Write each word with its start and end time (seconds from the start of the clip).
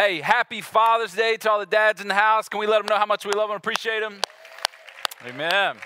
Hey, 0.00 0.22
happy 0.22 0.62
Father's 0.62 1.12
Day 1.12 1.36
to 1.36 1.50
all 1.50 1.58
the 1.58 1.66
dads 1.66 2.00
in 2.00 2.08
the 2.08 2.14
house. 2.14 2.48
Can 2.48 2.58
we 2.58 2.66
let 2.66 2.78
them 2.78 2.86
know 2.86 2.96
how 2.96 3.04
much 3.04 3.26
we 3.26 3.32
love 3.32 3.48
them 3.48 3.56
and 3.56 3.58
appreciate 3.58 4.00
them? 4.00 4.22
Amen. 5.26 5.76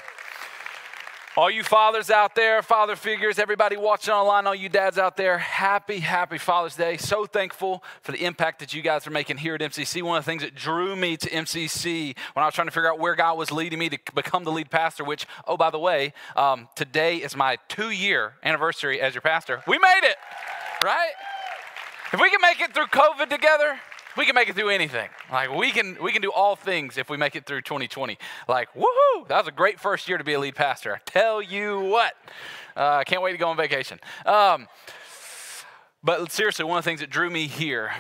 All 1.37 1.50
you 1.50 1.64
fathers 1.64 2.11
out 2.11 2.37
there, 2.37 2.62
father 2.62 2.95
figures, 2.95 3.40
everybody 3.40 3.77
watching 3.77 4.14
online, 4.14 4.46
all 4.46 4.54
you 4.54 4.69
dads 4.69 4.98
out 4.98 5.16
there, 5.16 5.38
happy, 5.38 5.98
happy 5.98 6.38
Father's 6.38 6.77
Day. 6.77 6.96
So 6.96 7.27
thankful 7.27 7.82
for 8.03 8.12
the 8.12 8.24
impact 8.24 8.61
that 8.61 8.72
you 8.72 8.82
guys 8.82 9.04
are 9.04 9.11
making 9.11 9.38
here 9.38 9.56
at 9.56 9.61
MCC. 9.61 10.00
One 10.00 10.17
of 10.17 10.25
the 10.25 10.31
things 10.31 10.43
that 10.43 10.55
drew 10.55 10.95
me 10.95 11.17
to 11.17 11.29
MCC 11.29 12.17
when 12.35 12.45
I 12.45 12.46
was 12.46 12.55
trying 12.55 12.69
to 12.69 12.73
figure 12.73 12.93
out 12.93 13.01
where 13.01 13.17
God 13.17 13.37
was 13.37 13.51
leading 13.51 13.81
me 13.81 13.89
to 13.89 13.99
become 14.15 14.45
the 14.45 14.53
lead 14.53 14.71
pastor, 14.71 15.03
which, 15.03 15.27
oh, 15.49 15.57
by 15.57 15.71
the 15.71 15.81
way, 15.81 16.12
um, 16.37 16.69
today 16.77 17.17
is 17.17 17.35
my 17.35 17.59
two 17.67 17.91
year 17.91 18.35
anniversary 18.45 19.01
as 19.01 19.12
your 19.12 19.23
pastor. 19.23 19.65
We 19.67 19.77
made 19.81 20.03
it, 20.05 20.19
right? 20.85 21.15
If 22.12 22.21
we 22.21 22.31
can 22.31 22.41
make 22.41 22.61
it 22.61 22.73
through 22.73 22.87
COVID 22.87 23.29
together, 23.29 23.81
we 24.17 24.27
can 24.27 24.35
make 24.35 24.49
it 24.49 24.55
through 24.55 24.71
anything. 24.71 25.09
Like 25.31 25.55
we 25.55 25.71
can 25.71 25.96
we 26.03 26.13
can 26.13 26.22
do 26.22 26.32
all 26.32 26.57
things 26.57 26.99
if 26.99 27.11
we 27.11 27.17
make 27.17 27.36
it 27.36 27.46
through 27.46 27.63
2020. 27.63 28.18
Like 28.49 28.72
woohoo! 28.75 29.29
That 29.29 29.39
was 29.39 29.49
a 29.49 29.53
great 29.53 29.81
first 29.81 30.09
year 30.09 30.18
to 30.18 30.25
be 30.25 30.35
a 30.35 30.41
lead 30.41 30.55
pastor. 30.55 30.95
I 30.95 30.99
tell 31.05 31.43
you 31.43 31.81
what, 31.81 32.14
I 32.77 32.81
uh, 32.81 33.05
can't 33.05 33.22
wait 33.22 33.33
to 33.33 33.39
go 33.39 33.48
on 33.48 33.56
vacation. 33.56 33.98
Um, 34.27 34.69
but 36.03 36.31
seriously, 36.31 36.64
one 36.64 36.78
of 36.78 36.84
the 36.84 36.89
things 36.89 37.00
that 37.00 37.11
drew 37.11 37.31
me 37.31 37.47
here 37.47 37.92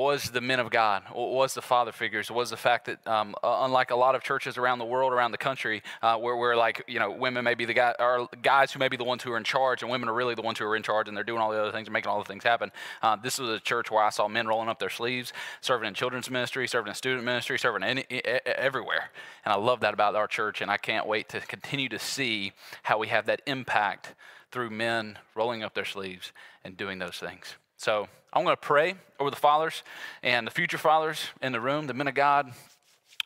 was 0.00 0.30
the 0.30 0.40
men 0.40 0.58
of 0.58 0.70
God, 0.70 1.02
was 1.14 1.52
the 1.52 1.60
father 1.60 1.92
figures, 1.92 2.30
was 2.30 2.48
the 2.48 2.56
fact 2.56 2.86
that 2.86 3.06
um, 3.06 3.34
unlike 3.44 3.90
a 3.90 3.94
lot 3.94 4.14
of 4.14 4.22
churches 4.22 4.56
around 4.56 4.78
the 4.78 4.84
world, 4.86 5.12
around 5.12 5.30
the 5.30 5.38
country, 5.38 5.82
uh, 6.00 6.16
where 6.16 6.36
we're 6.36 6.56
like, 6.56 6.82
you 6.88 6.98
know, 6.98 7.10
women 7.10 7.44
may 7.44 7.54
be 7.54 7.66
the 7.66 7.74
guy, 7.74 7.94
or 7.98 8.26
guys 8.40 8.72
who 8.72 8.78
may 8.78 8.88
be 8.88 8.96
the 8.96 9.04
ones 9.04 9.22
who 9.22 9.30
are 9.30 9.36
in 9.36 9.44
charge, 9.44 9.82
and 9.82 9.90
women 9.90 10.08
are 10.08 10.14
really 10.14 10.34
the 10.34 10.40
ones 10.40 10.58
who 10.58 10.64
are 10.64 10.74
in 10.74 10.82
charge, 10.82 11.06
and 11.06 11.14
they're 11.14 11.22
doing 11.22 11.42
all 11.42 11.50
the 11.50 11.60
other 11.60 11.70
things 11.70 11.86
and 11.86 11.92
making 11.92 12.10
all 12.10 12.18
the 12.18 12.24
things 12.24 12.42
happen. 12.42 12.72
Uh, 13.02 13.14
this 13.16 13.38
was 13.38 13.50
a 13.50 13.60
church 13.60 13.90
where 13.90 14.02
I 14.02 14.08
saw 14.08 14.26
men 14.26 14.46
rolling 14.46 14.70
up 14.70 14.78
their 14.78 14.88
sleeves, 14.88 15.34
serving 15.60 15.86
in 15.86 15.92
children's 15.92 16.30
ministry, 16.30 16.66
serving 16.66 16.88
in 16.88 16.94
student 16.94 17.24
ministry, 17.24 17.58
serving 17.58 17.82
any, 17.82 18.04
everywhere, 18.46 19.10
and 19.44 19.52
I 19.52 19.58
love 19.58 19.80
that 19.80 19.92
about 19.92 20.14
our 20.14 20.26
church, 20.26 20.62
and 20.62 20.70
I 20.70 20.78
can't 20.78 21.06
wait 21.06 21.28
to 21.28 21.40
continue 21.40 21.90
to 21.90 21.98
see 21.98 22.52
how 22.84 22.96
we 22.96 23.08
have 23.08 23.26
that 23.26 23.42
impact 23.46 24.14
through 24.50 24.70
men 24.70 25.18
rolling 25.34 25.62
up 25.62 25.74
their 25.74 25.84
sleeves 25.84 26.32
and 26.64 26.74
doing 26.74 26.98
those 26.98 27.16
things. 27.16 27.56
So 27.80 28.08
I'm 28.34 28.44
going 28.44 28.54
to 28.54 28.60
pray 28.60 28.94
over 29.18 29.30
the 29.30 29.36
fathers 29.36 29.82
and 30.22 30.46
the 30.46 30.50
future 30.50 30.76
fathers 30.76 31.28
in 31.40 31.52
the 31.52 31.62
room, 31.62 31.86
the 31.86 31.94
men 31.94 32.08
of 32.08 32.14
God 32.14 32.52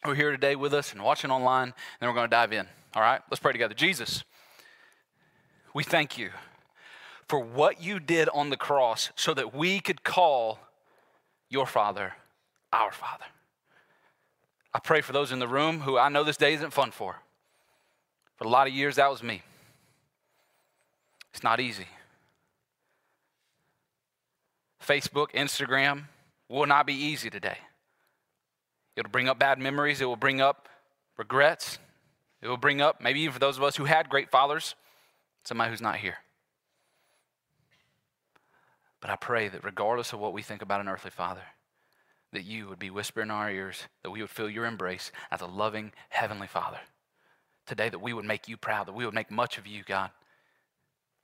who 0.05 0.13
are 0.13 0.15
here 0.15 0.31
today 0.31 0.55
with 0.55 0.73
us 0.73 0.93
and 0.93 1.03
watching 1.03 1.33
online, 1.33 1.65
and 1.65 1.75
then 1.99 2.09
we're 2.09 2.15
going 2.15 2.31
to 2.31 2.37
dive 2.37 2.53
in. 2.53 2.69
All 2.95 3.03
right? 3.03 3.21
Let's 3.29 3.41
pray 3.41 3.51
together. 3.51 3.75
Jesus, 3.75 4.23
we 5.75 5.83
thank 5.83 6.17
you 6.17 6.31
for 7.29 7.41
what 7.41 7.83
you 7.83 7.99
did 7.99 8.29
on 8.29 8.51
the 8.51 8.57
cross 8.57 9.11
so 9.17 9.35
that 9.35 9.53
we 9.53 9.81
could 9.81 10.05
call 10.05 10.61
your 11.51 11.67
Father 11.67 12.13
our 12.73 12.93
Father. 12.93 13.25
I 14.73 14.79
pray 14.79 15.01
for 15.01 15.13
those 15.13 15.33
in 15.33 15.41
the 15.41 15.49
room 15.49 15.81
who 15.81 15.99
I 15.99 16.09
know 16.11 16.23
this 16.23 16.37
day 16.37 16.55
isn't 16.55 16.73
fun 16.73 16.93
for. 16.93 17.17
For 18.37 18.45
a 18.45 18.49
lot 18.49 18.69
of 18.69 18.73
years, 18.73 18.95
that 18.97 19.11
was 19.11 19.21
me. 19.21 19.43
It's 21.33 21.43
not 21.43 21.59
easy. 21.59 21.89
Facebook, 24.85 25.33
Instagram 25.33 26.05
will 26.49 26.67
not 26.67 26.87
be 26.87 26.95
easy 26.95 27.31
today. 27.31 27.59
It'll 28.97 29.11
bring 29.11 29.29
up 29.29 29.39
bad 29.39 29.59
memories, 29.59 30.01
it 30.01 30.05
will 30.05 30.17
bring 30.17 30.41
up 30.41 30.69
regrets, 31.17 31.79
it 32.43 32.49
will 32.49 32.57
bring 32.57 32.81
up, 32.81 33.01
maybe 33.01 33.21
even 33.21 33.33
for 33.33 33.39
those 33.39 33.57
of 33.57 33.63
us 33.63 33.77
who 33.77 33.85
had 33.85 34.09
great 34.09 34.31
fathers, 34.31 34.75
somebody 35.45 35.71
who's 35.71 35.81
not 35.81 35.97
here. 35.97 36.19
But 39.01 39.11
I 39.11 39.17
pray 39.17 39.49
that 39.49 39.65
regardless 39.65 40.13
of 40.13 40.21
what 40.21 40.33
we 40.33 40.43
think 40.43 40.63
about 40.63 40.81
an 40.81 40.89
earthly 40.89 41.11
father, 41.11 41.43
that 42.33 42.45
you 42.45 42.69
would 42.69 42.79
be 42.79 42.91
whispering 42.91 43.29
in 43.29 43.31
our 43.31 43.51
ears, 43.51 43.83
that 44.03 44.11
we 44.11 44.21
would 44.21 44.31
feel 44.31 44.49
your 44.49 44.67
embrace 44.67 45.13
as 45.31 45.41
a 45.41 45.47
loving 45.47 45.93
heavenly 46.09 46.47
father. 46.47 46.79
Today, 47.67 47.89
that 47.89 48.01
we 48.01 48.13
would 48.13 48.25
make 48.25 48.49
you 48.49 48.57
proud, 48.57 48.87
that 48.87 48.95
we 48.95 49.05
would 49.05 49.15
make 49.15 49.31
much 49.31 49.57
of 49.57 49.67
you, 49.67 49.83
God 49.87 50.11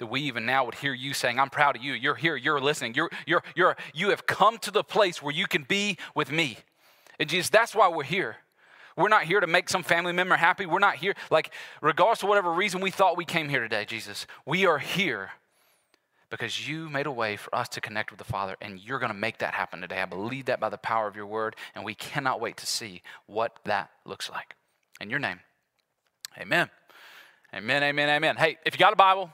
that 0.00 0.06
we 0.06 0.22
even 0.22 0.44
now 0.44 0.64
would 0.64 0.74
hear 0.74 0.92
you 0.92 1.14
saying, 1.14 1.38
I'm 1.38 1.50
proud 1.50 1.76
of 1.76 1.82
you. 1.82 1.92
You're 1.92 2.16
here, 2.16 2.34
you're 2.34 2.60
listening. 2.60 2.94
You're, 2.94 3.10
you're, 3.26 3.42
you're, 3.54 3.76
you 3.94 4.10
have 4.10 4.26
come 4.26 4.58
to 4.58 4.70
the 4.70 4.82
place 4.82 5.22
where 5.22 5.32
you 5.32 5.46
can 5.46 5.62
be 5.62 5.96
with 6.14 6.32
me. 6.32 6.58
And 7.18 7.28
Jesus, 7.28 7.50
that's 7.50 7.74
why 7.74 7.88
we're 7.88 8.02
here. 8.02 8.36
We're 8.96 9.08
not 9.08 9.24
here 9.24 9.40
to 9.40 9.46
make 9.46 9.68
some 9.68 9.82
family 9.82 10.12
member 10.12 10.36
happy. 10.36 10.66
We're 10.66 10.78
not 10.78 10.96
here, 10.96 11.14
like, 11.30 11.52
regardless 11.80 12.22
of 12.22 12.28
whatever 12.28 12.52
reason 12.52 12.80
we 12.80 12.90
thought 12.90 13.16
we 13.16 13.24
came 13.24 13.48
here 13.48 13.60
today, 13.60 13.84
Jesus, 13.84 14.26
we 14.44 14.66
are 14.66 14.78
here 14.78 15.30
because 16.30 16.68
you 16.68 16.88
made 16.88 17.06
a 17.06 17.12
way 17.12 17.36
for 17.36 17.54
us 17.54 17.68
to 17.68 17.80
connect 17.80 18.10
with 18.10 18.18
the 18.18 18.24
Father, 18.24 18.56
and 18.60 18.80
you're 18.80 18.98
going 18.98 19.12
to 19.12 19.18
make 19.18 19.38
that 19.38 19.52
happen 19.52 19.80
today. 19.80 20.00
I 20.00 20.06
believe 20.06 20.46
that 20.46 20.60
by 20.60 20.68
the 20.68 20.78
power 20.78 21.08
of 21.08 21.16
your 21.16 21.26
word, 21.26 21.56
and 21.74 21.84
we 21.84 21.94
cannot 21.94 22.40
wait 22.40 22.56
to 22.58 22.66
see 22.66 23.02
what 23.26 23.58
that 23.64 23.90
looks 24.04 24.30
like. 24.30 24.54
In 25.00 25.10
your 25.10 25.18
name, 25.18 25.40
amen. 26.38 26.70
Amen, 27.52 27.82
amen, 27.82 28.08
amen. 28.08 28.36
Hey, 28.36 28.58
if 28.64 28.74
you 28.74 28.78
got 28.78 28.92
a 28.92 28.96
Bible, 28.96 29.30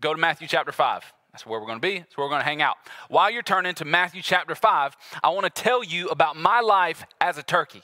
go 0.00 0.14
to 0.14 0.20
Matthew 0.20 0.48
chapter 0.48 0.72
5. 0.72 1.12
That's 1.32 1.46
where 1.46 1.60
we're 1.60 1.66
going 1.66 1.80
to 1.80 1.86
be. 1.86 1.98
That's 1.98 2.16
where 2.16 2.26
we're 2.26 2.30
going 2.30 2.40
to 2.40 2.48
hang 2.48 2.62
out. 2.62 2.76
While 3.08 3.30
you're 3.30 3.42
turning 3.42 3.74
to 3.76 3.84
Matthew 3.84 4.22
chapter 4.22 4.54
5, 4.54 4.96
I 5.22 5.30
want 5.30 5.44
to 5.44 5.62
tell 5.62 5.84
you 5.84 6.08
about 6.08 6.36
my 6.36 6.60
life 6.60 7.04
as 7.20 7.38
a 7.38 7.42
turkey. 7.42 7.82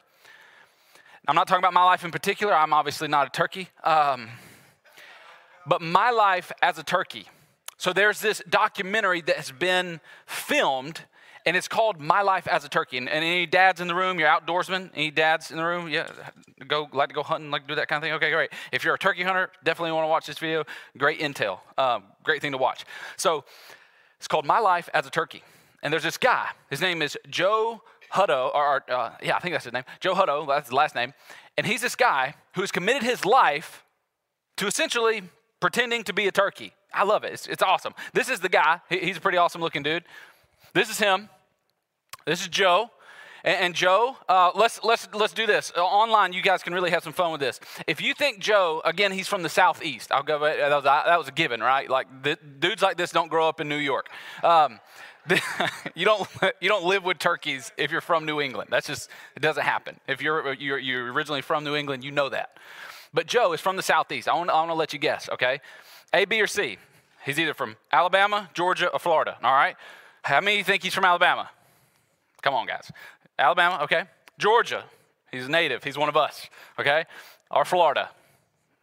I'm 1.28 1.34
not 1.34 1.48
talking 1.48 1.60
about 1.60 1.74
my 1.74 1.84
life 1.84 2.04
in 2.04 2.10
particular. 2.10 2.54
I'm 2.54 2.72
obviously 2.72 3.08
not 3.08 3.26
a 3.26 3.30
turkey. 3.30 3.68
Um, 3.84 4.28
but 5.66 5.82
my 5.82 6.10
life 6.10 6.52
as 6.62 6.78
a 6.78 6.84
turkey. 6.84 7.26
So 7.78 7.92
there's 7.92 8.20
this 8.20 8.42
documentary 8.48 9.20
that 9.22 9.36
has 9.36 9.52
been 9.52 10.00
filmed 10.24 11.02
and 11.46 11.56
it's 11.56 11.68
called 11.68 12.00
My 12.00 12.22
Life 12.22 12.48
as 12.48 12.64
a 12.64 12.68
Turkey. 12.68 12.98
And, 12.98 13.08
and, 13.08 13.24
any 13.24 13.46
dads 13.46 13.80
in 13.80 13.86
the 13.86 13.94
room, 13.94 14.18
you're 14.18 14.28
outdoorsmen, 14.28 14.90
any 14.94 15.12
dads 15.12 15.52
in 15.52 15.56
the 15.56 15.64
room, 15.64 15.88
yeah, 15.88 16.08
go 16.66 16.88
like 16.92 17.08
to 17.10 17.14
go 17.14 17.22
hunting, 17.22 17.50
like 17.52 17.62
to 17.62 17.68
do 17.68 17.74
that 17.76 17.88
kind 17.88 17.98
of 17.98 18.02
thing. 18.02 18.12
Okay, 18.14 18.32
great. 18.32 18.50
If 18.72 18.84
you're 18.84 18.94
a 18.94 18.98
turkey 18.98 19.22
hunter, 19.22 19.50
definitely 19.64 19.92
want 19.92 20.04
to 20.04 20.08
watch 20.08 20.26
this 20.26 20.38
video. 20.38 20.64
Great 20.98 21.20
intel, 21.20 21.60
um, 21.78 22.02
great 22.24 22.42
thing 22.42 22.52
to 22.52 22.58
watch. 22.58 22.84
So 23.16 23.44
it's 24.18 24.28
called 24.28 24.44
My 24.44 24.58
Life 24.58 24.90
as 24.92 25.06
a 25.06 25.10
Turkey, 25.10 25.42
and 25.82 25.92
there's 25.92 26.02
this 26.02 26.18
guy. 26.18 26.48
His 26.68 26.80
name 26.80 27.00
is 27.00 27.16
Joe 27.30 27.80
Hutto, 28.12 28.52
or 28.52 28.82
uh, 28.90 29.12
yeah, 29.22 29.36
I 29.36 29.40
think 29.40 29.54
that's 29.54 29.64
his 29.64 29.72
name. 29.72 29.84
Joe 30.00 30.14
Hutto, 30.14 30.46
that's 30.48 30.68
his 30.68 30.72
last 30.72 30.94
name, 30.94 31.14
and 31.56 31.66
he's 31.66 31.80
this 31.80 31.94
guy 31.94 32.34
who's 32.54 32.72
committed 32.72 33.04
his 33.04 33.24
life 33.24 33.84
to 34.56 34.66
essentially 34.66 35.22
pretending 35.60 36.02
to 36.04 36.12
be 36.12 36.26
a 36.26 36.32
turkey. 36.32 36.72
I 36.92 37.04
love 37.04 37.24
it. 37.24 37.32
It's, 37.32 37.46
it's 37.46 37.62
awesome. 37.62 37.94
This 38.14 38.30
is 38.30 38.40
the 38.40 38.48
guy. 38.48 38.80
He, 38.88 38.98
he's 38.98 39.18
a 39.18 39.20
pretty 39.20 39.38
awesome 39.38 39.60
looking 39.60 39.82
dude. 39.82 40.04
This 40.72 40.90
is 40.90 40.98
him. 40.98 41.28
This 42.26 42.40
is 42.40 42.48
Joe. 42.48 42.90
And, 43.44 43.76
Joe, 43.76 44.16
uh, 44.28 44.50
let's, 44.56 44.82
let's, 44.82 45.06
let's 45.14 45.32
do 45.32 45.46
this. 45.46 45.72
Uh, 45.76 45.84
online, 45.84 46.32
you 46.32 46.42
guys 46.42 46.64
can 46.64 46.74
really 46.74 46.90
have 46.90 47.04
some 47.04 47.12
fun 47.12 47.30
with 47.30 47.40
this. 47.40 47.60
If 47.86 48.02
you 48.02 48.12
think 48.12 48.40
Joe, 48.40 48.82
again, 48.84 49.12
he's 49.12 49.28
from 49.28 49.44
the 49.44 49.48
Southeast. 49.48 50.10
I'll 50.10 50.24
go, 50.24 50.40
that 50.40 50.68
was, 50.68 50.82
that 50.82 51.16
was 51.16 51.28
a 51.28 51.30
given, 51.30 51.60
right? 51.60 51.88
Like, 51.88 52.24
the, 52.24 52.36
dudes 52.58 52.82
like 52.82 52.96
this 52.96 53.12
don't 53.12 53.28
grow 53.28 53.48
up 53.48 53.60
in 53.60 53.68
New 53.68 53.76
York. 53.76 54.08
Um, 54.42 54.80
you 55.94 56.04
don't 56.04 56.28
you 56.60 56.68
don't 56.68 56.84
live 56.84 57.04
with 57.04 57.18
turkeys 57.18 57.72
if 57.76 57.90
you're 57.90 58.00
from 58.00 58.26
New 58.26 58.40
England. 58.40 58.68
That's 58.70 58.86
just 58.86 59.10
it 59.34 59.40
doesn't 59.40 59.64
happen. 59.64 59.98
If 60.06 60.22
you're 60.22 60.54
you're, 60.54 60.78
you're 60.78 61.12
originally 61.12 61.42
from 61.42 61.64
New 61.64 61.74
England, 61.74 62.04
you 62.04 62.12
know 62.12 62.28
that. 62.28 62.58
But 63.12 63.26
Joe 63.26 63.52
is 63.52 63.60
from 63.60 63.76
the 63.76 63.82
southeast. 63.82 64.28
I 64.28 64.34
want, 64.34 64.50
I 64.50 64.54
want 64.54 64.70
to 64.70 64.74
let 64.74 64.92
you 64.92 65.00
guess. 65.00 65.28
Okay, 65.30 65.60
A, 66.12 66.26
B, 66.26 66.40
or 66.40 66.46
C. 66.46 66.78
He's 67.24 67.40
either 67.40 67.54
from 67.54 67.76
Alabama, 67.90 68.50
Georgia, 68.54 68.88
or 68.88 69.00
Florida. 69.00 69.36
All 69.42 69.52
right. 69.52 69.74
How 70.22 70.40
many 70.40 70.62
think 70.62 70.84
he's 70.84 70.94
from 70.94 71.04
Alabama? 71.04 71.50
Come 72.46 72.54
on, 72.54 72.64
guys. 72.64 72.92
Alabama, 73.36 73.80
okay. 73.82 74.04
Georgia, 74.38 74.84
he's 75.32 75.48
native. 75.48 75.82
He's 75.82 75.98
one 75.98 76.08
of 76.08 76.16
us, 76.16 76.48
okay. 76.78 77.04
Or 77.50 77.64
Florida. 77.64 78.10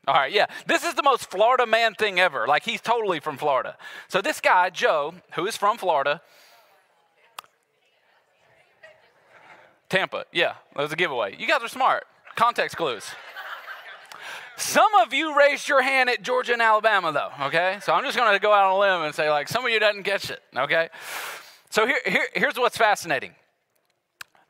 All 0.06 0.16
right, 0.16 0.34
yeah. 0.34 0.48
This 0.68 0.84
is 0.84 0.96
the 0.96 1.02
most 1.02 1.32
Florida 1.32 1.66
man 1.66 1.94
thing 1.94 2.20
ever. 2.20 2.46
Like, 2.46 2.64
he's 2.64 2.82
totally 2.82 3.22
from 3.22 3.38
Florida. 3.38 3.78
So, 4.10 4.22
this 4.22 4.42
guy, 4.42 4.70
Joe, 4.70 5.14
who 5.36 5.48
is 5.48 5.56
from 5.56 5.78
Florida, 5.78 6.22
Tampa, 9.88 10.26
yeah, 10.34 10.56
that 10.76 10.82
was 10.82 10.92
a 10.92 10.98
giveaway. 10.98 11.38
You 11.40 11.48
guys 11.48 11.62
are 11.64 11.70
smart. 11.70 12.04
Context 12.36 12.76
clues. 12.76 13.06
Some 14.58 14.94
of 14.96 15.14
you 15.14 15.38
raised 15.38 15.70
your 15.70 15.82
hand 15.82 16.10
at 16.10 16.22
Georgia 16.22 16.52
and 16.52 16.62
Alabama, 16.62 17.14
though, 17.14 17.46
okay? 17.46 17.78
So 17.82 17.94
I'm 17.94 18.04
just 18.04 18.18
to 18.18 18.40
go 18.40 18.52
out 18.52 18.66
on 18.66 18.76
a 18.76 18.80
limb 18.80 19.06
and 19.06 19.16
say, 19.16 19.30
like, 19.30 19.48
some 19.48 19.64
of 19.64 19.72
you 19.72 19.80
doesn't 19.80 20.04
catch 20.04 20.30
it, 20.30 20.42
okay? 20.54 20.90
So 21.70 21.88
here, 21.88 22.02
here, 22.06 22.28
here's 22.36 22.58
what's 22.58 22.76
fascinating. 22.76 23.32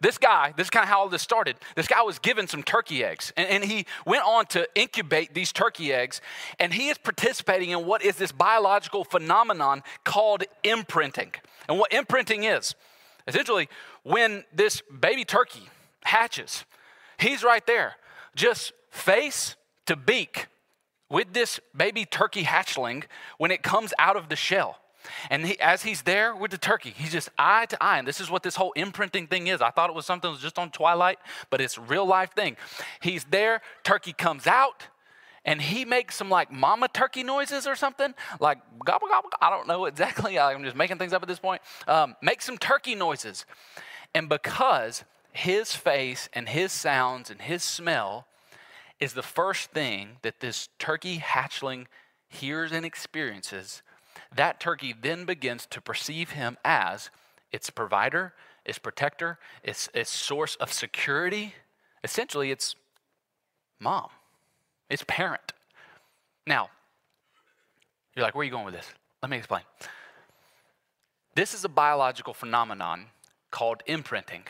This 0.03 0.17
guy, 0.17 0.53
this 0.57 0.65
is 0.65 0.69
kind 0.69 0.83
of 0.83 0.89
how 0.89 1.00
all 1.00 1.07
this 1.07 1.21
started. 1.21 1.55
This 1.77 1.88
guy 1.88 2.01
was 2.01 2.19
given 2.19 2.45
some 2.45 2.61
turkey 2.61 3.05
eggs, 3.05 3.31
and, 3.38 3.47
and, 3.47 3.63
he 3.63 3.85
went 4.05 4.25
on 4.27 4.45
to 4.47 4.67
incubate 4.75 5.33
these 5.33 5.53
turkey 5.53 5.94
eggs, 5.94 6.19
and 6.59 6.73
he 6.73 6.89
is 6.89 6.97
participating 6.97 7.69
in 7.69 7.85
what 7.85 8.03
is 8.03 8.17
this 8.17 8.33
biological 8.33 9.05
phenomenon 9.05 9.81
called 10.03 10.44
imprinting. 10.61 11.31
And 11.69 11.79
what 11.79 11.94
imprinting 11.94 12.44
is, 12.44 12.75
essentially, 13.29 13.69
when 14.03 14.44
this 14.53 14.81
baby 15.00 15.23
turkey 15.23 15.69
hatches, 16.03 16.65
he's 17.17 17.41
right 17.41 17.65
there, 17.65 17.95
just 18.35 18.73
face 18.91 19.55
to 19.85 19.95
beak 19.95 20.47
with 21.09 21.31
this 21.31 21.61
baby 21.73 22.03
turkey 22.03 22.44
hatchling 22.44 23.05
when 23.38 23.51
it 23.51 23.63
comes 23.63 23.94
out 23.97 24.17
of 24.17 24.27
the 24.27 24.35
shell. 24.35 24.82
And 25.29 25.45
he, 25.45 25.59
as 25.59 25.83
he's 25.83 26.01
there 26.03 26.35
with 26.35 26.51
the 26.51 26.57
turkey, 26.57 26.94
he's 26.95 27.11
just 27.11 27.29
eye 27.38 27.65
to 27.67 27.83
eye. 27.83 27.97
And 28.00 28.07
this 28.07 28.19
is 28.19 28.29
what 28.29 28.44
this 28.44 28.55
whole 28.55 28.71
imprinting 28.73 29.27
thing 29.27 29.47
is. 29.47 29.61
I 29.61 29.69
thought 29.69 29.89
it 29.89 29.95
was 29.95 30.05
something 30.05 30.29
that 30.29 30.33
was 30.33 30.41
just 30.41 30.59
on 30.59 30.71
Twilight, 30.71 31.19
but 31.50 31.61
it's 31.61 31.77
real 31.77 32.05
life 32.05 32.31
thing. 32.33 32.57
He's 33.01 33.23
there, 33.25 33.61
turkey 33.83 34.13
comes 34.13 34.47
out, 34.47 34.88
and 35.45 35.61
he 35.61 35.85
makes 35.85 36.15
some 36.15 36.29
like 36.29 36.51
mama 36.51 36.88
turkey 36.88 37.23
noises 37.23 37.67
or 37.67 37.75
something, 37.75 38.13
like 38.39 38.59
gobble 38.85 39.07
gobble. 39.07 39.29
I 39.41 39.50
don't 39.50 39.67
know 39.67 39.85
exactly. 39.88 40.39
I'm 40.39 40.63
just 40.63 40.75
making 40.75 40.97
things 40.97 41.13
up 41.13 41.21
at 41.21 41.27
this 41.27 41.39
point. 41.39 41.61
Um, 41.88 42.15
make 42.21 42.41
some 42.41 42.57
turkey 42.57 42.95
noises, 42.95 43.45
and 44.13 44.29
because 44.29 45.03
his 45.33 45.73
face 45.73 46.29
and 46.33 46.47
his 46.47 46.71
sounds 46.71 47.29
and 47.29 47.41
his 47.41 47.63
smell 47.63 48.27
is 49.00 49.13
the 49.13 49.23
first 49.23 49.71
thing 49.71 50.17
that 50.21 50.39
this 50.39 50.69
turkey 50.79 51.17
hatchling 51.17 51.88
hears 52.29 52.71
and 52.71 52.85
experiences, 52.85 53.81
that 54.35 54.59
turkey 54.59 54.94
then 55.00 55.25
begins 55.25 55.65
to 55.68 55.81
perceive 55.81 56.31
him 56.31 56.57
as 56.63 57.09
its 57.51 57.69
provider, 57.69 58.33
its 58.65 58.80
protector, 58.80 59.39
its, 59.63 59.89
its 59.94 60.09
source 60.09 60.56
of 60.56 60.71
security. 60.71 61.53
Essentially, 62.03 62.51
it's 62.51 62.75
mom. 63.80 64.09
It's 64.89 65.03
parent. 65.07 65.53
Now, 66.47 66.69
you're 68.15 68.24
like, 68.24 68.35
where 68.35 68.41
are 68.41 68.45
you 68.45 68.51
going 68.51 68.65
with 68.65 68.74
this? 68.74 68.88
Let 69.21 69.30
me 69.30 69.38
explain. 69.38 69.63
This 71.36 71.53
is 71.53 71.63
a 71.63 71.69
biological 71.69 72.33
phenomenon 72.33 73.06
called 73.50 73.81
imprinting, 73.86 74.44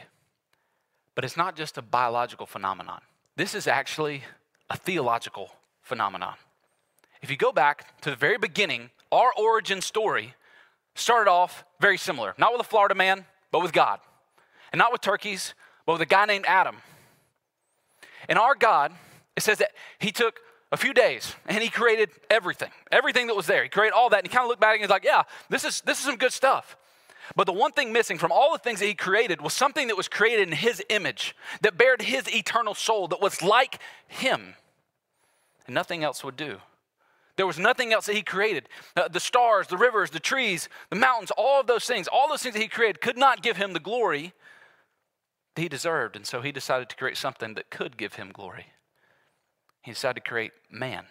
but 1.15 1.23
it's 1.23 1.37
not 1.37 1.55
just 1.55 1.77
a 1.77 1.81
biological 1.81 2.45
phenomenon. 2.45 3.01
This 3.35 3.55
is 3.55 3.67
actually 3.67 4.23
a 4.69 4.77
theological 4.77 5.51
phenomenon. 5.81 6.35
If 7.21 7.29
you 7.29 7.37
go 7.37 7.51
back 7.51 8.01
to 8.01 8.09
the 8.09 8.15
very 8.15 8.37
beginning, 8.37 8.89
our 9.13 9.31
origin 9.37 9.81
story 9.81 10.33
started 10.95 11.29
off 11.29 11.63
very 11.79 11.97
similar. 11.97 12.33
Not 12.37 12.51
with 12.51 12.61
a 12.61 12.69
Florida 12.69 12.95
man, 12.95 13.25
but 13.51 13.61
with 13.61 13.73
God. 13.73 13.99
And 14.71 14.79
not 14.79 14.91
with 14.91 15.01
turkeys, 15.01 15.53
but 15.85 15.93
with 15.93 16.01
a 16.01 16.05
guy 16.05 16.25
named 16.25 16.45
Adam. 16.47 16.77
And 18.27 18.39
our 18.39 18.55
God 18.55 18.93
it 19.35 19.43
says 19.43 19.57
that 19.59 19.71
he 19.99 20.11
took 20.11 20.39
a 20.71 20.77
few 20.77 20.93
days 20.93 21.35
and 21.47 21.61
he 21.61 21.69
created 21.69 22.09
everything, 22.29 22.69
everything 22.91 23.27
that 23.27 23.35
was 23.35 23.47
there. 23.47 23.63
He 23.63 23.69
created 23.69 23.93
all 23.93 24.09
that 24.09 24.19
and 24.19 24.27
he 24.27 24.33
kind 24.33 24.43
of 24.43 24.49
looked 24.49 24.61
back 24.61 24.75
and 24.75 24.81
he's 24.81 24.89
like, 24.89 25.03
yeah, 25.03 25.23
this 25.49 25.63
is, 25.63 25.81
this 25.81 25.99
is 25.99 26.05
some 26.05 26.17
good 26.17 26.33
stuff. 26.33 26.77
But 27.35 27.45
the 27.45 27.53
one 27.53 27.71
thing 27.71 27.93
missing 27.93 28.17
from 28.17 28.31
all 28.31 28.51
the 28.51 28.59
things 28.59 28.79
that 28.79 28.85
he 28.85 28.93
created 28.93 29.41
was 29.41 29.53
something 29.53 29.87
that 29.87 29.95
was 29.95 30.07
created 30.07 30.47
in 30.49 30.55
his 30.55 30.83
image, 30.89 31.35
that 31.61 31.77
bared 31.77 32.01
his 32.01 32.27
eternal 32.27 32.73
soul, 32.73 33.07
that 33.07 33.21
was 33.21 33.41
like 33.41 33.79
him. 34.07 34.55
And 35.65 35.73
nothing 35.73 36.03
else 36.03 36.23
would 36.23 36.35
do. 36.35 36.57
There 37.35 37.47
was 37.47 37.57
nothing 37.57 37.93
else 37.93 38.05
that 38.05 38.15
he 38.15 38.21
created. 38.21 38.69
Uh, 38.95 39.07
the 39.07 39.19
stars, 39.19 39.67
the 39.67 39.77
rivers, 39.77 40.11
the 40.11 40.19
trees, 40.19 40.69
the 40.89 40.95
mountains, 40.95 41.31
all 41.35 41.59
of 41.59 41.67
those 41.67 41.85
things, 41.85 42.07
all 42.07 42.29
those 42.29 42.43
things 42.43 42.53
that 42.53 42.61
he 42.61 42.67
created 42.67 43.01
could 43.01 43.17
not 43.17 43.41
give 43.41 43.57
him 43.57 43.73
the 43.73 43.79
glory 43.79 44.33
that 45.55 45.61
he 45.61 45.69
deserved. 45.69 46.15
And 46.15 46.27
so 46.27 46.41
he 46.41 46.51
decided 46.51 46.89
to 46.89 46.95
create 46.95 47.17
something 47.17 47.55
that 47.55 47.71
could 47.71 47.97
give 47.97 48.15
him 48.15 48.31
glory 48.31 48.67
he 49.83 49.91
decided 49.91 50.23
to 50.23 50.29
create 50.29 50.53
man. 50.71 51.05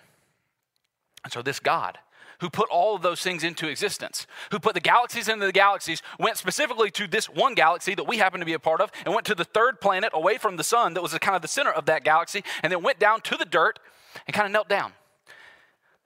And 1.22 1.32
so, 1.32 1.42
this 1.42 1.60
God, 1.60 1.98
who 2.40 2.50
put 2.50 2.68
all 2.70 2.96
of 2.96 3.02
those 3.02 3.22
things 3.22 3.44
into 3.44 3.68
existence, 3.68 4.26
who 4.50 4.58
put 4.58 4.74
the 4.74 4.80
galaxies 4.80 5.28
into 5.28 5.46
the 5.46 5.52
galaxies, 5.52 6.02
went 6.18 6.36
specifically 6.36 6.90
to 6.92 7.06
this 7.06 7.26
one 7.26 7.54
galaxy 7.54 7.94
that 7.94 8.08
we 8.08 8.16
happen 8.16 8.40
to 8.40 8.46
be 8.46 8.54
a 8.54 8.58
part 8.58 8.80
of, 8.80 8.90
and 9.04 9.14
went 9.14 9.26
to 9.26 9.34
the 9.34 9.44
third 9.44 9.80
planet 9.80 10.10
away 10.14 10.38
from 10.38 10.56
the 10.56 10.64
sun 10.64 10.94
that 10.94 11.02
was 11.02 11.16
kind 11.18 11.36
of 11.36 11.42
the 11.42 11.48
center 11.48 11.70
of 11.70 11.86
that 11.86 12.02
galaxy, 12.02 12.42
and 12.62 12.72
then 12.72 12.82
went 12.82 12.98
down 12.98 13.20
to 13.20 13.36
the 13.36 13.44
dirt 13.44 13.78
and 14.26 14.34
kind 14.34 14.46
of 14.46 14.52
knelt 14.52 14.68
down, 14.68 14.92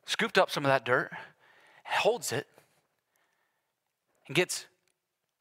scooped 0.07 0.39
up 0.39 0.51
some 0.51 0.65
of 0.65 0.71
that 0.71 0.85
dirt, 0.85 1.11
holds 1.85 2.33
it, 2.33 2.47
and 4.27 4.35
gets 4.35 4.67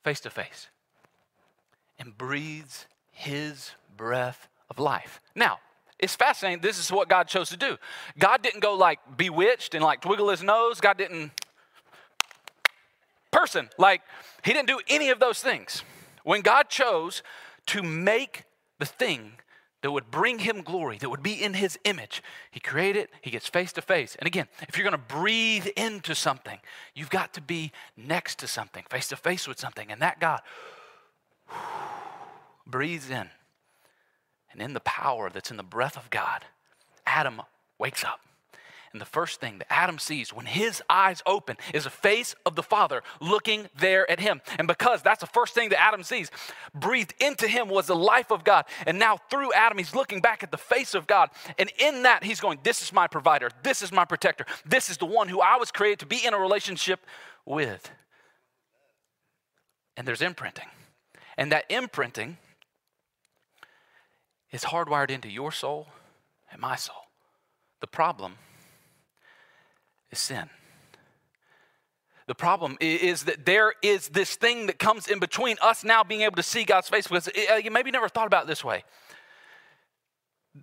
face 0.03 0.19
to 0.19 0.29
face 0.29 0.67
and 1.97 2.17
breathes 2.17 2.88
his 3.12 3.71
breath 3.95 4.47
of 4.69 4.77
life. 4.77 5.21
Now, 5.33 5.59
it's 5.97 6.15
fascinating. 6.15 6.62
This 6.62 6.77
is 6.77 6.91
what 6.91 7.07
God 7.07 7.27
chose 7.27 7.50
to 7.50 7.57
do. 7.57 7.77
God 8.19 8.41
didn't 8.41 8.59
go 8.59 8.73
like 8.73 9.00
bewitched 9.15 9.73
and 9.73 9.83
like 9.83 10.01
twiggle 10.01 10.29
his 10.29 10.44
nose. 10.44 10.81
God 10.81 10.97
didn't 10.97 11.31
person. 13.31 13.69
Like, 13.77 14.01
he 14.44 14.53
didn't 14.53 14.68
do 14.68 14.79
any 14.88 15.09
of 15.09 15.19
those 15.19 15.41
things. 15.41 15.83
When 16.23 16.41
God 16.41 16.69
chose 16.69 17.21
to 17.68 17.83
make 17.83 18.44
the 18.79 18.85
thing 18.85 19.33
that 19.85 19.91
would 19.91 20.09
bring 20.09 20.39
him 20.39 20.63
glory, 20.63 20.97
that 20.97 21.11
would 21.11 21.21
be 21.21 21.43
in 21.43 21.53
his 21.53 21.77
image, 21.83 22.23
he 22.49 22.59
created 22.59 23.07
he 23.21 23.29
gets 23.29 23.47
face 23.47 23.71
to 23.71 23.83
face. 23.83 24.15
And 24.17 24.25
again, 24.25 24.47
if 24.67 24.75
you're 24.75 24.89
going 24.89 24.99
to 24.99 25.15
breathe 25.15 25.67
into 25.77 26.15
something, 26.15 26.57
you've 26.95 27.11
got 27.11 27.35
to 27.35 27.41
be 27.41 27.71
next 27.95 28.39
to 28.39 28.47
something, 28.47 28.83
face 28.89 29.09
to 29.09 29.15
face 29.15 29.47
with 29.47 29.59
something. 29.59 29.91
And 29.91 30.01
that 30.01 30.19
God 30.19 30.41
breathes 32.65 33.11
in 33.11 33.29
and 34.51 34.59
in 34.59 34.73
the 34.73 34.79
power 34.79 35.29
that's 35.29 35.51
in 35.51 35.57
the 35.57 35.61
breath 35.61 35.97
of 35.97 36.09
God, 36.09 36.45
Adam 37.05 37.43
wakes 37.77 38.03
up. 38.03 38.21
And 38.95 39.01
the 39.01 39.06
first 39.06 39.42
thing 39.42 39.57
that 39.57 39.69
Adam 39.69 40.00
sees 40.00 40.31
when 40.31 40.45
his 40.45 40.81
eyes 40.89 41.21
open 41.25 41.57
is 41.74 41.86
a 41.86 41.89
face 41.89 42.33
of 42.45 42.56
the 42.56 42.63
Father 42.63 43.03
looking 43.19 43.68
there 43.77 44.09
at 44.09 44.21
him. 44.21 44.39
And 44.57 44.69
because 44.69 45.01
that's 45.01 45.19
the 45.19 45.27
first 45.27 45.53
thing 45.53 45.68
that 45.68 45.81
Adam 45.81 46.01
sees, 46.01 46.31
breathed 46.74 47.13
into 47.19 47.45
him 47.45 47.68
was 47.68 47.88
the 47.88 47.95
life 47.95 48.31
of 48.31 48.45
God. 48.45 48.63
And 48.88 48.97
now 48.97 49.18
through 49.30 49.51
Adam, 49.51 49.77
he's 49.77 49.94
looking 49.94 50.21
back 50.21 50.44
at 50.44 50.51
the 50.51 50.57
face 50.57 50.94
of 50.95 51.07
God. 51.07 51.30
And 51.59 51.69
in 51.77 52.03
that, 52.03 52.24
he's 52.24 52.39
going, 52.39 52.59
This 52.63 52.81
is 52.81 52.94
my 52.94 53.06
provider. 53.06 53.50
This 53.63 53.81
is 53.81 53.92
my 53.92 54.06
protector. 54.06 54.45
This 54.65 54.89
is 54.89 54.95
the 54.95 55.06
one 55.06 55.27
who 55.27 55.42
I 55.42 55.57
was 55.57 55.71
created 55.71 56.00
to 56.00 56.06
be 56.06 56.25
in 56.25 56.33
a 56.33 56.39
relationship 56.39 57.01
with. 57.45 57.92
And 59.97 60.07
there's 60.07 60.21
imprinting. 60.21 60.69
And 61.38 61.51
that 61.51 61.65
imprinting 61.69 62.38
is 64.53 64.63
hardwired 64.63 65.09
into 65.09 65.27
your 65.27 65.51
soul 65.51 65.88
and 66.50 66.62
my 66.62 66.77
soul. 66.77 67.09
The 67.81 67.88
problem 67.88 68.38
is 70.15 70.19
sin. 70.19 70.50
The 72.27 72.35
problem 72.35 72.77
is 72.79 73.23
that 73.25 73.45
there 73.45 73.73
is 73.83 74.09
this 74.09 74.35
thing 74.35 74.65
that 74.65 74.79
comes 74.79 75.07
in 75.07 75.19
between 75.19 75.57
us 75.62 75.83
now 75.83 76.03
being 76.03 76.21
able 76.21 76.38
to 76.38 76.44
see 76.44 76.63
God's 76.63 76.89
face 76.89 77.07
because 77.07 77.27
uh, 77.27 77.56
you 77.56 77.69
maybe 77.69 77.91
never 77.91 78.09
thought 78.09 78.25
about 78.25 78.45
it 78.45 78.47
this 78.47 78.63
way. 78.63 78.83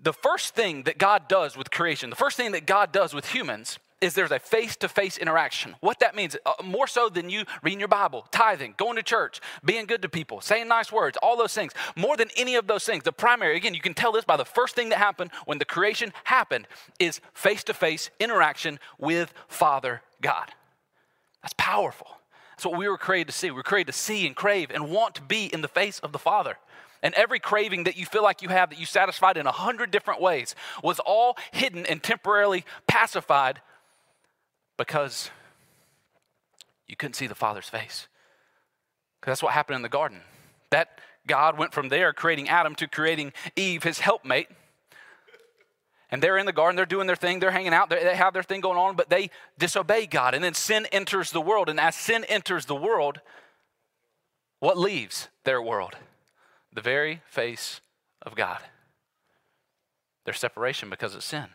The 0.02 0.12
first 0.12 0.54
thing 0.54 0.84
that 0.84 0.98
God 0.98 1.28
does 1.28 1.56
with 1.56 1.70
creation, 1.70 2.10
the 2.10 2.16
first 2.16 2.36
thing 2.36 2.52
that 2.52 2.66
God 2.66 2.90
does 2.90 3.14
with 3.14 3.26
humans 3.32 3.78
is 4.02 4.14
there's 4.14 4.32
a 4.32 4.38
face 4.38 4.76
to 4.76 4.88
face 4.88 5.16
interaction. 5.16 5.76
What 5.80 6.00
that 6.00 6.16
means, 6.16 6.36
uh, 6.44 6.54
more 6.64 6.88
so 6.88 7.08
than 7.08 7.30
you 7.30 7.44
reading 7.62 7.78
your 7.78 7.88
Bible, 7.88 8.26
tithing, 8.32 8.74
going 8.76 8.96
to 8.96 9.02
church, 9.02 9.40
being 9.64 9.86
good 9.86 10.02
to 10.02 10.08
people, 10.08 10.40
saying 10.40 10.66
nice 10.68 10.90
words, 10.90 11.16
all 11.22 11.36
those 11.36 11.54
things, 11.54 11.72
more 11.96 12.16
than 12.16 12.28
any 12.36 12.56
of 12.56 12.66
those 12.66 12.84
things, 12.84 13.04
the 13.04 13.12
primary, 13.12 13.56
again, 13.56 13.74
you 13.74 13.80
can 13.80 13.94
tell 13.94 14.12
this 14.12 14.24
by 14.24 14.36
the 14.36 14.44
first 14.44 14.74
thing 14.74 14.88
that 14.88 14.98
happened 14.98 15.30
when 15.46 15.58
the 15.58 15.64
creation 15.64 16.12
happened, 16.24 16.66
is 16.98 17.20
face 17.32 17.62
to 17.64 17.72
face 17.72 18.10
interaction 18.18 18.80
with 18.98 19.32
Father 19.46 20.02
God. 20.20 20.50
That's 21.42 21.54
powerful. 21.56 22.08
That's 22.50 22.66
what 22.66 22.76
we 22.76 22.88
were 22.88 22.98
created 22.98 23.28
to 23.28 23.32
see. 23.32 23.50
We 23.50 23.56
were 23.56 23.62
created 23.62 23.92
to 23.92 23.98
see 23.98 24.26
and 24.26 24.34
crave 24.34 24.70
and 24.72 24.90
want 24.90 25.14
to 25.14 25.22
be 25.22 25.46
in 25.46 25.62
the 25.62 25.68
face 25.68 26.00
of 26.00 26.10
the 26.10 26.18
Father. 26.18 26.56
And 27.04 27.14
every 27.14 27.40
craving 27.40 27.84
that 27.84 27.96
you 27.96 28.06
feel 28.06 28.22
like 28.22 28.42
you 28.42 28.48
have 28.48 28.70
that 28.70 28.78
you 28.78 28.86
satisfied 28.86 29.36
in 29.36 29.46
a 29.46 29.52
hundred 29.52 29.90
different 29.90 30.20
ways 30.20 30.54
was 30.82 31.00
all 31.00 31.36
hidden 31.50 31.84
and 31.86 32.02
temporarily 32.02 32.64
pacified 32.86 33.60
because 34.82 35.30
you 36.88 36.96
couldn't 36.96 37.14
see 37.14 37.28
the 37.28 37.36
Father's 37.36 37.68
face. 37.68 38.08
That's 39.24 39.40
what 39.40 39.52
happened 39.52 39.76
in 39.76 39.82
the 39.82 39.88
garden. 39.88 40.22
That 40.70 40.98
God 41.24 41.56
went 41.56 41.72
from 41.72 41.88
there 41.88 42.12
creating 42.12 42.48
Adam 42.48 42.74
to 42.74 42.88
creating 42.88 43.32
Eve, 43.54 43.84
his 43.84 44.00
helpmate. 44.00 44.48
And 46.10 46.20
they're 46.20 46.36
in 46.36 46.46
the 46.46 46.52
garden, 46.52 46.74
they're 46.74 46.84
doing 46.84 47.06
their 47.06 47.14
thing, 47.14 47.38
they're 47.38 47.52
hanging 47.52 47.72
out, 47.72 47.90
they 47.90 48.16
have 48.16 48.34
their 48.34 48.42
thing 48.42 48.60
going 48.60 48.76
on, 48.76 48.96
but 48.96 49.08
they 49.08 49.30
disobey 49.56 50.06
God. 50.06 50.34
And 50.34 50.42
then 50.42 50.52
sin 50.52 50.86
enters 50.90 51.30
the 51.30 51.40
world. 51.40 51.68
And 51.68 51.78
as 51.78 51.94
sin 51.94 52.24
enters 52.24 52.66
the 52.66 52.74
world, 52.74 53.20
what 54.58 54.76
leaves 54.76 55.28
their 55.44 55.62
world? 55.62 55.94
The 56.72 56.82
very 56.82 57.22
face 57.26 57.80
of 58.20 58.34
God. 58.34 58.58
Their 60.24 60.34
separation 60.34 60.90
because 60.90 61.14
of 61.14 61.22
sin. 61.22 61.50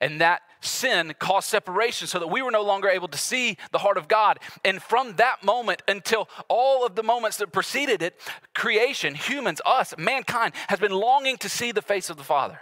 And 0.00 0.20
that 0.20 0.42
sin 0.60 1.14
caused 1.18 1.48
separation 1.48 2.06
so 2.06 2.18
that 2.18 2.28
we 2.28 2.42
were 2.42 2.50
no 2.50 2.62
longer 2.62 2.88
able 2.88 3.08
to 3.08 3.18
see 3.18 3.56
the 3.72 3.78
heart 3.78 3.96
of 3.96 4.08
God. 4.08 4.38
And 4.64 4.82
from 4.82 5.16
that 5.16 5.44
moment 5.44 5.82
until 5.88 6.28
all 6.48 6.86
of 6.86 6.94
the 6.94 7.02
moments 7.02 7.36
that 7.38 7.52
preceded 7.52 8.02
it, 8.02 8.18
creation, 8.54 9.14
humans, 9.14 9.60
us, 9.64 9.94
mankind, 9.98 10.54
has 10.68 10.78
been 10.78 10.92
longing 10.92 11.36
to 11.38 11.48
see 11.48 11.72
the 11.72 11.82
face 11.82 12.10
of 12.10 12.16
the 12.16 12.24
Father. 12.24 12.58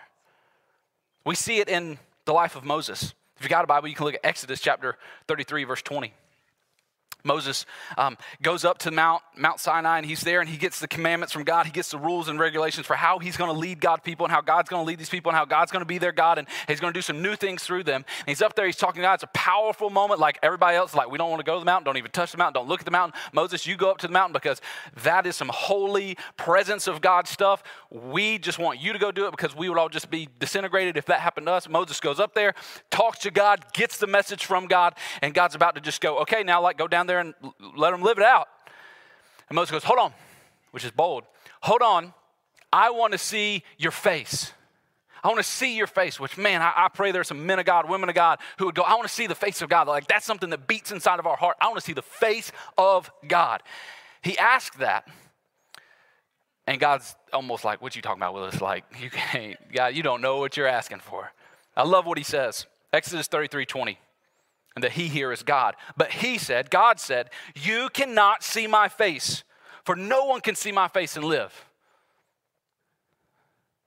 We 1.24 1.34
see 1.34 1.58
it 1.58 1.68
in 1.68 1.98
the 2.24 2.32
life 2.32 2.56
of 2.56 2.64
Moses. 2.64 3.14
If 3.36 3.44
you 3.44 3.48
got 3.48 3.64
a 3.64 3.68
Bible, 3.68 3.88
you 3.88 3.94
can 3.94 4.04
look 4.06 4.14
at 4.14 4.24
Exodus 4.24 4.60
chapter 4.60 4.96
33, 5.28 5.64
verse 5.64 5.82
20. 5.82 6.12
Moses 7.24 7.66
um, 7.96 8.16
goes 8.42 8.64
up 8.64 8.78
to 8.78 8.90
Mount, 8.90 9.22
Mount 9.36 9.60
Sinai 9.60 9.98
and 9.98 10.06
he's 10.06 10.20
there 10.22 10.40
and 10.40 10.48
he 10.48 10.56
gets 10.56 10.78
the 10.78 10.88
commandments 10.88 11.32
from 11.32 11.44
God. 11.44 11.66
He 11.66 11.72
gets 11.72 11.90
the 11.90 11.98
rules 11.98 12.28
and 12.28 12.38
regulations 12.38 12.86
for 12.86 12.94
how 12.94 13.18
he's 13.18 13.36
going 13.36 13.52
to 13.52 13.58
lead 13.58 13.80
God 13.80 14.02
people 14.04 14.24
and 14.24 14.32
how 14.32 14.40
God's 14.40 14.68
going 14.68 14.82
to 14.82 14.86
lead 14.86 14.98
these 14.98 15.08
people 15.08 15.30
and 15.30 15.36
how 15.36 15.44
God's 15.44 15.72
going 15.72 15.80
to 15.80 15.86
be 15.86 15.98
their 15.98 16.12
God 16.12 16.38
and 16.38 16.46
he's 16.68 16.80
going 16.80 16.92
to 16.92 16.96
do 16.96 17.02
some 17.02 17.20
new 17.20 17.34
things 17.34 17.62
through 17.62 17.84
them. 17.84 18.04
And 18.20 18.28
he's 18.28 18.42
up 18.42 18.54
there, 18.54 18.66
he's 18.66 18.76
talking 18.76 19.02
to 19.02 19.06
God. 19.06 19.14
It's 19.14 19.22
a 19.24 19.28
powerful 19.28 19.90
moment 19.90 20.20
like 20.20 20.38
everybody 20.42 20.76
else. 20.76 20.94
Like, 20.94 21.10
we 21.10 21.18
don't 21.18 21.30
want 21.30 21.40
to 21.40 21.44
go 21.44 21.54
to 21.54 21.60
the 21.60 21.66
mountain, 21.66 21.84
don't 21.84 21.96
even 21.96 22.10
touch 22.10 22.32
the 22.32 22.38
mountain, 22.38 22.60
don't 22.60 22.68
look 22.68 22.80
at 22.80 22.84
the 22.84 22.92
mountain. 22.92 23.18
Moses, 23.32 23.66
you 23.66 23.76
go 23.76 23.90
up 23.90 23.98
to 23.98 24.06
the 24.06 24.12
mountain 24.12 24.32
because 24.32 24.60
that 25.02 25.26
is 25.26 25.34
some 25.34 25.50
holy 25.52 26.16
presence 26.36 26.86
of 26.86 27.00
God 27.00 27.26
stuff. 27.26 27.62
We 27.90 28.38
just 28.38 28.58
want 28.58 28.80
you 28.80 28.92
to 28.92 28.98
go 28.98 29.10
do 29.10 29.26
it 29.26 29.32
because 29.32 29.56
we 29.56 29.68
would 29.68 29.78
all 29.78 29.88
just 29.88 30.10
be 30.10 30.28
disintegrated 30.38 30.96
if 30.96 31.06
that 31.06 31.20
happened 31.20 31.46
to 31.46 31.52
us. 31.52 31.68
Moses 31.68 31.98
goes 32.00 32.20
up 32.20 32.34
there, 32.34 32.54
talks 32.90 33.18
to 33.20 33.30
God, 33.30 33.72
gets 33.72 33.98
the 33.98 34.06
message 34.06 34.44
from 34.44 34.66
God, 34.66 34.94
and 35.20 35.34
God's 35.34 35.54
about 35.54 35.74
to 35.74 35.80
just 35.80 36.00
go, 36.00 36.18
okay, 36.20 36.42
now 36.44 36.62
like 36.62 36.78
go 36.78 36.86
down 36.86 37.07
there 37.08 37.18
and 37.18 37.34
let 37.76 37.90
them 37.90 38.02
live 38.02 38.18
it 38.18 38.24
out. 38.24 38.48
And 39.48 39.56
Moses 39.56 39.72
goes, 39.72 39.84
Hold 39.84 39.98
on, 39.98 40.12
which 40.70 40.84
is 40.84 40.90
bold. 40.92 41.24
Hold 41.62 41.82
on. 41.82 42.14
I 42.72 42.90
want 42.90 43.12
to 43.12 43.18
see 43.18 43.64
your 43.78 43.92
face. 43.92 44.52
I 45.22 45.28
want 45.28 45.38
to 45.38 45.44
see 45.44 45.76
your 45.76 45.86
face, 45.86 46.20
which, 46.20 46.38
man, 46.38 46.62
I, 46.62 46.72
I, 46.76 46.88
pray 46.88 47.10
there's 47.10 47.26
some 47.26 47.44
men 47.44 47.58
of 47.58 47.66
God, 47.66 47.88
women 47.88 48.08
of 48.08 48.14
God 48.14 48.38
who 48.58 48.66
would 48.66 48.76
go, 48.76 48.82
I 48.82 48.94
want 48.94 49.08
to 49.08 49.12
see 49.12 49.26
the 49.26 49.34
face 49.34 49.62
of 49.62 49.68
God. 49.68 49.88
Like, 49.88 50.06
that's 50.06 50.24
something 50.24 50.50
that 50.50 50.68
beats 50.68 50.92
inside 50.92 51.18
of 51.18 51.26
our 51.26 51.36
heart. 51.36 51.56
I 51.60 51.66
want 51.66 51.78
to 51.78 51.84
see 51.84 51.92
the 51.92 52.02
face 52.02 52.52
of 52.76 53.10
God. 53.26 53.62
He 54.22 54.38
asked 54.38 54.78
that, 54.78 55.08
and 56.68 56.78
God's 56.78 57.16
almost 57.32 57.64
like, 57.64 57.82
What 57.82 57.96
you 57.96 58.02
talking 58.02 58.20
about, 58.20 58.34
Willis? 58.34 58.60
Like, 58.60 58.84
you 59.00 59.10
can't, 59.10 59.56
God, 59.72 59.96
you 59.96 60.02
don't 60.02 60.20
know 60.20 60.38
what 60.38 60.56
you're 60.56 60.66
asking 60.66 61.00
for. 61.00 61.32
I 61.76 61.82
love 61.82 62.06
what 62.06 62.18
he 62.18 62.24
says. 62.24 62.66
Exodus 62.92 63.26
33 63.26 63.66
20 63.66 63.98
and 64.78 64.84
that 64.84 64.92
he 64.92 65.08
here 65.08 65.32
is 65.32 65.42
God. 65.42 65.74
But 65.96 66.12
he 66.12 66.38
said, 66.38 66.70
God 66.70 67.00
said, 67.00 67.30
You 67.56 67.88
cannot 67.92 68.44
see 68.44 68.68
my 68.68 68.88
face, 68.88 69.42
for 69.82 69.96
no 69.96 70.26
one 70.26 70.40
can 70.40 70.54
see 70.54 70.70
my 70.70 70.86
face 70.86 71.16
and 71.16 71.24
live. 71.24 71.64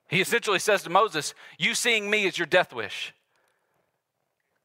He 0.10 0.20
essentially 0.20 0.60
says 0.60 0.84
to 0.84 0.90
Moses, 0.90 1.34
You 1.58 1.76
seeing 1.76 2.10
me 2.10 2.26
is 2.26 2.38
your 2.38 2.46
death 2.46 2.74
wish 2.74 3.14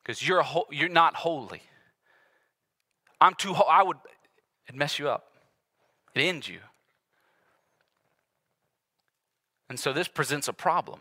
because 0.03 0.27
you're, 0.27 0.43
ho- 0.43 0.67
you're 0.73 0.89
not 0.89 1.15
holy. 1.15 1.63
I'm 3.21 3.35
too, 3.35 3.55
I 3.55 3.85
would, 3.85 3.99
it 4.67 4.75
mess 4.75 4.99
you 4.99 5.09
up, 5.09 5.31
it 6.13 6.23
ends 6.23 6.49
you. 6.49 6.59
And 9.69 9.79
so 9.79 9.93
this 9.93 10.09
presents 10.09 10.49
a 10.49 10.53
problem 10.53 10.99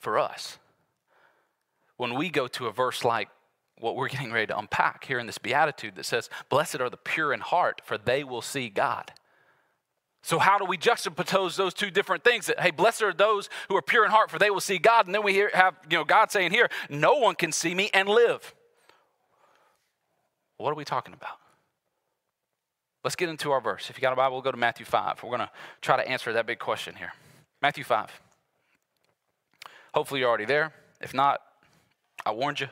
for 0.00 0.18
us. 0.18 0.58
When 1.96 2.12
we 2.12 2.28
go 2.28 2.46
to 2.46 2.66
a 2.66 2.72
verse 2.72 3.06
like 3.06 3.30
what 3.80 3.96
we're 3.96 4.08
getting 4.08 4.32
ready 4.32 4.46
to 4.46 4.58
unpack 4.58 5.04
here 5.04 5.18
in 5.18 5.26
this 5.26 5.38
beatitude 5.38 5.96
that 5.96 6.04
says, 6.04 6.30
Blessed 6.48 6.80
are 6.80 6.90
the 6.90 6.96
pure 6.96 7.32
in 7.32 7.40
heart, 7.40 7.80
for 7.84 7.98
they 7.98 8.24
will 8.24 8.42
see 8.42 8.68
God. 8.68 9.12
So, 10.22 10.38
how 10.38 10.58
do 10.58 10.64
we 10.66 10.76
juxtapose 10.76 11.56
those 11.56 11.72
two 11.72 11.90
different 11.90 12.24
things? 12.24 12.46
That, 12.46 12.60
hey, 12.60 12.70
blessed 12.70 13.02
are 13.02 13.12
those 13.12 13.48
who 13.68 13.76
are 13.76 13.82
pure 13.82 14.04
in 14.04 14.10
heart, 14.10 14.30
for 14.30 14.38
they 14.38 14.50
will 14.50 14.60
see 14.60 14.78
God. 14.78 15.06
And 15.06 15.14
then 15.14 15.22
we 15.22 15.32
hear, 15.32 15.50
have 15.54 15.74
you 15.90 15.96
know, 15.96 16.04
God 16.04 16.30
saying 16.30 16.50
here, 16.50 16.68
No 16.88 17.14
one 17.14 17.34
can 17.34 17.52
see 17.52 17.74
me 17.74 17.90
and 17.94 18.08
live. 18.08 18.54
What 20.58 20.70
are 20.70 20.74
we 20.74 20.84
talking 20.84 21.14
about? 21.14 21.38
Let's 23.02 23.16
get 23.16 23.30
into 23.30 23.50
our 23.50 23.62
verse. 23.62 23.88
If 23.88 23.96
you 23.96 24.02
got 24.02 24.12
a 24.12 24.16
Bible, 24.16 24.36
we'll 24.36 24.42
go 24.42 24.50
to 24.50 24.58
Matthew 24.58 24.84
5. 24.84 25.22
We're 25.22 25.30
going 25.30 25.40
to 25.40 25.50
try 25.80 25.96
to 25.96 26.06
answer 26.06 26.34
that 26.34 26.46
big 26.46 26.58
question 26.58 26.96
here. 26.96 27.12
Matthew 27.62 27.82
5. 27.82 28.10
Hopefully, 29.94 30.20
you're 30.20 30.28
already 30.28 30.44
there. 30.44 30.74
If 31.00 31.14
not, 31.14 31.40
I 32.26 32.32
warned 32.32 32.60
you. 32.60 32.68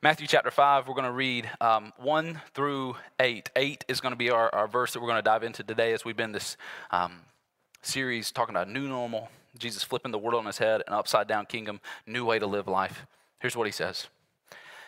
Matthew 0.00 0.28
chapter 0.28 0.52
5, 0.52 0.86
we're 0.86 0.94
going 0.94 1.06
to 1.06 1.10
read 1.10 1.50
um, 1.60 1.92
1 1.96 2.40
through 2.54 2.94
8. 3.18 3.50
8 3.56 3.84
is 3.88 4.00
going 4.00 4.12
to 4.12 4.16
be 4.16 4.30
our, 4.30 4.48
our 4.54 4.68
verse 4.68 4.92
that 4.92 5.00
we're 5.00 5.08
going 5.08 5.18
to 5.18 5.22
dive 5.22 5.42
into 5.42 5.64
today 5.64 5.92
as 5.92 6.04
we've 6.04 6.16
been 6.16 6.30
this 6.30 6.56
um, 6.92 7.22
series 7.82 8.30
talking 8.30 8.54
about 8.54 8.68
new 8.68 8.86
normal, 8.86 9.28
Jesus 9.58 9.82
flipping 9.82 10.12
the 10.12 10.18
world 10.18 10.38
on 10.38 10.46
his 10.46 10.58
head, 10.58 10.84
an 10.86 10.92
upside 10.92 11.26
down 11.26 11.46
kingdom, 11.46 11.80
new 12.06 12.24
way 12.24 12.38
to 12.38 12.46
live 12.46 12.68
life. 12.68 13.06
Here's 13.40 13.56
what 13.56 13.66
he 13.66 13.72
says 13.72 14.06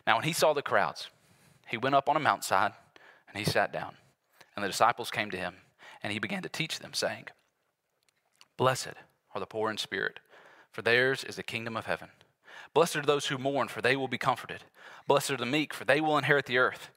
Now, 0.06 0.14
when 0.14 0.24
he 0.24 0.32
saw 0.32 0.52
the 0.52 0.62
crowds, 0.62 1.08
he 1.66 1.76
went 1.76 1.96
up 1.96 2.08
on 2.08 2.14
a 2.14 2.20
mountainside 2.20 2.74
and 3.28 3.36
he 3.36 3.44
sat 3.44 3.72
down. 3.72 3.96
And 4.54 4.64
the 4.64 4.68
disciples 4.68 5.10
came 5.10 5.32
to 5.32 5.36
him, 5.36 5.56
and 6.04 6.12
he 6.12 6.20
began 6.20 6.42
to 6.42 6.48
teach 6.48 6.78
them, 6.78 6.94
saying, 6.94 7.26
Blessed 8.56 8.94
are 9.34 9.40
the 9.40 9.46
poor 9.46 9.72
in 9.72 9.76
spirit, 9.76 10.20
for 10.70 10.82
theirs 10.82 11.24
is 11.24 11.34
the 11.34 11.42
kingdom 11.42 11.76
of 11.76 11.86
heaven. 11.86 12.10
Blessed 12.72 12.96
are 12.96 13.02
those 13.02 13.26
who 13.26 13.38
mourn, 13.38 13.68
for 13.68 13.82
they 13.82 13.96
will 13.96 14.08
be 14.08 14.18
comforted. 14.18 14.64
Blessed 15.06 15.32
are 15.32 15.36
the 15.36 15.46
meek, 15.46 15.74
for 15.74 15.84
they 15.84 16.00
will 16.00 16.16
inherit 16.16 16.46
the 16.46 16.58
earth. 16.58 16.90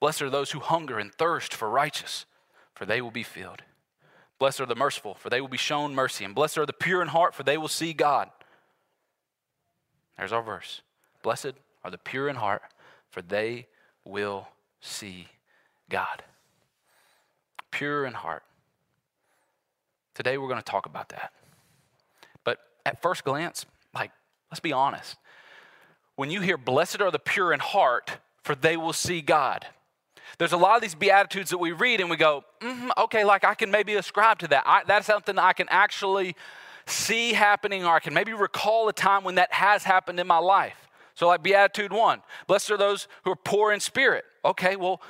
Blessed 0.00 0.22
are 0.22 0.30
those 0.30 0.50
who 0.50 0.60
hunger 0.60 0.98
and 0.98 1.12
thirst 1.14 1.54
for 1.54 1.68
righteous, 1.70 2.26
for 2.74 2.84
they 2.84 3.00
will 3.00 3.10
be 3.10 3.22
filled. 3.22 3.62
Blessed 4.38 4.60
are 4.60 4.66
the 4.66 4.74
merciful, 4.74 5.14
for 5.14 5.28
they 5.28 5.40
will 5.40 5.48
be 5.48 5.56
shown 5.56 5.94
mercy. 5.94 6.24
And 6.24 6.34
blessed 6.34 6.58
are 6.58 6.66
the 6.66 6.72
pure 6.72 7.02
in 7.02 7.08
heart, 7.08 7.34
for 7.34 7.42
they 7.42 7.58
will 7.58 7.68
see 7.68 7.92
God. 7.92 8.30
There's 10.16 10.32
our 10.32 10.42
verse. 10.42 10.82
Blessed 11.22 11.52
are 11.84 11.90
the 11.90 11.98
pure 11.98 12.28
in 12.28 12.36
heart, 12.36 12.62
for 13.10 13.22
they 13.22 13.66
will 14.04 14.48
see 14.80 15.28
God. 15.88 16.22
Pure 17.70 18.06
in 18.06 18.14
heart. 18.14 18.42
Today 20.14 20.38
we're 20.38 20.48
going 20.48 20.60
to 20.60 20.64
talk 20.64 20.86
about 20.86 21.10
that. 21.10 21.32
But 22.44 22.58
at 22.84 23.00
first 23.00 23.24
glance, 23.24 23.66
let's 24.50 24.60
be 24.60 24.72
honest. 24.72 25.16
When 26.16 26.30
you 26.30 26.40
hear, 26.40 26.58
blessed 26.58 27.00
are 27.00 27.10
the 27.10 27.18
pure 27.18 27.52
in 27.52 27.60
heart, 27.60 28.18
for 28.42 28.54
they 28.54 28.76
will 28.76 28.92
see 28.92 29.20
God. 29.20 29.66
There's 30.38 30.52
a 30.52 30.56
lot 30.56 30.76
of 30.76 30.82
these 30.82 30.94
Beatitudes 30.94 31.50
that 31.50 31.58
we 31.58 31.72
read 31.72 32.00
and 32.00 32.08
we 32.10 32.16
go, 32.16 32.44
mm-hmm, 32.60 32.90
okay, 32.98 33.24
like 33.24 33.44
I 33.44 33.54
can 33.54 33.70
maybe 33.70 33.94
ascribe 33.94 34.38
to 34.40 34.48
that. 34.48 34.64
I, 34.66 34.82
that's 34.86 35.06
something 35.06 35.38
I 35.38 35.52
can 35.52 35.66
actually 35.70 36.36
see 36.86 37.32
happening, 37.32 37.84
or 37.84 37.94
I 37.94 38.00
can 38.00 38.14
maybe 38.14 38.32
recall 38.32 38.88
a 38.88 38.92
time 38.92 39.24
when 39.24 39.36
that 39.36 39.52
has 39.52 39.84
happened 39.84 40.18
in 40.18 40.26
my 40.26 40.38
life. 40.38 40.88
So, 41.14 41.26
like 41.26 41.42
Beatitude 41.42 41.92
1, 41.92 42.22
blessed 42.46 42.70
are 42.70 42.76
those 42.76 43.06
who 43.24 43.32
are 43.32 43.36
poor 43.36 43.72
in 43.72 43.80
spirit. 43.80 44.24
Okay, 44.44 44.76
well, 44.76 45.02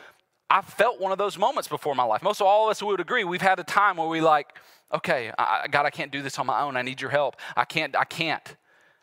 I've 0.51 0.65
felt 0.65 1.01
one 1.01 1.13
of 1.13 1.19
those 1.19 1.39
moments 1.39 1.69
before 1.69 1.95
my 1.95 2.03
life. 2.03 2.23
Most 2.23 2.41
of 2.41 2.47
all 2.47 2.67
of 2.67 2.73
us 2.73 2.83
would 2.83 3.01
agree 3.01 3.23
we've 3.23 3.41
had 3.41 3.61
a 3.61 3.65
time 3.65 3.97
where 3.97 4.09
we 4.09 4.21
like, 4.21 4.49
okay, 4.93 5.33
I, 5.39 5.67
God, 5.71 5.87
I 5.87 5.91
can't 5.91 6.11
do 6.11 6.23
this 6.23 6.39
on 6.39 6.47
my 6.47 6.63
own. 6.63 6.77
I 6.77 6.83
need 6.83 7.01
your 7.01 7.11
help. 7.11 7.37
I 7.57 7.65
can't, 7.65 7.97
I 7.97 8.05
can't. 8.05 8.57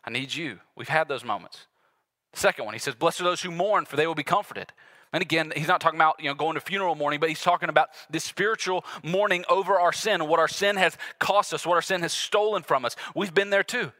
I 0.07 0.09
need 0.09 0.33
you. 0.33 0.59
We've 0.77 0.87
had 0.87 1.09
those 1.09 1.25
moments. 1.25 1.67
Second 2.31 2.63
one, 2.63 2.73
he 2.73 2.79
says, 2.79 2.95
Blessed 2.95 3.19
are 3.19 3.25
those 3.25 3.41
who 3.41 3.51
mourn, 3.51 3.85
for 3.85 3.97
they 3.97 4.07
will 4.07 4.15
be 4.15 4.23
comforted. 4.23 4.71
And 5.11 5.21
again, 5.21 5.51
he's 5.53 5.67
not 5.67 5.81
talking 5.81 5.99
about 5.99 6.15
you 6.19 6.29
know 6.29 6.33
going 6.33 6.55
to 6.55 6.61
funeral 6.61 6.95
mourning, 6.95 7.19
but 7.19 7.27
he's 7.27 7.41
talking 7.41 7.67
about 7.67 7.89
this 8.09 8.23
spiritual 8.23 8.85
mourning 9.03 9.43
over 9.49 9.77
our 9.77 9.91
sin 9.91 10.21
and 10.21 10.29
what 10.29 10.39
our 10.39 10.47
sin 10.47 10.77
has 10.77 10.97
cost 11.19 11.53
us, 11.53 11.65
what 11.65 11.75
our 11.75 11.81
sin 11.81 12.01
has 12.03 12.13
stolen 12.13 12.63
from 12.63 12.85
us. 12.85 12.95
We've 13.15 13.33
been 13.33 13.49
there 13.49 13.63
too. 13.63 13.91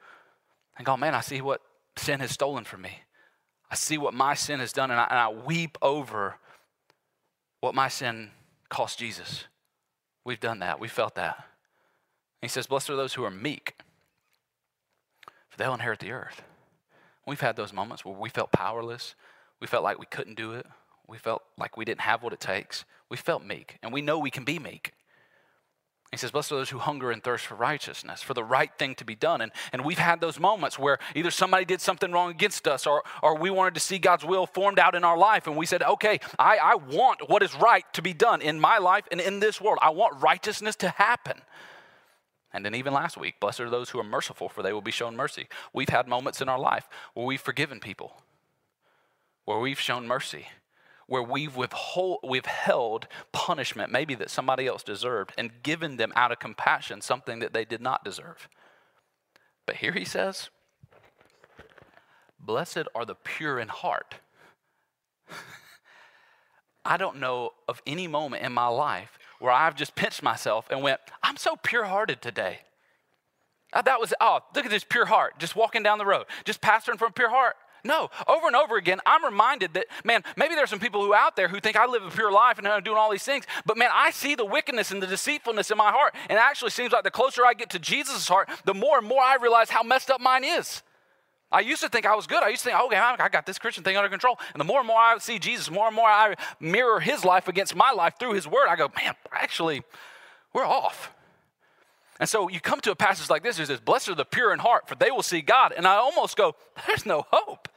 And 0.77 0.85
go, 0.85 0.95
man, 0.95 1.13
I 1.13 1.19
see 1.19 1.41
what 1.41 1.61
sin 1.97 2.21
has 2.21 2.31
stolen 2.31 2.63
from 2.63 2.83
me. 2.83 3.01
I 3.69 3.75
see 3.75 3.97
what 3.97 4.13
my 4.13 4.33
sin 4.33 4.61
has 4.61 4.71
done, 4.71 4.91
and 4.91 4.99
I, 4.99 5.07
and 5.09 5.19
I 5.19 5.27
weep 5.29 5.77
over 5.81 6.37
what 7.59 7.75
my 7.75 7.89
sin 7.89 8.31
cost 8.69 8.97
Jesus. 8.97 9.43
We've 10.23 10.39
done 10.39 10.59
that. 10.59 10.79
We 10.79 10.87
felt 10.87 11.15
that. 11.15 11.35
And 12.41 12.43
he 12.43 12.47
says, 12.47 12.67
Blessed 12.67 12.91
are 12.91 12.95
those 12.95 13.15
who 13.15 13.25
are 13.25 13.31
meek, 13.31 13.75
they'll 15.57 15.73
inherit 15.73 15.99
the 15.99 16.11
earth. 16.11 16.41
We've 17.25 17.41
had 17.41 17.55
those 17.55 17.73
moments 17.73 18.05
where 18.05 18.15
we 18.15 18.29
felt 18.29 18.51
powerless. 18.51 19.15
We 19.59 19.67
felt 19.67 19.83
like 19.83 19.99
we 19.99 20.05
couldn't 20.05 20.35
do 20.35 20.53
it. 20.53 20.65
We 21.07 21.17
felt 21.17 21.43
like 21.57 21.77
we 21.77 21.85
didn't 21.85 22.01
have 22.01 22.23
what 22.23 22.33
it 22.33 22.39
takes. 22.39 22.85
We 23.09 23.17
felt 23.17 23.43
meek, 23.43 23.77
and 23.81 23.93
we 23.93 24.01
know 24.01 24.19
we 24.19 24.31
can 24.31 24.43
be 24.43 24.59
meek. 24.59 24.93
He 26.11 26.17
says, 26.17 26.31
Blessed 26.31 26.53
are 26.53 26.55
those 26.55 26.69
who 26.69 26.79
hunger 26.79 27.11
and 27.11 27.21
thirst 27.21 27.45
for 27.45 27.55
righteousness, 27.55 28.21
for 28.21 28.33
the 28.33 28.43
right 28.43 28.71
thing 28.77 28.95
to 28.95 29.05
be 29.05 29.15
done. 29.15 29.41
And, 29.41 29.51
and 29.73 29.83
we've 29.83 29.99
had 29.99 30.21
those 30.21 30.39
moments 30.39 30.79
where 30.79 30.99
either 31.15 31.31
somebody 31.31 31.65
did 31.65 31.81
something 31.81 32.11
wrong 32.13 32.31
against 32.31 32.65
us 32.67 32.87
or, 32.87 33.03
or 33.21 33.37
we 33.37 33.49
wanted 33.49 33.73
to 33.73 33.81
see 33.81 33.99
God's 33.99 34.23
will 34.23 34.45
formed 34.45 34.79
out 34.79 34.95
in 34.95 35.03
our 35.03 35.17
life. 35.17 35.47
And 35.47 35.57
we 35.57 35.65
said, 35.65 35.83
Okay, 35.83 36.19
I, 36.39 36.57
I 36.57 36.75
want 36.75 37.29
what 37.29 37.43
is 37.43 37.53
right 37.55 37.83
to 37.93 38.01
be 38.01 38.13
done 38.13 38.41
in 38.41 38.59
my 38.59 38.77
life 38.77 39.03
and 39.11 39.19
in 39.19 39.41
this 39.41 39.59
world. 39.59 39.79
I 39.81 39.89
want 39.89 40.21
righteousness 40.21 40.77
to 40.77 40.89
happen. 40.89 41.41
And 42.57 42.65
then 42.65 42.73
even 42.73 42.91
last 42.91 43.17
week, 43.17 43.39
blessed 43.39 43.59
are 43.59 43.69
those 43.69 43.91
who 43.91 43.99
are 43.99 44.03
merciful, 44.03 44.49
for 44.49 44.63
they 44.63 44.73
will 44.73 44.81
be 44.81 44.89
shown 44.89 45.15
mercy. 45.15 45.47
We've 45.73 45.89
had 45.89 46.07
moments 46.07 46.41
in 46.41 46.49
our 46.49 46.57
life 46.57 46.89
where 47.13 47.23
we've 47.23 47.39
forgiven 47.39 47.79
people, 47.79 48.19
where 49.45 49.59
we've 49.59 49.79
shown 49.79 50.07
mercy, 50.07 50.47
where 51.05 51.21
we've 51.21 51.55
withhold, 51.55 52.21
withheld 52.23 53.07
punishment, 53.31 53.91
maybe 53.91 54.15
that 54.15 54.31
somebody 54.31 54.65
else 54.65 54.81
deserved, 54.81 55.33
and 55.37 55.61
given 55.61 55.97
them 55.97 56.11
out 56.15 56.31
of 56.31 56.39
compassion 56.39 56.99
something 56.99 57.37
that 57.37 57.53
they 57.53 57.63
did 57.63 57.79
not 57.79 58.03
deserve. 58.03 58.49
But 59.67 59.75
here 59.75 59.91
he 59.91 60.03
says, 60.03 60.49
Blessed 62.39 62.87
are 62.95 63.05
the 63.05 63.13
pure 63.13 63.59
in 63.59 63.67
heart. 63.67 64.15
I 66.83 66.97
don't 66.97 67.17
know 67.17 67.51
of 67.67 67.83
any 67.85 68.07
moment 68.07 68.43
in 68.43 68.51
my 68.51 68.67
life 68.67 69.16
where 69.39 69.51
I've 69.51 69.75
just 69.75 69.95
pinched 69.95 70.23
myself 70.23 70.67
and 70.69 70.81
went, 70.81 70.99
I'm 71.23 71.37
so 71.37 71.55
pure 71.55 71.85
hearted 71.85 72.21
today. 72.21 72.59
Uh, 73.73 73.81
that 73.81 73.99
was, 73.99 74.13
oh, 74.21 74.39
look 74.55 74.65
at 74.65 74.71
this 74.71 74.83
pure 74.83 75.05
heart, 75.05 75.39
just 75.39 75.55
walking 75.55 75.83
down 75.83 75.97
the 75.97 76.05
road, 76.05 76.25
just 76.45 76.61
pastoring 76.61 76.97
from 76.97 77.11
pure 77.13 77.29
heart. 77.29 77.55
No, 77.83 78.09
over 78.27 78.47
and 78.47 78.55
over 78.55 78.75
again, 78.75 78.99
I'm 79.05 79.23
reminded 79.23 79.73
that, 79.75 79.85
man, 80.03 80.23
maybe 80.35 80.55
there's 80.55 80.69
some 80.69 80.79
people 80.79 81.03
who 81.03 81.13
out 81.13 81.35
there 81.35 81.47
who 81.47 81.59
think 81.59 81.77
I 81.77 81.85
live 81.85 82.03
a 82.03 82.09
pure 82.09 82.31
life 82.31 82.57
and 82.57 82.67
I'm 82.67 82.83
doing 82.83 82.97
all 82.97 83.11
these 83.11 83.23
things, 83.23 83.45
but 83.65 83.77
man, 83.77 83.89
I 83.93 84.11
see 84.11 84.35
the 84.35 84.45
wickedness 84.45 84.91
and 84.91 85.01
the 85.01 85.07
deceitfulness 85.07 85.71
in 85.71 85.77
my 85.77 85.91
heart. 85.91 86.15
And 86.29 86.37
it 86.37 86.41
actually 86.41 86.71
seems 86.71 86.91
like 86.91 87.03
the 87.03 87.11
closer 87.11 87.45
I 87.45 87.53
get 87.53 87.69
to 87.71 87.79
Jesus' 87.79 88.27
heart, 88.27 88.49
the 88.65 88.73
more 88.73 88.97
and 88.97 89.07
more 89.07 89.21
I 89.21 89.35
realize 89.35 89.69
how 89.69 89.83
messed 89.83 90.09
up 90.09 90.19
mine 90.19 90.43
is. 90.43 90.81
I 91.51 91.61
used 91.61 91.81
to 91.81 91.89
think 91.89 92.05
I 92.05 92.15
was 92.15 92.27
good. 92.27 92.43
I 92.43 92.49
used 92.49 92.63
to 92.63 92.69
think, 92.69 92.81
okay, 92.81 92.97
I 92.97 93.29
got 93.29 93.45
this 93.45 93.57
Christian 93.57 93.83
thing 93.83 93.95
under 93.95 94.09
control. 94.09 94.37
And 94.53 94.59
the 94.59 94.65
more 94.65 94.79
and 94.79 94.87
more 94.87 94.97
I 94.97 95.17
see 95.19 95.39
Jesus, 95.39 95.71
more 95.71 95.87
and 95.87 95.95
more 95.95 96.07
I 96.07 96.35
mirror 96.59 96.99
his 96.99 97.23
life 97.23 97.47
against 97.47 97.75
my 97.75 97.91
life 97.91 98.15
through 98.19 98.33
his 98.33 98.47
word, 98.47 98.67
I 98.67 98.75
go, 98.75 98.91
man, 99.01 99.13
actually, 99.31 99.83
we're 100.53 100.65
off. 100.65 101.13
And 102.19 102.27
so 102.27 102.49
you 102.49 102.59
come 102.59 102.81
to 102.81 102.91
a 102.91 102.95
passage 102.95 103.29
like 103.29 103.43
this, 103.43 103.59
it 103.59 103.67
says, 103.67 103.79
Blessed 103.79 104.09
are 104.09 104.15
the 104.15 104.25
pure 104.25 104.51
in 104.51 104.59
heart, 104.59 104.89
for 104.89 104.95
they 104.95 105.11
will 105.11 105.23
see 105.23 105.41
God. 105.41 105.73
And 105.75 105.87
I 105.87 105.95
almost 105.95 106.35
go, 106.35 106.55
There's 106.87 107.05
no 107.05 107.25
hope. 107.31 107.69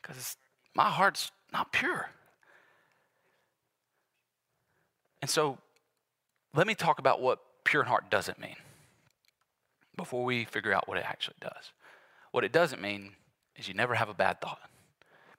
Because 0.00 0.36
my 0.74 0.88
heart's 0.88 1.30
not 1.52 1.72
pure. 1.72 2.10
And 5.20 5.30
so 5.30 5.58
let 6.54 6.66
me 6.66 6.74
talk 6.74 6.98
about 6.98 7.20
what 7.20 7.40
pure 7.64 7.82
in 7.82 7.88
heart 7.88 8.10
doesn't 8.10 8.40
mean 8.40 8.56
before 9.96 10.24
we 10.24 10.44
figure 10.44 10.72
out 10.72 10.88
what 10.88 10.98
it 10.98 11.04
actually 11.06 11.36
does. 11.40 11.72
What 12.30 12.44
it 12.44 12.52
doesn't 12.52 12.80
mean 12.80 13.12
is 13.56 13.68
you 13.68 13.74
never 13.74 13.94
have 13.94 14.08
a 14.08 14.14
bad 14.14 14.40
thought. 14.40 14.60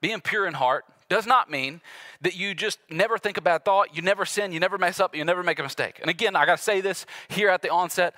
Being 0.01 0.21
pure 0.21 0.45
in 0.45 0.53
heart 0.53 0.85
does 1.09 1.25
not 1.25 1.49
mean 1.49 1.81
that 2.21 2.35
you 2.35 2.53
just 2.53 2.79
never 2.89 3.17
think 3.17 3.37
a 3.37 3.41
bad 3.41 3.63
thought, 3.65 3.95
you 3.95 4.01
never 4.01 4.25
sin, 4.25 4.51
you 4.51 4.59
never 4.59 4.77
mess 4.77 4.99
up, 4.99 5.15
you 5.15 5.23
never 5.23 5.43
make 5.43 5.59
a 5.59 5.63
mistake. 5.63 5.99
And 6.01 6.09
again, 6.09 6.35
I 6.35 6.45
got 6.45 6.57
to 6.57 6.63
say 6.63 6.81
this 6.81 7.05
here 7.29 7.49
at 7.49 7.61
the 7.61 7.69
onset. 7.69 8.15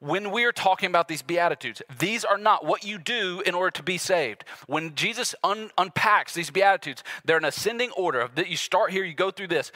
When 0.00 0.32
we're 0.32 0.50
talking 0.50 0.88
about 0.88 1.06
these 1.06 1.22
Beatitudes, 1.22 1.80
these 2.00 2.24
are 2.24 2.38
not 2.38 2.64
what 2.64 2.84
you 2.84 2.98
do 2.98 3.40
in 3.46 3.54
order 3.54 3.70
to 3.70 3.84
be 3.84 3.98
saved. 3.98 4.44
When 4.66 4.96
Jesus 4.96 5.32
un- 5.44 5.70
unpacks 5.78 6.34
these 6.34 6.50
Beatitudes, 6.50 7.04
they're 7.24 7.36
an 7.36 7.44
ascending 7.44 7.92
order. 7.92 8.28
That 8.34 8.48
you 8.48 8.56
start 8.56 8.90
here, 8.90 9.04
you 9.04 9.14
go 9.14 9.30
through 9.30 9.46
this. 9.48 9.70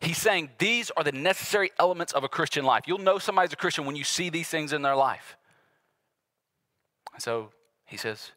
He's 0.00 0.18
saying 0.18 0.50
these 0.58 0.92
are 0.92 1.02
the 1.02 1.10
necessary 1.10 1.72
elements 1.80 2.12
of 2.12 2.22
a 2.22 2.28
Christian 2.28 2.64
life. 2.64 2.84
You'll 2.86 2.98
know 2.98 3.18
somebody's 3.18 3.52
a 3.52 3.56
Christian 3.56 3.84
when 3.84 3.96
you 3.96 4.04
see 4.04 4.30
these 4.30 4.48
things 4.48 4.72
in 4.72 4.82
their 4.82 4.94
life. 4.94 5.36
So 7.18 7.50
he 7.86 7.96
says, 7.96 8.32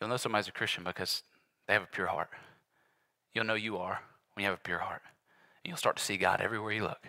You'll 0.00 0.08
know 0.08 0.16
somebody's 0.16 0.48
a 0.48 0.52
Christian 0.52 0.82
because 0.82 1.22
they 1.66 1.74
have 1.74 1.82
a 1.82 1.88
pure 1.92 2.06
heart. 2.06 2.30
You'll 3.34 3.44
know 3.44 3.54
you 3.54 3.76
are 3.76 4.00
when 4.34 4.42
you 4.42 4.50
have 4.50 4.58
a 4.58 4.62
pure 4.62 4.78
heart. 4.78 5.02
And 5.62 5.70
you'll 5.70 5.76
start 5.76 5.96
to 5.96 6.02
see 6.02 6.16
God 6.16 6.40
everywhere 6.40 6.72
you 6.72 6.82
look. 6.82 7.06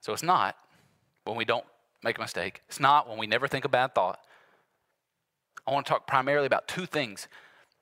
So 0.00 0.12
it's 0.12 0.22
not 0.22 0.56
when 1.24 1.36
we 1.36 1.44
don't 1.44 1.64
make 2.02 2.18
a 2.18 2.20
mistake, 2.20 2.62
it's 2.68 2.80
not 2.80 3.08
when 3.08 3.18
we 3.18 3.28
never 3.28 3.46
think 3.46 3.64
a 3.64 3.68
bad 3.68 3.94
thought. 3.94 4.18
I 5.64 5.70
want 5.70 5.86
to 5.86 5.90
talk 5.90 6.08
primarily 6.08 6.46
about 6.46 6.66
two 6.66 6.86
things 6.86 7.28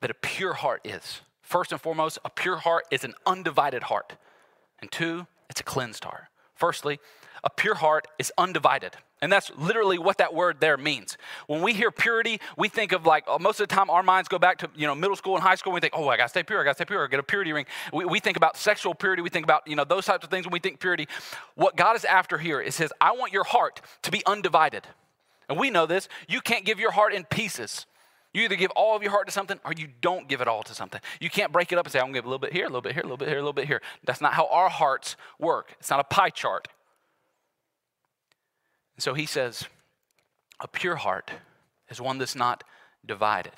that 0.01 0.11
a 0.11 0.13
pure 0.13 0.53
heart 0.53 0.81
is. 0.83 1.21
First 1.41 1.71
and 1.71 1.81
foremost, 1.81 2.19
a 2.23 2.29
pure 2.29 2.57
heart 2.57 2.85
is 2.91 3.03
an 3.03 3.15
undivided 3.25 3.83
heart. 3.83 4.13
And 4.79 4.91
two, 4.91 5.25
it's 5.49 5.59
a 5.59 5.63
cleansed 5.63 6.03
heart. 6.03 6.25
Firstly, 6.55 6.99
a 7.43 7.49
pure 7.49 7.75
heart 7.75 8.07
is 8.19 8.31
undivided. 8.37 8.95
And 9.23 9.31
that's 9.31 9.51
literally 9.55 9.99
what 9.99 10.17
that 10.17 10.33
word 10.33 10.59
there 10.59 10.77
means. 10.77 11.15
When 11.45 11.61
we 11.61 11.73
hear 11.73 11.91
purity, 11.91 12.39
we 12.57 12.69
think 12.69 12.91
of 12.91 13.05
like, 13.05 13.23
uh, 13.27 13.37
most 13.39 13.59
of 13.59 13.67
the 13.67 13.75
time 13.75 13.89
our 13.91 14.01
minds 14.01 14.27
go 14.27 14.39
back 14.39 14.57
to, 14.59 14.69
you 14.75 14.87
know, 14.87 14.95
middle 14.95 15.15
school 15.15 15.35
and 15.35 15.43
high 15.43 15.55
school. 15.55 15.71
And 15.71 15.75
we 15.75 15.81
think, 15.81 15.93
oh, 15.95 16.07
I 16.07 16.17
gotta 16.17 16.29
stay 16.29 16.41
pure, 16.41 16.59
I 16.59 16.63
gotta 16.63 16.75
stay 16.75 16.85
pure, 16.85 17.03
I 17.03 17.07
get 17.07 17.19
a 17.19 17.23
purity 17.23 17.53
ring. 17.53 17.65
We, 17.93 18.05
we 18.05 18.19
think 18.19 18.35
about 18.37 18.57
sexual 18.57 18.95
purity, 18.95 19.21
we 19.21 19.29
think 19.29 19.45
about, 19.45 19.67
you 19.67 19.75
know, 19.75 19.83
those 19.83 20.05
types 20.05 20.23
of 20.23 20.31
things 20.31 20.45
when 20.45 20.53
we 20.53 20.59
think 20.59 20.79
purity. 20.79 21.07
What 21.53 21.75
God 21.75 21.95
is 21.95 22.03
after 22.05 22.39
here 22.39 22.59
is 22.59 22.73
says, 22.73 22.91
I 22.99 23.11
want 23.11 23.31
your 23.31 23.43
heart 23.43 23.81
to 24.03 24.11
be 24.11 24.23
undivided. 24.25 24.87
And 25.47 25.59
we 25.59 25.69
know 25.69 25.85
this. 25.85 26.09
You 26.27 26.41
can't 26.41 26.65
give 26.65 26.79
your 26.79 26.91
heart 26.91 27.13
in 27.13 27.25
pieces. 27.25 27.85
You 28.33 28.43
either 28.43 28.55
give 28.55 28.71
all 28.71 28.95
of 28.95 29.03
your 29.03 29.11
heart 29.11 29.27
to 29.27 29.33
something 29.33 29.59
or 29.65 29.73
you 29.73 29.89
don't 29.99 30.27
give 30.27 30.41
it 30.41 30.47
all 30.47 30.63
to 30.63 30.73
something. 30.73 31.01
You 31.19 31.29
can't 31.29 31.51
break 31.51 31.71
it 31.71 31.77
up 31.77 31.85
and 31.85 31.91
say, 31.91 31.99
I'm 31.99 32.05
gonna 32.05 32.13
give 32.13 32.25
a 32.25 32.29
little 32.29 32.39
bit 32.39 32.53
here, 32.53 32.63
a 32.63 32.69
little 32.69 32.81
bit 32.81 32.93
here, 32.93 33.01
a 33.01 33.05
little 33.05 33.17
bit 33.17 33.27
here, 33.27 33.37
a 33.37 33.41
little 33.41 33.53
bit 33.53 33.67
here. 33.67 33.81
That's 34.05 34.21
not 34.21 34.33
how 34.33 34.47
our 34.47 34.69
hearts 34.69 35.15
work. 35.37 35.75
It's 35.79 35.89
not 35.89 35.99
a 35.99 36.05
pie 36.05 36.29
chart. 36.29 36.67
So 39.01 39.15
he 39.15 39.25
says, 39.25 39.65
a 40.59 40.67
pure 40.67 40.95
heart 40.95 41.31
is 41.89 41.99
one 41.99 42.19
that's 42.19 42.35
not 42.35 42.63
divided. 43.03 43.53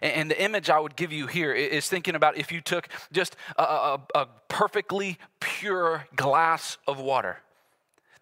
And 0.00 0.30
the 0.30 0.40
image 0.40 0.70
I 0.70 0.78
would 0.78 0.94
give 0.94 1.12
you 1.12 1.26
here 1.26 1.52
is 1.52 1.88
thinking 1.88 2.14
about 2.14 2.36
if 2.36 2.52
you 2.52 2.60
took 2.60 2.88
just 3.12 3.34
a, 3.58 3.62
a, 3.62 4.00
a, 4.14 4.28
perfectly 4.48 5.18
pure 5.40 6.06
glass 6.14 6.78
of 6.86 7.00
water, 7.00 7.38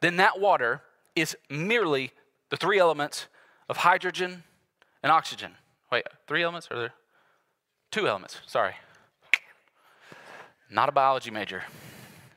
then 0.00 0.16
that 0.16 0.40
water 0.40 0.80
is 1.14 1.36
merely 1.50 2.12
the 2.48 2.56
three 2.56 2.78
elements 2.78 3.26
of 3.68 3.76
hydrogen 3.76 4.42
and 5.02 5.12
oxygen. 5.12 5.52
Wait, 5.92 6.04
three 6.26 6.42
elements? 6.42 6.68
Or 6.70 6.76
there 6.78 6.92
two 7.90 8.08
elements? 8.08 8.40
Sorry. 8.46 8.74
Not 10.70 10.88
a 10.88 10.92
biology 10.92 11.30
major. 11.30 11.64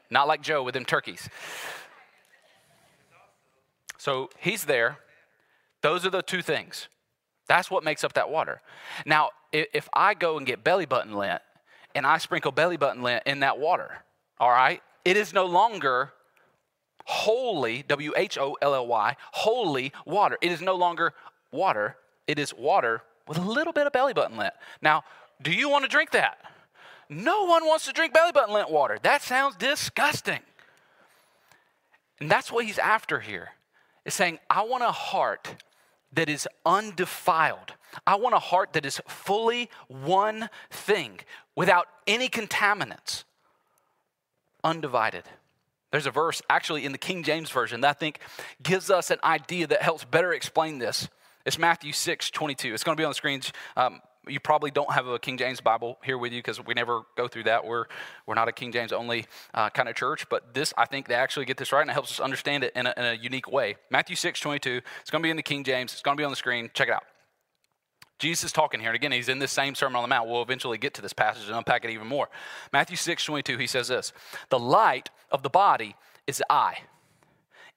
Not 0.09 0.27
like 0.27 0.41
Joe 0.41 0.63
with 0.63 0.73
them 0.73 0.83
turkeys. 0.83 1.29
So 4.01 4.31
he's 4.39 4.63
there. 4.63 4.97
Those 5.83 6.07
are 6.07 6.09
the 6.09 6.23
two 6.23 6.41
things. 6.41 6.87
That's 7.47 7.69
what 7.69 7.83
makes 7.83 8.03
up 8.03 8.13
that 8.13 8.31
water. 8.31 8.63
Now, 9.05 9.29
if 9.51 9.87
I 9.93 10.15
go 10.15 10.37
and 10.37 10.47
get 10.47 10.63
belly 10.63 10.87
button 10.87 11.13
lint 11.13 11.39
and 11.93 12.07
I 12.07 12.17
sprinkle 12.17 12.51
belly 12.51 12.77
button 12.77 13.03
lint 13.03 13.21
in 13.27 13.41
that 13.41 13.59
water, 13.59 13.99
all 14.39 14.49
right, 14.49 14.81
it 15.05 15.17
is 15.17 15.33
no 15.33 15.45
longer 15.45 16.13
holy, 17.05 17.83
W 17.87 18.11
H 18.15 18.39
O 18.39 18.57
L 18.59 18.73
L 18.73 18.87
Y, 18.87 19.15
holy 19.33 19.93
water. 20.03 20.35
It 20.41 20.51
is 20.51 20.61
no 20.61 20.73
longer 20.73 21.13
water, 21.51 21.95
it 22.25 22.39
is 22.39 22.55
water 22.55 23.03
with 23.27 23.37
a 23.37 23.41
little 23.41 23.71
bit 23.71 23.85
of 23.85 23.93
belly 23.93 24.13
button 24.13 24.35
lint. 24.35 24.55
Now, 24.81 25.03
do 25.43 25.51
you 25.51 25.69
want 25.69 25.83
to 25.83 25.87
drink 25.87 26.09
that? 26.09 26.39
No 27.07 27.43
one 27.43 27.67
wants 27.67 27.85
to 27.85 27.93
drink 27.93 28.15
belly 28.15 28.31
button 28.31 28.55
lint 28.55 28.71
water. 28.71 28.97
That 29.03 29.21
sounds 29.21 29.55
disgusting. 29.57 30.39
And 32.19 32.31
that's 32.31 32.51
what 32.51 32.65
he's 32.65 32.79
after 32.79 33.19
here 33.19 33.49
is 34.05 34.13
saying, 34.13 34.39
I 34.49 34.63
want 34.63 34.83
a 34.83 34.91
heart 34.91 35.55
that 36.13 36.29
is 36.29 36.47
undefiled. 36.65 37.73
I 38.05 38.15
want 38.15 38.35
a 38.35 38.39
heart 38.39 38.73
that 38.73 38.85
is 38.85 39.01
fully 39.07 39.69
one 39.87 40.49
thing 40.69 41.19
without 41.55 41.87
any 42.07 42.29
contaminants, 42.29 43.23
undivided. 44.63 45.23
There's 45.91 46.05
a 46.05 46.11
verse 46.11 46.41
actually 46.49 46.85
in 46.85 46.93
the 46.93 46.97
King 46.97 47.23
James 47.23 47.49
Version 47.49 47.81
that 47.81 47.89
I 47.89 47.93
think 47.93 48.19
gives 48.63 48.89
us 48.89 49.11
an 49.11 49.19
idea 49.23 49.67
that 49.67 49.81
helps 49.81 50.05
better 50.05 50.33
explain 50.33 50.79
this. 50.79 51.09
It's 51.45 51.57
Matthew 51.57 51.91
6 51.91 52.31
22. 52.31 52.73
It's 52.73 52.83
going 52.83 52.95
to 52.95 53.01
be 53.01 53.03
on 53.03 53.11
the 53.11 53.15
screens. 53.15 53.51
Um, 53.75 54.01
you 54.27 54.39
probably 54.39 54.71
don't 54.71 54.91
have 54.91 55.07
a 55.07 55.17
King 55.17 55.37
James 55.37 55.61
Bible 55.61 55.97
here 56.03 56.17
with 56.17 56.31
you 56.31 56.39
because 56.39 56.63
we 56.63 56.73
never 56.73 57.01
go 57.17 57.27
through 57.27 57.43
that. 57.43 57.65
We're, 57.65 57.85
we're 58.25 58.35
not 58.35 58.47
a 58.47 58.51
King 58.51 58.71
James 58.71 58.91
only 58.91 59.25
uh, 59.53 59.69
kind 59.69 59.89
of 59.89 59.95
church, 59.95 60.29
but 60.29 60.53
this, 60.53 60.73
I 60.77 60.85
think 60.85 61.07
they 61.07 61.15
actually 61.15 61.45
get 61.45 61.57
this 61.57 61.71
right 61.71 61.81
and 61.81 61.89
it 61.89 61.93
helps 61.93 62.11
us 62.11 62.19
understand 62.19 62.63
it 62.63 62.73
in 62.75 62.85
a, 62.85 62.93
in 62.95 63.03
a 63.03 63.13
unique 63.13 63.51
way. 63.51 63.77
Matthew 63.89 64.15
6 64.15 64.39
22, 64.39 64.81
it's 65.01 65.09
going 65.09 65.21
to 65.21 65.25
be 65.25 65.31
in 65.31 65.37
the 65.37 65.43
King 65.43 65.63
James, 65.63 65.93
it's 65.93 66.01
going 66.01 66.15
to 66.15 66.21
be 66.21 66.25
on 66.25 66.31
the 66.31 66.37
screen. 66.37 66.69
Check 66.73 66.89
it 66.89 66.93
out. 66.93 67.03
Jesus 68.19 68.43
is 68.43 68.51
talking 68.51 68.79
here, 68.79 68.89
and 68.89 68.95
again, 68.95 69.11
he's 69.11 69.29
in 69.29 69.39
this 69.39 69.51
same 69.51 69.73
Sermon 69.73 69.95
on 69.95 70.03
the 70.03 70.07
Mount. 70.07 70.29
We'll 70.29 70.43
eventually 70.43 70.77
get 70.77 70.93
to 70.93 71.01
this 71.01 71.11
passage 71.11 71.47
and 71.47 71.57
unpack 71.57 71.83
it 71.83 71.89
even 71.89 72.05
more. 72.05 72.29
Matthew 72.71 72.95
6 72.95 73.25
22, 73.25 73.57
he 73.57 73.65
says 73.65 73.87
this 73.87 74.13
The 74.49 74.59
light 74.59 75.09
of 75.31 75.41
the 75.41 75.49
body 75.49 75.95
is 76.27 76.37
the 76.37 76.45
eye. 76.51 76.77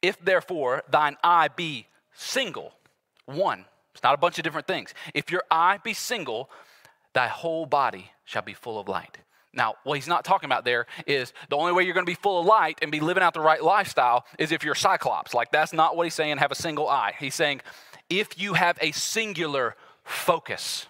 If 0.03 0.23
therefore 0.23 0.83
thine 0.91 1.17
eye 1.25 1.49
be 1.49 1.87
single, 2.13 2.75
one, 3.25 3.65
it's 3.95 4.03
not 4.03 4.15
a 4.15 4.19
bunch 4.19 4.39
of 4.39 4.45
different 4.45 4.67
things. 4.67 4.93
If 5.15 5.31
your 5.31 5.45
eye 5.51 5.79
be 5.83 5.95
single, 5.95 6.51
thy 7.13 7.29
whole 7.29 7.65
body 7.65 8.11
shall 8.25 8.43
be 8.43 8.53
full 8.55 8.79
of 8.79 8.89
light. 8.89 9.19
Now, 9.53 9.75
what 9.85 9.95
he's 9.95 10.09
not 10.09 10.25
talking 10.25 10.49
about 10.49 10.65
there 10.65 10.87
is 11.07 11.33
the 11.49 11.57
only 11.57 11.73
way 11.73 11.85
you're 11.85 11.95
going 11.95 12.07
to 12.07 12.11
be 12.11 12.17
full 12.17 12.41
of 12.41 12.47
light 12.47 12.79
and 12.83 12.91
be 12.91 12.99
living 13.01 13.23
out 13.23 13.35
the 13.35 13.41
right 13.41 13.63
lifestyle 13.63 14.25
is 14.39 14.51
if 14.51 14.65
you're 14.65 14.75
cyclops. 14.75 15.33
Like, 15.33 15.53
that's 15.53 15.73
not 15.73 15.97
what 15.97 16.05
he's 16.05 16.15
saying, 16.15 16.39
have 16.39 16.51
a 16.51 16.57
single 16.57 16.89
eye. 16.89 17.15
He's 17.19 17.35
saying, 17.35 17.61
if 18.11 18.39
you 18.39 18.55
have 18.55 18.79
a 18.81 18.91
singular 18.93 19.77
focus, 20.03 20.87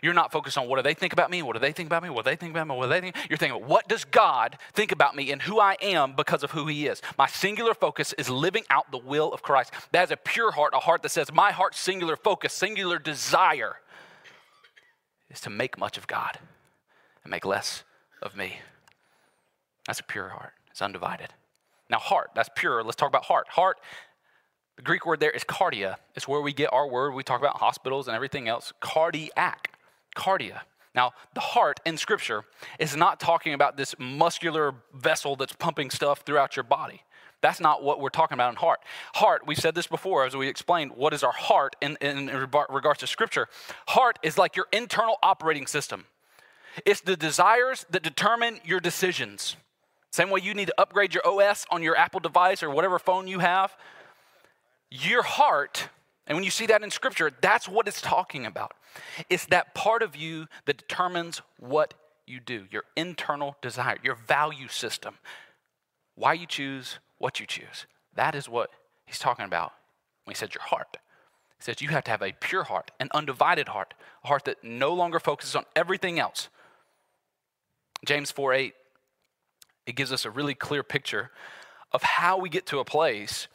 you're 0.00 0.14
not 0.14 0.32
focused 0.32 0.56
on 0.56 0.68
what 0.68 0.76
do 0.76 0.82
they 0.82 0.94
think 0.94 1.12
about 1.12 1.30
me? 1.30 1.42
What 1.42 1.54
do 1.54 1.58
they 1.58 1.72
think 1.72 1.88
about 1.88 2.02
me? 2.02 2.10
What 2.10 2.24
do 2.24 2.30
they 2.30 2.36
think 2.36 2.52
about 2.52 2.68
me? 2.68 2.76
What 2.76 2.84
do 2.84 2.90
they 2.90 3.00
think? 3.00 3.16
You're 3.28 3.36
thinking, 3.36 3.66
what 3.66 3.88
does 3.88 4.04
God 4.04 4.56
think 4.72 4.92
about 4.92 5.16
me 5.16 5.32
and 5.32 5.42
who 5.42 5.60
I 5.60 5.76
am 5.82 6.14
because 6.14 6.42
of 6.42 6.52
who 6.52 6.66
He 6.66 6.86
is? 6.86 7.02
My 7.18 7.26
singular 7.26 7.74
focus 7.74 8.12
is 8.14 8.30
living 8.30 8.64
out 8.70 8.90
the 8.90 8.98
will 8.98 9.32
of 9.32 9.42
Christ. 9.42 9.72
That 9.92 10.04
is 10.04 10.10
a 10.10 10.16
pure 10.16 10.52
heart, 10.52 10.72
a 10.74 10.78
heart 10.78 11.02
that 11.02 11.10
says, 11.10 11.32
my 11.32 11.52
heart's 11.52 11.78
singular 11.78 12.16
focus, 12.16 12.52
singular 12.52 12.98
desire 12.98 13.76
is 15.30 15.40
to 15.40 15.50
make 15.50 15.78
much 15.78 15.96
of 15.96 16.06
God 16.06 16.38
and 17.24 17.30
make 17.30 17.44
less 17.44 17.84
of 18.20 18.36
me. 18.36 18.60
That's 19.86 20.00
a 20.00 20.04
pure 20.04 20.28
heart. 20.28 20.52
It's 20.70 20.82
undivided. 20.82 21.32
Now, 21.90 21.98
heart, 21.98 22.30
that's 22.34 22.50
pure. 22.54 22.82
Let's 22.82 22.96
talk 22.96 23.08
about 23.08 23.24
heart. 23.24 23.48
Heart, 23.48 23.78
the 24.76 24.82
Greek 24.82 25.04
word 25.04 25.20
there 25.20 25.30
is 25.30 25.44
cardia. 25.44 25.96
It's 26.14 26.26
where 26.26 26.40
we 26.40 26.52
get 26.52 26.72
our 26.72 26.88
word. 26.88 27.12
We 27.12 27.22
talk 27.22 27.40
about 27.40 27.58
hospitals 27.58 28.08
and 28.08 28.14
everything 28.14 28.48
else. 28.48 28.72
Cardiac 28.80 29.71
cardia. 30.14 30.60
Now, 30.94 31.12
the 31.34 31.40
heart 31.40 31.80
in 31.86 31.96
Scripture 31.96 32.44
is 32.78 32.96
not 32.96 33.18
talking 33.18 33.54
about 33.54 33.76
this 33.76 33.94
muscular 33.98 34.74
vessel 34.94 35.36
that's 35.36 35.54
pumping 35.54 35.90
stuff 35.90 36.22
throughout 36.26 36.56
your 36.56 36.64
body. 36.64 37.02
That's 37.40 37.60
not 37.60 37.82
what 37.82 38.00
we're 38.00 38.10
talking 38.10 38.34
about 38.34 38.50
in 38.50 38.56
heart. 38.56 38.80
Heart, 39.14 39.46
we've 39.46 39.58
said 39.58 39.74
this 39.74 39.88
before 39.88 40.24
as 40.24 40.36
we 40.36 40.48
explained 40.48 40.92
what 40.94 41.12
is 41.12 41.24
our 41.24 41.32
heart 41.32 41.74
in, 41.80 41.96
in, 42.00 42.28
in 42.28 42.48
regards 42.68 43.00
to 43.00 43.06
Scripture. 43.06 43.48
Heart 43.88 44.20
is 44.22 44.38
like 44.38 44.54
your 44.54 44.68
internal 44.72 45.16
operating 45.22 45.66
system, 45.66 46.06
it's 46.86 47.00
the 47.00 47.16
desires 47.16 47.84
that 47.90 48.02
determine 48.02 48.60
your 48.64 48.80
decisions. 48.80 49.56
Same 50.12 50.28
way 50.28 50.40
you 50.42 50.52
need 50.52 50.66
to 50.66 50.74
upgrade 50.78 51.14
your 51.14 51.26
OS 51.26 51.64
on 51.70 51.82
your 51.82 51.96
Apple 51.96 52.20
device 52.20 52.62
or 52.62 52.68
whatever 52.68 52.98
phone 52.98 53.26
you 53.26 53.38
have. 53.38 53.74
Your 54.90 55.22
heart, 55.22 55.88
and 56.32 56.38
when 56.38 56.44
you 56.44 56.50
see 56.50 56.64
that 56.64 56.82
in 56.82 56.90
Scripture, 56.90 57.30
that's 57.42 57.68
what 57.68 57.86
it's 57.86 58.00
talking 58.00 58.46
about. 58.46 58.72
It's 59.28 59.44
that 59.46 59.74
part 59.74 60.02
of 60.02 60.16
you 60.16 60.46
that 60.64 60.78
determines 60.78 61.42
what 61.58 61.92
you 62.26 62.40
do, 62.40 62.64
your 62.70 62.84
internal 62.96 63.54
desire, 63.60 63.98
your 64.02 64.14
value 64.14 64.68
system, 64.68 65.16
why 66.14 66.32
you 66.32 66.46
choose 66.46 67.00
what 67.18 67.38
you 67.38 67.44
choose. 67.44 67.84
That 68.14 68.34
is 68.34 68.48
what 68.48 68.70
he's 69.04 69.18
talking 69.18 69.44
about 69.44 69.74
when 70.24 70.32
he 70.34 70.38
said 70.38 70.54
your 70.54 70.62
heart. 70.62 70.96
He 71.58 71.64
says 71.64 71.82
you 71.82 71.90
have 71.90 72.04
to 72.04 72.10
have 72.10 72.22
a 72.22 72.32
pure 72.32 72.64
heart, 72.64 72.92
an 72.98 73.10
undivided 73.12 73.68
heart, 73.68 73.92
a 74.24 74.28
heart 74.28 74.46
that 74.46 74.64
no 74.64 74.94
longer 74.94 75.20
focuses 75.20 75.54
on 75.54 75.66
everything 75.76 76.18
else. 76.18 76.48
James 78.06 78.30
4 78.30 78.54
8, 78.54 78.74
it 79.84 79.96
gives 79.96 80.14
us 80.14 80.24
a 80.24 80.30
really 80.30 80.54
clear 80.54 80.82
picture 80.82 81.30
of 81.92 82.02
how 82.02 82.38
we 82.38 82.48
get 82.48 82.64
to 82.68 82.78
a 82.78 82.86
place 82.86 83.48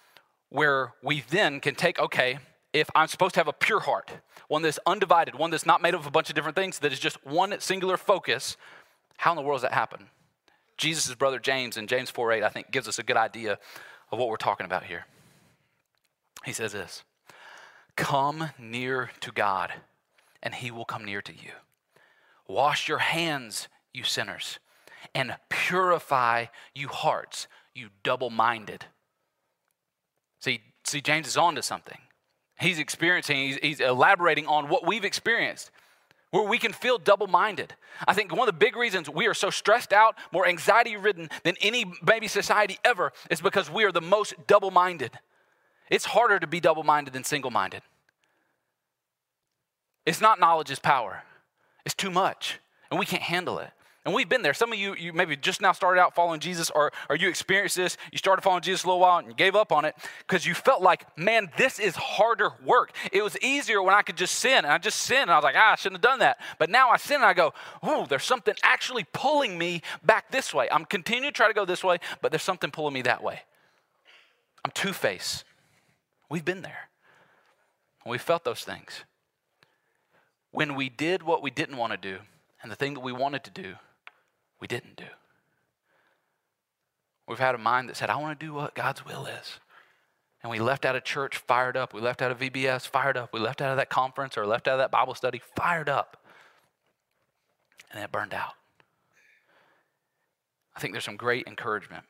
where 0.50 0.94
we 1.02 1.24
then 1.32 1.60
can 1.60 1.74
take, 1.74 1.98
okay, 1.98 2.38
if 2.80 2.90
I'm 2.96 3.08
supposed 3.08 3.34
to 3.36 3.40
have 3.40 3.48
a 3.48 3.54
pure 3.54 3.80
heart, 3.80 4.12
one 4.48 4.62
that's 4.62 4.80
undivided, 4.86 5.36
one 5.36 5.52
that's 5.52 5.66
not 5.66 5.82
made 5.82 5.94
up 5.94 6.02
of 6.02 6.08
a 6.08 6.12
bunch 6.12 6.30
of 6.30 6.36
different 6.36 6.56
things, 6.56 6.80
that 6.80 6.92
is 6.92 7.00
just 7.00 7.24
one 7.26 7.60
singular 7.60 7.98
focus, 7.98 8.58
how 9.18 9.32
in 9.32 9.36
the 9.36 9.42
world 9.42 9.58
does 9.58 9.64
that 9.64 9.74
happen? 9.74 10.08
Jesus' 10.78 11.14
brother 11.16 11.40
James 11.40 11.78
in 11.78 11.88
James 11.88 12.10
4 12.10 12.34
8, 12.34 12.44
I 12.44 12.50
think, 12.50 12.72
gives 12.72 12.88
us 12.88 13.00
a 13.00 13.04
good 13.04 13.18
idea 13.18 13.58
of 14.12 14.20
what 14.20 14.30
we're 14.30 14.38
talking 14.38 14.66
about 14.66 14.84
here. 14.84 15.06
He 16.46 16.54
says 16.54 16.72
this 16.72 17.04
Come 17.96 18.52
near 18.58 19.12
to 19.22 19.32
God, 19.32 19.74
and 20.42 20.54
he 20.54 20.72
will 20.72 20.86
come 20.86 21.04
near 21.04 21.22
to 21.22 21.34
you. 21.34 21.52
Wash 22.48 22.88
your 22.88 23.00
hands, 23.00 23.68
you 23.94 24.04
sinners, 24.04 24.60
and 25.14 25.36
purify 25.50 26.46
you 26.74 26.88
hearts, 26.88 27.48
you 27.74 27.90
double 28.04 28.30
minded. 28.30 28.86
See, 30.40 30.62
see, 30.86 31.02
James 31.02 31.28
is 31.28 31.38
on 31.38 31.56
to 31.56 31.62
something. 31.62 31.98
He's 32.60 32.80
experiencing, 32.80 33.38
he's, 33.38 33.58
he's 33.58 33.80
elaborating 33.80 34.48
on 34.48 34.70
what 34.70 34.86
we've 34.86 35.06
experienced 35.06 35.72
where 36.32 36.44
we 36.44 36.58
can 36.58 36.74
feel 36.74 36.98
double 36.98 37.28
minded. 37.28 37.74
I 38.08 38.14
think 38.14 38.32
one 38.32 38.48
of 38.48 38.54
the 38.54 38.60
big 38.60 38.76
reasons 38.76 39.10
we 39.10 39.28
are 39.28 39.34
so 39.34 39.50
stressed 39.50 39.94
out, 39.94 40.16
more 40.32 40.48
anxiety 40.48 40.98
ridden 40.98 41.30
than 41.44 41.56
any 41.62 41.86
maybe 42.06 42.28
society 42.28 42.78
ever 42.84 43.14
is 43.30 43.42
because 43.42 43.70
we 43.70 43.84
are 43.86 43.92
the 43.92 44.02
most 44.02 44.34
double 44.46 44.72
minded. 44.72 45.12
It's 45.90 46.06
harder 46.06 46.40
to 46.40 46.48
be 46.48 46.60
double 46.60 46.84
minded 46.84 47.14
than 47.14 47.24
single 47.24 47.52
minded. 47.52 47.82
It's 50.06 50.22
not 50.22 50.40
knowledge 50.40 50.72
is 50.72 50.80
power, 50.80 51.24
it's 51.86 51.96
too 51.96 52.12
much, 52.12 52.60
and 52.90 53.00
we 53.00 53.06
can't 53.06 53.24
handle 53.24 53.60
it. 53.60 53.72
And 54.08 54.16
we've 54.16 54.30
been 54.30 54.42
there. 54.42 54.54
Some 54.54 54.72
of 54.72 54.80
you, 54.80 54.96
you 54.96 55.12
maybe 55.12 55.36
just 55.36 55.60
now 55.60 55.74
started 55.74 56.00
out 56.00 56.16
following 56.16 56.40
Jesus, 56.40 56.70
or, 56.70 56.94
or 57.10 57.18
you 57.18 57.28
experienced 57.28 57.76
this. 57.76 57.98
You 58.10 58.18
started 58.18 58.42
following 58.42 58.62
Jesus 58.62 58.86
a 58.86 58.88
little 58.88 59.02
while 59.02 59.18
and 59.18 59.28
you 59.28 59.34
gave 59.34 59.54
up 59.54 59.74
on 59.74 59.84
it 59.84 59.98
because 60.20 60.46
you 60.46 60.54
felt 60.54 60.82
like, 60.82 61.06
man, 61.18 61.50
this 61.58 61.78
is 61.78 61.94
harder 61.98 62.52
work. 62.64 62.94
It 63.12 63.22
was 63.22 63.38
easier 63.40 63.84
when 63.84 63.94
I 63.94 64.04
could 64.04 64.16
just 64.16 64.36
sin. 64.36 64.60
And 64.60 64.68
I 64.68 64.78
just 64.78 65.02
sin. 65.02 65.24
And 65.24 65.32
I 65.32 65.36
was 65.36 65.44
like, 65.44 65.58
ah, 65.58 65.74
I 65.74 65.76
shouldn't 65.76 65.98
have 65.98 66.10
done 66.10 66.20
that. 66.20 66.40
But 66.58 66.70
now 66.70 66.90
I 66.90 66.96
sin 66.96 67.18
and 67.18 67.26
I 67.26 67.34
go, 67.34 67.54
ooh, 67.86 68.06
there's 68.08 68.24
something 68.24 68.56
actually 68.64 69.06
pulling 69.12 69.58
me 69.58 69.82
back 70.06 70.32
this 70.32 70.54
way. 70.54 70.70
I'm 70.72 70.86
continuing 70.86 71.34
to 71.34 71.36
try 71.36 71.50
to 71.50 71.54
go 71.54 71.66
this 71.66 71.84
way, 71.84 71.98
but 72.22 72.32
there's 72.32 72.44
something 72.44 72.72
pulling 72.72 72.94
me 72.94 73.02
that 73.02 73.22
way. 73.22 73.42
I'm 74.64 74.72
two 74.72 74.94
faced. 74.94 75.44
We've 76.30 76.46
been 76.46 76.62
there. 76.62 76.88
We 78.06 78.20
felt 78.20 78.46
those 78.46 78.64
things. 78.64 79.04
When 80.52 80.76
we 80.76 80.88
did 80.88 81.24
what 81.24 81.44
we 81.44 81.52
didn't 81.52 81.76
want 81.76 81.92
to 81.92 81.98
do 81.98 82.20
and 82.64 82.72
the 82.72 82.78
thing 82.78 82.94
that 82.94 83.02
we 83.02 83.12
wanted 83.12 83.44
to 83.44 83.52
do, 83.52 83.76
we 84.60 84.68
didn't 84.68 84.96
do. 84.96 85.06
We've 87.28 87.40
had 87.40 87.56
a 87.56 87.60
mind 87.60 87.90
that 87.90 87.98
said, 87.98 88.10
I 88.10 88.16
want 88.16 88.40
to 88.40 88.46
do 88.46 88.54
what 88.54 88.74
God's 88.74 89.06
will 89.06 89.26
is. 89.26 89.60
And 90.42 90.52
we 90.52 90.60
left 90.60 90.86
out 90.86 90.96
of 90.96 91.04
church 91.04 91.38
fired 91.38 91.76
up. 91.76 91.94
We 91.94 92.00
left 92.00 92.22
out 92.22 92.32
of 92.32 92.40
VBS 92.40 92.88
fired 92.88 93.18
up. 93.18 93.34
We 93.34 93.40
left 93.40 93.62
out 93.62 93.72
of 93.72 93.78
that 93.78 93.90
conference 93.90 94.38
or 94.38 94.46
left 94.46 94.68
out 94.68 94.74
of 94.74 94.80
that 94.80 94.92
Bible 94.92 95.16
study 95.16 95.42
fired 95.56 95.90
up. 95.90 96.24
And 97.92 98.02
it 98.02 98.12
burned 98.12 98.34
out. 98.34 98.54
I 100.76 100.80
think 100.80 100.94
there's 100.94 101.04
some 101.04 101.18
great 101.18 101.48
encouragement 101.48 102.04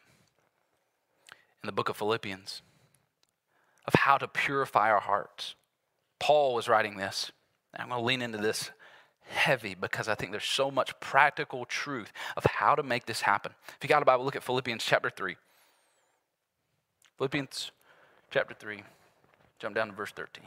in 1.64 1.68
the 1.68 1.72
book 1.72 1.90
of 1.90 1.98
Philippians 1.98 2.62
of 3.86 3.94
how 3.94 4.18
to 4.18 4.28
purify 4.28 4.92
our 4.92 5.00
hearts. 5.00 5.56
Paul 6.20 6.54
was 6.54 6.68
writing 6.68 6.98
this. 6.98 7.32
I'm 7.74 7.90
going 7.90 8.02
to 8.02 8.06
lean 8.06 8.22
into 8.22 8.38
this 8.38 8.72
heavy 9.30 9.76
because 9.76 10.08
I 10.08 10.16
think 10.16 10.32
there's 10.32 10.44
so 10.44 10.72
much 10.72 11.00
practical 11.00 11.66
truth 11.66 12.12
of 12.36 12.46
how 12.46 12.76
to 12.76 12.84
make 12.84 13.06
this 13.06 13.22
happen. 13.22 13.54
If 13.70 13.84
you 13.84 13.90
got 13.90 14.02
a 14.02 14.06
Bible, 14.06 14.26
look 14.26 14.36
at 14.36 14.44
Philippians 14.44 14.84
chapter 14.84 15.10
3. 15.10 15.36
Philippians 17.18 17.72
chapter 18.30 18.54
3, 18.54 18.84
jump 19.60 19.76
down 19.76 19.88
to 19.88 19.94
verse 19.94 20.12
13. 20.12 20.44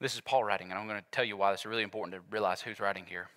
This 0.00 0.14
is 0.14 0.20
Paul 0.20 0.44
writing, 0.44 0.70
and 0.70 0.78
I'm 0.78 0.86
going 0.86 1.00
to 1.00 1.06
tell 1.10 1.24
you 1.24 1.36
why 1.36 1.50
this 1.50 1.60
is 1.60 1.66
really 1.66 1.82
important 1.82 2.14
to 2.14 2.22
realize 2.30 2.62
who's 2.62 2.80
writing 2.80 3.04
here. 3.06 3.28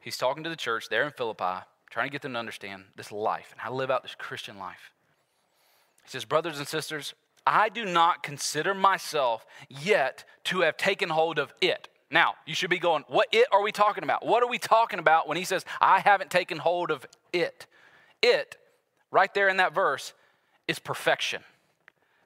He's 0.00 0.16
talking 0.16 0.42
to 0.42 0.50
the 0.50 0.56
church 0.56 0.88
there 0.88 1.04
in 1.04 1.12
Philippi, 1.12 1.64
trying 1.90 2.08
to 2.08 2.12
get 2.12 2.22
them 2.22 2.32
to 2.32 2.38
understand 2.38 2.84
this 2.96 3.12
life 3.12 3.50
and 3.52 3.60
how 3.60 3.70
to 3.70 3.76
live 3.76 3.90
out 3.90 4.02
this 4.02 4.16
Christian 4.18 4.58
life. 4.58 4.92
He 6.02 6.10
says, 6.10 6.24
Brothers 6.24 6.58
and 6.58 6.66
sisters, 6.66 7.14
I 7.46 7.68
do 7.68 7.84
not 7.84 8.22
consider 8.22 8.74
myself 8.74 9.44
yet 9.68 10.24
to 10.44 10.60
have 10.60 10.76
taken 10.76 11.08
hold 11.08 11.38
of 11.38 11.52
it. 11.60 11.88
Now, 12.10 12.34
you 12.46 12.54
should 12.54 12.70
be 12.70 12.78
going, 12.78 13.04
what 13.08 13.28
it 13.32 13.46
are 13.52 13.62
we 13.62 13.72
talking 13.72 14.04
about? 14.04 14.24
What 14.24 14.42
are 14.42 14.48
we 14.48 14.58
talking 14.58 14.98
about 14.98 15.26
when 15.26 15.38
he 15.38 15.44
says, 15.44 15.64
I 15.80 16.00
haven't 16.00 16.30
taken 16.30 16.58
hold 16.58 16.90
of 16.90 17.06
it? 17.32 17.66
It, 18.20 18.58
right 19.10 19.32
there 19.34 19.48
in 19.48 19.56
that 19.56 19.74
verse, 19.74 20.12
is 20.68 20.78
perfection. 20.78 21.42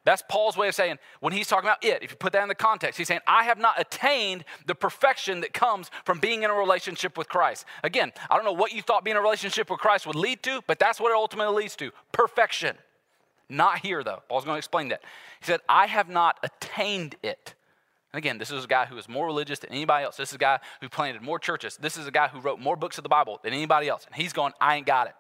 That's 0.05 0.23
Paul's 0.29 0.57
way 0.57 0.69
of 0.69 0.75
saying, 0.75 0.99
when 1.19 1.33
he's 1.33 1.49
talking 1.49 1.69
about 1.69 1.85
it, 1.85 2.03
if 2.03 2.13
you 2.13 2.17
put 2.17 2.33
that 2.33 2.43
in 2.43 2.49
the 2.49 2.55
context, 2.55 2.97
he's 2.97 3.09
saying, 3.09 3.23
I 3.27 3.43
have 3.45 3.59
not 3.59 3.81
attained 3.81 4.45
the 4.67 4.75
perfection 4.75 5.41
that 5.41 5.53
comes 5.53 5.91
from 6.05 6.21
being 6.21 6.45
in 6.45 6.51
a 6.51 6.55
relationship 6.55 7.19
with 7.19 7.29
Christ. 7.29 7.65
Again, 7.83 8.13
I 8.31 8.37
don't 8.37 8.45
know 8.45 8.53
what 8.53 8.73
you 8.73 8.83
thought 8.83 9.05
being 9.05 9.17
in 9.17 9.21
a 9.21 9.23
relationship 9.23 9.69
with 9.69 9.81
Christ 9.81 10.07
would 10.07 10.15
lead 10.15 10.45
to, 10.45 10.63
but 10.69 10.79
that's 10.79 11.01
what 11.01 11.11
it 11.11 11.17
ultimately 11.17 11.63
leads 11.63 11.75
to 11.77 11.91
perfection. 12.13 12.77
Not 13.49 13.79
here, 13.79 14.03
though. 14.03 14.23
Paul's 14.29 14.45
going 14.45 14.55
to 14.55 14.59
explain 14.59 14.89
that. 14.89 15.03
He 15.41 15.47
said, 15.47 15.61
I 15.69 15.87
have 15.87 16.09
not 16.09 16.39
attained 16.43 17.17
it. 17.23 17.55
And 18.13 18.19
again, 18.19 18.39
this 18.39 18.51
is 18.51 18.65
a 18.65 18.69
guy 18.69 18.87
who 18.87 18.97
is 18.97 19.09
more 19.09 19.27
religious 19.27 19.59
than 19.59 19.71
anybody 19.71 20.05
else. 20.05 20.17
This 20.17 20.31
is 20.31 20.35
a 20.35 20.39
guy 20.39 20.59
who 20.81 20.89
planted 20.89 21.23
more 21.23 21.39
churches. 21.39 21.77
This 21.77 21.97
is 21.97 22.07
a 22.07 22.11
guy 22.11 22.29
who 22.29 22.41
wrote 22.41 22.59
more 22.59 22.77
books 22.77 22.99
of 22.99 23.03
the 23.03 23.09
Bible 23.09 23.41
than 23.43 23.53
anybody 23.53 23.89
else. 23.89 24.05
And 24.07 24.15
he's 24.15 24.33
going, 24.33 24.53
I 24.61 24.77
ain't 24.77 24.87
got 24.87 25.07
it. 25.07 25.15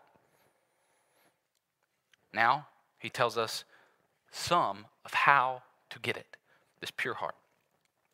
Now, 2.32 2.66
he 2.98 3.10
tells 3.10 3.38
us 3.38 3.64
some 4.30 4.86
of 5.04 5.14
how 5.14 5.62
to 5.90 5.98
get 5.98 6.16
it 6.16 6.26
this 6.80 6.90
pure 6.90 7.14
heart, 7.14 7.34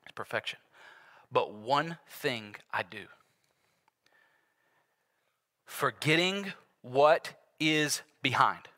this 0.04 0.12
perfection. 0.14 0.58
But 1.30 1.54
one 1.54 1.98
thing 2.08 2.56
I 2.72 2.82
do 2.82 3.06
forgetting 5.64 6.52
what 6.82 7.32
is 7.58 8.02
behind. 8.22 8.68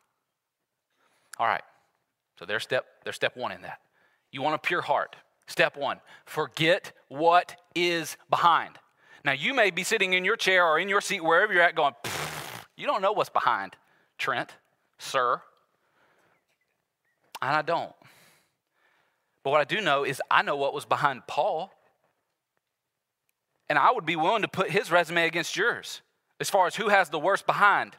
All 1.37 1.47
right. 1.47 1.63
So 2.39 2.45
there's 2.45 2.63
step, 2.63 2.85
there's 3.03 3.15
step 3.15 3.35
one 3.37 3.51
in 3.51 3.61
that. 3.61 3.79
You 4.31 4.41
want 4.41 4.55
a 4.55 4.59
pure 4.59 4.81
heart. 4.81 5.15
Step 5.47 5.77
one, 5.77 5.99
forget 6.25 6.91
what 7.07 7.55
is 7.75 8.17
behind. 8.29 8.77
Now, 9.23 9.31
you 9.31 9.53
may 9.53 9.71
be 9.71 9.83
sitting 9.83 10.13
in 10.13 10.25
your 10.25 10.35
chair 10.35 10.65
or 10.65 10.79
in 10.79 10.89
your 10.89 11.01
seat, 11.01 11.23
wherever 11.23 11.53
you're 11.53 11.61
at, 11.61 11.75
going, 11.75 11.93
you 12.75 12.85
don't 12.85 13.01
know 13.01 13.11
what's 13.11 13.29
behind, 13.29 13.75
Trent, 14.17 14.53
sir. 14.97 15.41
And 17.41 17.55
I 17.55 17.61
don't. 17.61 17.93
But 19.43 19.51
what 19.51 19.61
I 19.61 19.63
do 19.63 19.81
know 19.81 20.03
is 20.03 20.21
I 20.29 20.41
know 20.41 20.55
what 20.55 20.73
was 20.73 20.85
behind 20.85 21.27
Paul. 21.27 21.71
And 23.69 23.79
I 23.79 23.91
would 23.91 24.05
be 24.05 24.15
willing 24.15 24.41
to 24.41 24.47
put 24.47 24.69
his 24.69 24.91
resume 24.91 25.25
against 25.25 25.55
yours 25.55 26.01
as 26.39 26.49
far 26.49 26.67
as 26.67 26.75
who 26.75 26.89
has 26.89 27.09
the 27.09 27.19
worst 27.19 27.45
behind. 27.45 27.95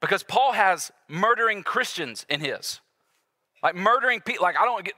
Because 0.00 0.22
Paul 0.22 0.52
has 0.52 0.92
murdering 1.08 1.62
Christians 1.62 2.26
in 2.28 2.40
his. 2.40 2.80
Like 3.62 3.74
murdering 3.74 4.20
people. 4.20 4.42
Like 4.42 4.56
I 4.58 4.64
don't 4.64 4.84
get 4.84 4.94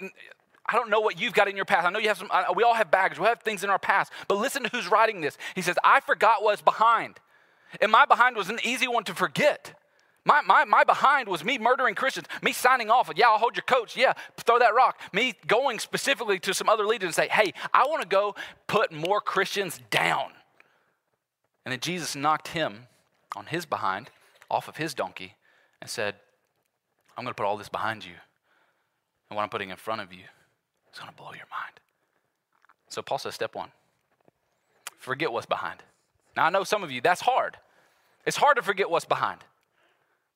I 0.69 0.75
don't 0.75 0.91
know 0.91 1.01
what 1.01 1.21
you've 1.21 1.33
got 1.33 1.49
in 1.49 1.57
your 1.57 1.65
past. 1.65 1.87
I 1.87 1.91
know 1.91 1.99
you 1.99 2.09
have 2.09 2.19
some, 2.19 2.31
we 2.55 2.65
all 2.65 2.75
have 2.75 2.91
baggage. 2.91 3.19
We 3.19 3.27
have 3.27 3.41
things 3.41 3.63
in 3.63 3.71
our 3.71 3.79
past. 3.79 4.13
But 4.27 4.39
listen 4.39 4.65
to 4.65 4.69
who's 4.71 4.91
writing 4.91 5.21
this. 5.21 5.39
He 5.55 5.63
says, 5.63 5.77
I 5.85 6.01
forgot 6.01 6.43
what's 6.43 6.63
behind. 6.63 7.21
And 7.81 7.93
my 7.93 8.05
behind 8.05 8.37
was 8.37 8.49
an 8.49 8.59
easy 8.65 8.89
one 8.89 9.05
to 9.05 9.15
forget. 9.15 9.79
My, 10.25 10.43
my, 10.43 10.65
my 10.65 10.83
behind 10.83 11.29
was 11.29 11.45
me 11.45 11.57
murdering 11.57 11.95
Christians, 11.95 12.27
me 12.43 12.53
signing 12.53 12.91
off. 12.91 13.09
Yeah, 13.15 13.29
I'll 13.29 13.39
hold 13.39 13.55
your 13.55 13.63
coach. 13.63 13.97
Yeah, 13.97 14.15
throw 14.39 14.59
that 14.59 14.75
rock. 14.75 15.01
Me 15.13 15.35
going 15.47 15.79
specifically 15.79 16.41
to 16.41 16.53
some 16.53 16.69
other 16.69 16.85
leaders 16.85 17.07
and 17.07 17.15
say, 17.15 17.29
hey, 17.29 17.53
I 17.73 17.87
want 17.87 18.03
to 18.03 18.09
go 18.09 18.35
put 18.67 18.91
more 18.91 19.21
Christians 19.21 19.81
down. 19.91 20.33
And 21.65 21.71
then 21.71 21.79
Jesus 21.79 22.17
knocked 22.17 22.49
him 22.49 22.89
on 23.37 23.47
his 23.47 23.67
behind 23.67 24.11
off 24.51 24.69
of 24.69 24.77
his 24.77 24.95
donkey 24.95 25.35
and 25.81 25.91
said, 25.91 26.15
I'm 27.17 27.25
going 27.25 27.33
to 27.33 27.37
put 27.37 27.47
all 27.47 27.57
this 27.57 27.69
behind 27.69 28.05
you. 28.05 28.15
And 29.29 29.37
what 29.37 29.43
I'm 29.43 29.49
putting 29.49 29.71
in 29.71 29.77
front 29.77 30.01
of 30.01 30.13
you 30.13 30.25
is 30.93 30.99
going 30.99 31.11
to 31.11 31.17
blow 31.17 31.33
your 31.33 31.47
mind. 31.51 31.81
So 32.89 33.03
Paul 33.03 33.19
says, 33.19 33.35
step 33.35 33.55
one 33.55 33.71
forget 34.99 35.31
what's 35.31 35.47
behind. 35.47 35.85
Now, 36.37 36.47
I 36.47 36.51
know 36.51 36.65
some 36.65 36.83
of 36.83 36.91
you, 36.91 37.01
that's 37.01 37.21
hard. 37.21 37.57
It's 38.27 38.37
hard 38.37 38.57
to 38.57 38.63
forget 38.63 38.91
what's 38.91 39.05
behind 39.05 39.39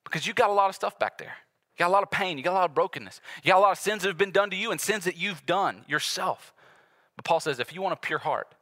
because 0.04 0.26
you 0.26 0.32
got 0.32 0.48
a 0.48 0.52
lot 0.52 0.68
of 0.68 0.76
stuff 0.76 0.96
back 0.98 1.18
there. 1.18 1.34
You 1.74 1.78
got 1.84 1.88
a 1.88 1.92
lot 1.92 2.04
of 2.04 2.10
pain. 2.10 2.38
You 2.38 2.44
got 2.44 2.52
a 2.52 2.60
lot 2.60 2.70
of 2.70 2.74
brokenness. 2.74 3.20
You 3.42 3.50
got 3.50 3.58
a 3.58 3.60
lot 3.60 3.72
of 3.72 3.78
sins 3.78 4.02
that 4.02 4.08
have 4.08 4.16
been 4.16 4.30
done 4.30 4.50
to 4.50 4.56
you 4.56 4.70
and 4.70 4.80
sins 4.80 5.04
that 5.04 5.16
you've 5.16 5.44
done 5.44 5.84
yourself. 5.88 6.54
But 7.16 7.24
Paul 7.24 7.40
says 7.40 7.58
if 7.58 7.74
you 7.74 7.82
want 7.82 7.94
a 7.94 7.96
pure 7.96 8.20
heart, 8.20 8.54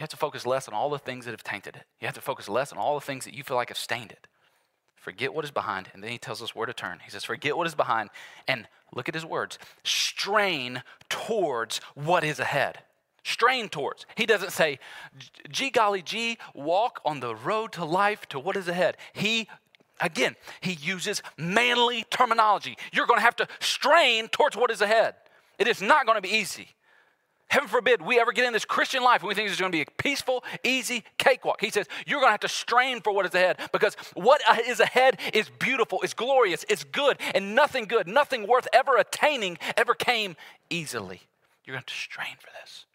you 0.00 0.02
have 0.02 0.08
to 0.08 0.16
focus 0.16 0.46
less 0.46 0.66
on 0.66 0.72
all 0.72 0.88
the 0.88 0.98
things 0.98 1.26
that 1.26 1.32
have 1.32 1.44
tainted 1.44 1.76
it. 1.76 1.82
You 2.00 2.06
have 2.06 2.14
to 2.14 2.22
focus 2.22 2.48
less 2.48 2.72
on 2.72 2.78
all 2.78 2.94
the 2.94 3.04
things 3.04 3.26
that 3.26 3.34
you 3.34 3.44
feel 3.44 3.58
like 3.58 3.68
have 3.68 3.76
stained 3.76 4.10
it. 4.10 4.26
Forget 4.96 5.34
what 5.34 5.44
is 5.44 5.50
behind. 5.50 5.90
And 5.92 6.02
then 6.02 6.10
he 6.10 6.16
tells 6.16 6.40
us 6.40 6.54
where 6.54 6.64
to 6.64 6.72
turn. 6.72 7.00
He 7.04 7.10
says, 7.10 7.22
Forget 7.22 7.54
what 7.54 7.66
is 7.66 7.74
behind 7.74 8.08
and 8.48 8.66
look 8.94 9.10
at 9.10 9.14
his 9.14 9.26
words 9.26 9.58
strain 9.84 10.82
towards 11.10 11.82
what 11.94 12.24
is 12.24 12.40
ahead 12.40 12.78
strain 13.22 13.68
towards. 13.68 14.06
He 14.16 14.24
doesn't 14.24 14.50
say, 14.50 14.78
gee 15.50 15.68
golly 15.68 16.00
gee, 16.00 16.38
walk 16.54 17.02
on 17.04 17.20
the 17.20 17.34
road 17.34 17.70
to 17.72 17.84
life 17.84 18.26
to 18.30 18.38
what 18.38 18.56
is 18.56 18.66
ahead. 18.66 18.96
He 19.12 19.46
again, 20.00 20.36
he 20.62 20.72
uses 20.72 21.22
manly 21.36 22.06
terminology. 22.08 22.78
You're 22.92 23.06
going 23.06 23.18
to 23.18 23.24
have 23.24 23.36
to 23.36 23.48
strain 23.60 24.28
towards 24.28 24.56
what 24.56 24.70
is 24.70 24.80
ahead. 24.80 25.16
It 25.58 25.68
is 25.68 25.82
not 25.82 26.06
going 26.06 26.16
to 26.16 26.22
be 26.22 26.34
easy. 26.34 26.68
Heaven 27.50 27.68
forbid 27.68 28.00
we 28.00 28.20
ever 28.20 28.32
get 28.32 28.46
in 28.46 28.52
this 28.52 28.64
Christian 28.64 29.02
life 29.02 29.22
and 29.22 29.28
we 29.28 29.34
think 29.34 29.50
it's 29.50 29.58
going 29.58 29.72
to 29.72 29.76
be 29.76 29.82
a 29.82 30.02
peaceful, 30.02 30.44
easy 30.62 31.02
cakewalk. 31.18 31.60
He 31.60 31.70
says, 31.70 31.86
You're 32.06 32.20
going 32.20 32.28
to 32.28 32.32
have 32.32 32.40
to 32.40 32.48
strain 32.48 33.00
for 33.00 33.12
what 33.12 33.26
is 33.26 33.34
ahead 33.34 33.58
because 33.72 33.96
what 34.14 34.40
is 34.66 34.78
ahead 34.78 35.18
is 35.34 35.50
beautiful, 35.58 36.00
it's 36.02 36.14
glorious, 36.14 36.64
it's 36.68 36.84
good, 36.84 37.18
and 37.34 37.56
nothing 37.56 37.86
good, 37.86 38.06
nothing 38.06 38.46
worth 38.46 38.68
ever 38.72 38.96
attaining 38.96 39.58
ever 39.76 39.94
came 39.94 40.36
easily. 40.70 41.22
You're 41.64 41.74
going 41.74 41.84
to 41.84 41.92
have 41.92 41.98
to 41.98 42.02
strain 42.02 42.36
for 42.38 42.50
this 42.62 42.86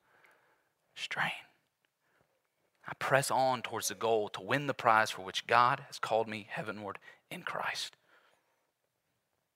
strain. 0.95 1.31
I 2.87 2.93
press 2.97 3.29
on 3.29 3.61
towards 3.61 3.89
the 3.89 3.95
goal 3.95 4.29
to 4.29 4.41
win 4.41 4.67
the 4.67 4.73
prize 4.73 5.11
for 5.11 5.21
which 5.21 5.47
God 5.47 5.81
has 5.87 5.99
called 5.99 6.29
me 6.29 6.47
heavenward 6.49 6.97
in 7.29 7.41
Christ. 7.41 7.97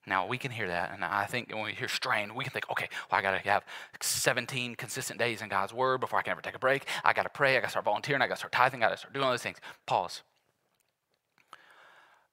Now, 0.06 0.26
we 0.26 0.38
can 0.38 0.50
hear 0.50 0.66
that, 0.68 0.92
and 0.92 1.04
I 1.04 1.26
think 1.26 1.52
when 1.52 1.62
we 1.62 1.72
hear 1.72 1.88
strain, 1.88 2.34
we 2.34 2.44
can 2.44 2.52
think, 2.52 2.70
okay, 2.70 2.88
well, 3.10 3.18
I 3.18 3.22
got 3.22 3.32
to 3.32 3.48
have 3.48 3.64
17 4.00 4.74
consistent 4.74 5.18
days 5.18 5.42
in 5.42 5.48
God's 5.48 5.74
Word 5.74 6.00
before 6.00 6.18
I 6.18 6.22
can 6.22 6.32
ever 6.32 6.40
take 6.40 6.54
a 6.54 6.58
break. 6.58 6.86
I 7.04 7.12
got 7.12 7.24
to 7.24 7.28
pray, 7.28 7.56
I 7.56 7.60
got 7.60 7.66
to 7.66 7.70
start 7.70 7.84
volunteering, 7.84 8.22
I 8.22 8.26
got 8.26 8.34
to 8.34 8.38
start 8.38 8.52
tithing, 8.52 8.82
I 8.82 8.86
got 8.86 8.92
to 8.92 8.96
start 8.96 9.12
doing 9.12 9.24
all 9.24 9.30
those 9.30 9.42
things. 9.42 9.58
Pause. 9.84 10.22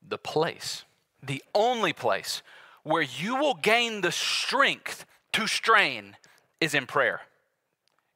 The 0.08 0.18
place, 0.18 0.86
the 1.22 1.44
only 1.54 1.92
place 1.92 2.42
where 2.84 3.02
you 3.02 3.36
will 3.36 3.56
gain 3.56 4.00
the 4.00 4.14
strength 4.14 5.06
to 5.34 5.46
strain 5.46 6.16
is 6.62 6.74
in 6.74 6.86
prayer. 6.86 7.22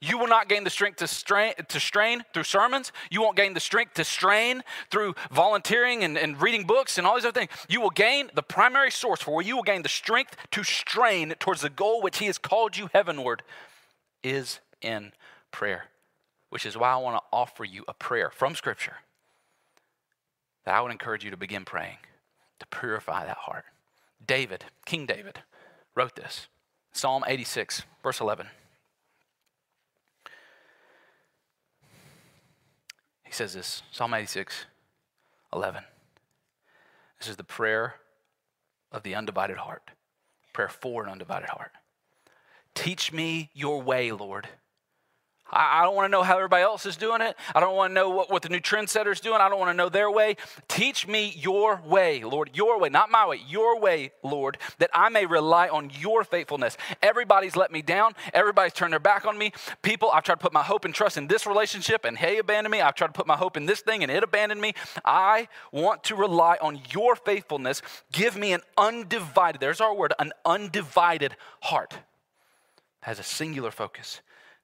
You 0.03 0.17
will 0.17 0.27
not 0.27 0.49
gain 0.49 0.63
the 0.63 0.71
strength 0.71 0.97
to 0.97 1.07
strain, 1.07 1.53
to 1.67 1.79
strain 1.79 2.23
through 2.33 2.43
sermons. 2.43 2.91
You 3.11 3.21
won't 3.21 3.37
gain 3.37 3.53
the 3.53 3.59
strength 3.59 3.93
to 3.95 4.03
strain 4.03 4.63
through 4.89 5.13
volunteering 5.29 6.03
and, 6.03 6.17
and 6.17 6.41
reading 6.41 6.63
books 6.65 6.97
and 6.97 7.05
all 7.05 7.15
these 7.15 7.23
other 7.25 7.39
things. 7.39 7.51
You 7.69 7.81
will 7.81 7.91
gain 7.91 8.31
the 8.33 8.41
primary 8.41 8.89
source 8.89 9.21
for 9.21 9.35
where 9.35 9.45
you 9.45 9.55
will 9.55 9.63
gain 9.63 9.83
the 9.83 9.89
strength 9.89 10.35
to 10.51 10.63
strain 10.63 11.35
towards 11.39 11.61
the 11.61 11.69
goal 11.69 12.01
which 12.01 12.17
He 12.17 12.25
has 12.25 12.39
called 12.39 12.77
you 12.77 12.89
heavenward 12.93 13.43
is 14.23 14.59
in 14.81 15.11
prayer, 15.51 15.85
which 16.49 16.65
is 16.65 16.75
why 16.75 16.91
I 16.93 16.97
want 16.97 17.17
to 17.17 17.23
offer 17.31 17.63
you 17.63 17.85
a 17.87 17.93
prayer 17.93 18.31
from 18.31 18.55
Scripture 18.55 18.95
that 20.65 20.73
I 20.73 20.81
would 20.81 20.91
encourage 20.91 21.23
you 21.23 21.29
to 21.29 21.37
begin 21.37 21.63
praying 21.63 21.97
to 22.59 22.65
purify 22.67 23.25
that 23.25 23.37
heart. 23.37 23.65
David, 24.25 24.65
King 24.85 25.05
David, 25.05 25.39
wrote 25.95 26.15
this 26.15 26.47
Psalm 26.91 27.23
86, 27.27 27.83
verse 28.01 28.19
11. 28.19 28.47
He 33.31 33.35
says 33.35 33.53
this 33.53 33.81
Psalm 33.91 34.13
86, 34.13 34.65
11. 35.53 35.85
This 37.17 37.29
is 37.29 37.37
the 37.37 37.45
prayer 37.45 37.95
of 38.91 39.03
the 39.03 39.15
undivided 39.15 39.55
heart, 39.55 39.91
prayer 40.51 40.67
for 40.67 41.05
an 41.05 41.09
undivided 41.09 41.47
heart. 41.47 41.71
Teach 42.75 43.13
me 43.13 43.49
your 43.53 43.81
way, 43.81 44.11
Lord. 44.11 44.49
I, 45.51 45.83
don't 45.83 45.95
want 45.95 46.05
to 46.05 46.11
know 46.11 46.23
how 46.23 46.37
everybody 46.37 46.63
else 46.63 46.85
is 46.85 46.95
doing 46.95 47.21
it. 47.21 47.35
I 47.53 47.59
don't 47.59 47.75
want 47.75 47.91
to 47.91 47.93
know 47.93 48.09
what, 48.09 48.31
what 48.31 48.41
the 48.41 48.49
new 48.49 48.59
trendsetter's 48.59 49.19
doing. 49.19 49.41
I 49.41 49.49
don't 49.49 49.59
want 49.59 49.69
to 49.69 49.73
know 49.73 49.89
their 49.89 50.09
way. 50.09 50.37
Teach 50.67 51.07
me 51.07 51.33
your 51.37 51.81
way, 51.85 52.23
Lord, 52.23 52.51
your 52.53 52.79
way, 52.79 52.89
not 52.89 53.11
my 53.11 53.27
way, 53.27 53.41
your 53.47 53.79
way, 53.79 54.11
Lord, 54.23 54.57
that 54.79 54.89
I 54.93 55.09
may 55.09 55.25
rely 55.25 55.67
on 55.67 55.91
your 55.99 56.23
faithfulness. 56.23 56.77
Everybody's 57.01 57.55
let 57.55 57.71
me 57.71 57.81
down. 57.81 58.13
Everybody's 58.33 58.73
turned 58.73 58.93
their 58.93 58.99
back 58.99 59.25
on 59.25 59.37
me. 59.37 59.51
People, 59.81 60.09
I've 60.11 60.23
tried 60.23 60.35
to 60.35 60.41
put 60.41 60.53
my 60.53 60.63
hope 60.63 60.85
and 60.85 60.93
trust 60.93 61.17
in 61.17 61.27
this 61.27 61.45
relationship 61.45 62.05
and 62.05 62.17
hey, 62.17 62.37
abandoned 62.37 62.71
me. 62.71 62.81
I've 62.81 62.95
tried 62.95 63.07
to 63.07 63.13
put 63.13 63.27
my 63.27 63.37
hope 63.37 63.57
in 63.57 63.65
this 63.65 63.81
thing 63.81 64.03
and 64.03 64.11
it 64.11 64.23
abandoned 64.23 64.61
me. 64.61 64.73
I 65.03 65.47
want 65.71 66.03
to 66.05 66.15
rely 66.15 66.57
on 66.61 66.81
your 66.91 67.15
faithfulness. 67.15 67.81
Give 68.11 68.37
me 68.37 68.53
an 68.53 68.61
undivided, 68.77 69.59
there's 69.59 69.81
our 69.81 69.93
word, 69.93 70.13
an 70.19 70.31
undivided 70.45 71.35
heart. 71.61 71.97
Has 73.01 73.19
a 73.19 73.23
singular 73.23 73.71
focus 73.71 74.21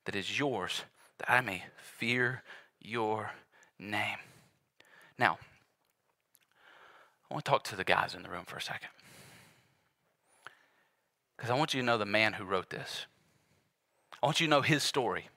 that 0.08 0.16
is 0.16 0.40
yours, 0.40 0.84
that 1.18 1.30
I 1.30 1.42
may 1.42 1.66
fear 1.78 2.42
your 2.82 3.32
name. 3.78 4.18
Now, 5.20 5.38
I 7.30 7.34
want 7.34 7.44
to 7.44 7.52
talk 7.52 7.64
to 7.66 7.76
the 7.76 7.84
guys 7.84 8.16
in 8.16 8.24
the 8.24 8.30
room 8.30 8.46
for 8.48 8.56
a 8.56 8.62
second. 8.62 8.88
Because 11.36 11.52
I 11.52 11.56
want 11.56 11.74
you 11.74 11.82
to 11.82 11.86
know 11.86 11.98
the 11.98 12.06
man 12.06 12.34
who 12.34 12.46
wrote 12.46 12.70
this. 12.70 13.06
I 14.24 14.26
want 14.26 14.40
you 14.40 14.48
to 14.48 14.52
know 14.52 14.62
his 14.62 14.82
story. 14.82 15.28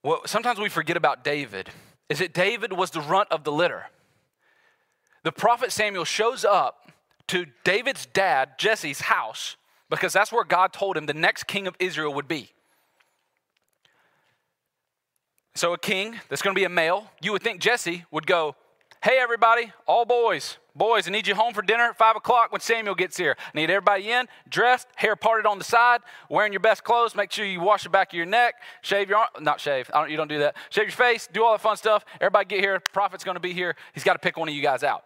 What 0.00 0.30
sometimes 0.30 0.58
we 0.58 0.70
forget 0.70 0.96
about 0.96 1.22
David 1.22 1.68
is 2.08 2.20
that 2.20 2.32
David 2.32 2.72
was 2.72 2.92
the 2.92 3.02
runt 3.02 3.28
of 3.30 3.44
the 3.44 3.52
litter. 3.52 3.90
The 5.22 5.32
prophet 5.32 5.70
Samuel 5.70 6.06
shows 6.06 6.46
up 6.46 6.90
to 7.26 7.44
David's 7.62 8.06
dad, 8.06 8.52
Jesse's 8.56 9.02
house, 9.02 9.56
because 9.90 10.12
that's 10.12 10.32
where 10.32 10.44
God 10.44 10.72
told 10.72 10.96
him 10.96 11.06
the 11.06 11.14
next 11.14 11.44
king 11.46 11.66
of 11.66 11.74
Israel 11.78 12.12
would 12.14 12.28
be. 12.28 12.50
So, 15.54 15.72
a 15.72 15.78
king 15.78 16.20
that's 16.28 16.40
going 16.40 16.54
to 16.54 16.58
be 16.58 16.64
a 16.64 16.68
male, 16.68 17.10
you 17.20 17.32
would 17.32 17.42
think 17.42 17.60
Jesse 17.60 18.04
would 18.12 18.26
go, 18.26 18.54
Hey, 19.00 19.18
everybody, 19.20 19.72
all 19.86 20.04
boys, 20.04 20.58
boys, 20.74 21.06
I 21.06 21.12
need 21.12 21.28
you 21.28 21.34
home 21.36 21.54
for 21.54 21.62
dinner 21.62 21.84
at 21.84 21.96
5 21.96 22.16
o'clock 22.16 22.50
when 22.50 22.60
Samuel 22.60 22.96
gets 22.96 23.16
here. 23.16 23.36
I 23.38 23.56
need 23.56 23.70
everybody 23.70 24.10
in, 24.10 24.26
dressed, 24.48 24.88
hair 24.96 25.14
parted 25.14 25.46
on 25.46 25.58
the 25.58 25.64
side, 25.64 26.00
wearing 26.28 26.52
your 26.52 26.58
best 26.58 26.82
clothes. 26.82 27.14
Make 27.14 27.30
sure 27.30 27.46
you 27.46 27.60
wash 27.60 27.84
the 27.84 27.90
back 27.90 28.12
of 28.12 28.16
your 28.16 28.26
neck, 28.26 28.56
shave 28.82 29.08
your 29.08 29.18
arm, 29.18 29.28
not 29.40 29.60
shave, 29.60 29.88
don't, 29.92 30.10
you 30.10 30.16
don't 30.16 30.26
do 30.26 30.40
that. 30.40 30.56
Shave 30.70 30.86
your 30.86 30.92
face, 30.96 31.28
do 31.32 31.44
all 31.44 31.52
the 31.52 31.60
fun 31.60 31.76
stuff. 31.76 32.04
Everybody 32.20 32.46
get 32.46 32.60
here, 32.60 32.80
prophet's 32.92 33.22
going 33.22 33.36
to 33.36 33.40
be 33.40 33.52
here. 33.52 33.76
He's 33.94 34.04
got 34.04 34.14
to 34.14 34.18
pick 34.18 34.36
one 34.36 34.48
of 34.48 34.54
you 34.54 34.62
guys 34.62 34.82
out. 34.82 35.04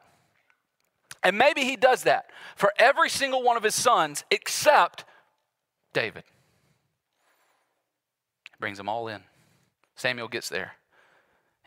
And 1.24 1.38
maybe 1.38 1.62
he 1.62 1.76
does 1.76 2.02
that 2.02 2.26
for 2.56 2.72
every 2.78 3.08
single 3.08 3.42
one 3.42 3.56
of 3.56 3.62
his 3.62 3.74
sons 3.74 4.24
except 4.30 5.04
David. 5.92 6.24
Brings 8.58 8.78
them 8.78 8.88
all 8.88 9.08
in. 9.08 9.22
Samuel 9.94 10.28
gets 10.28 10.48
there. 10.48 10.72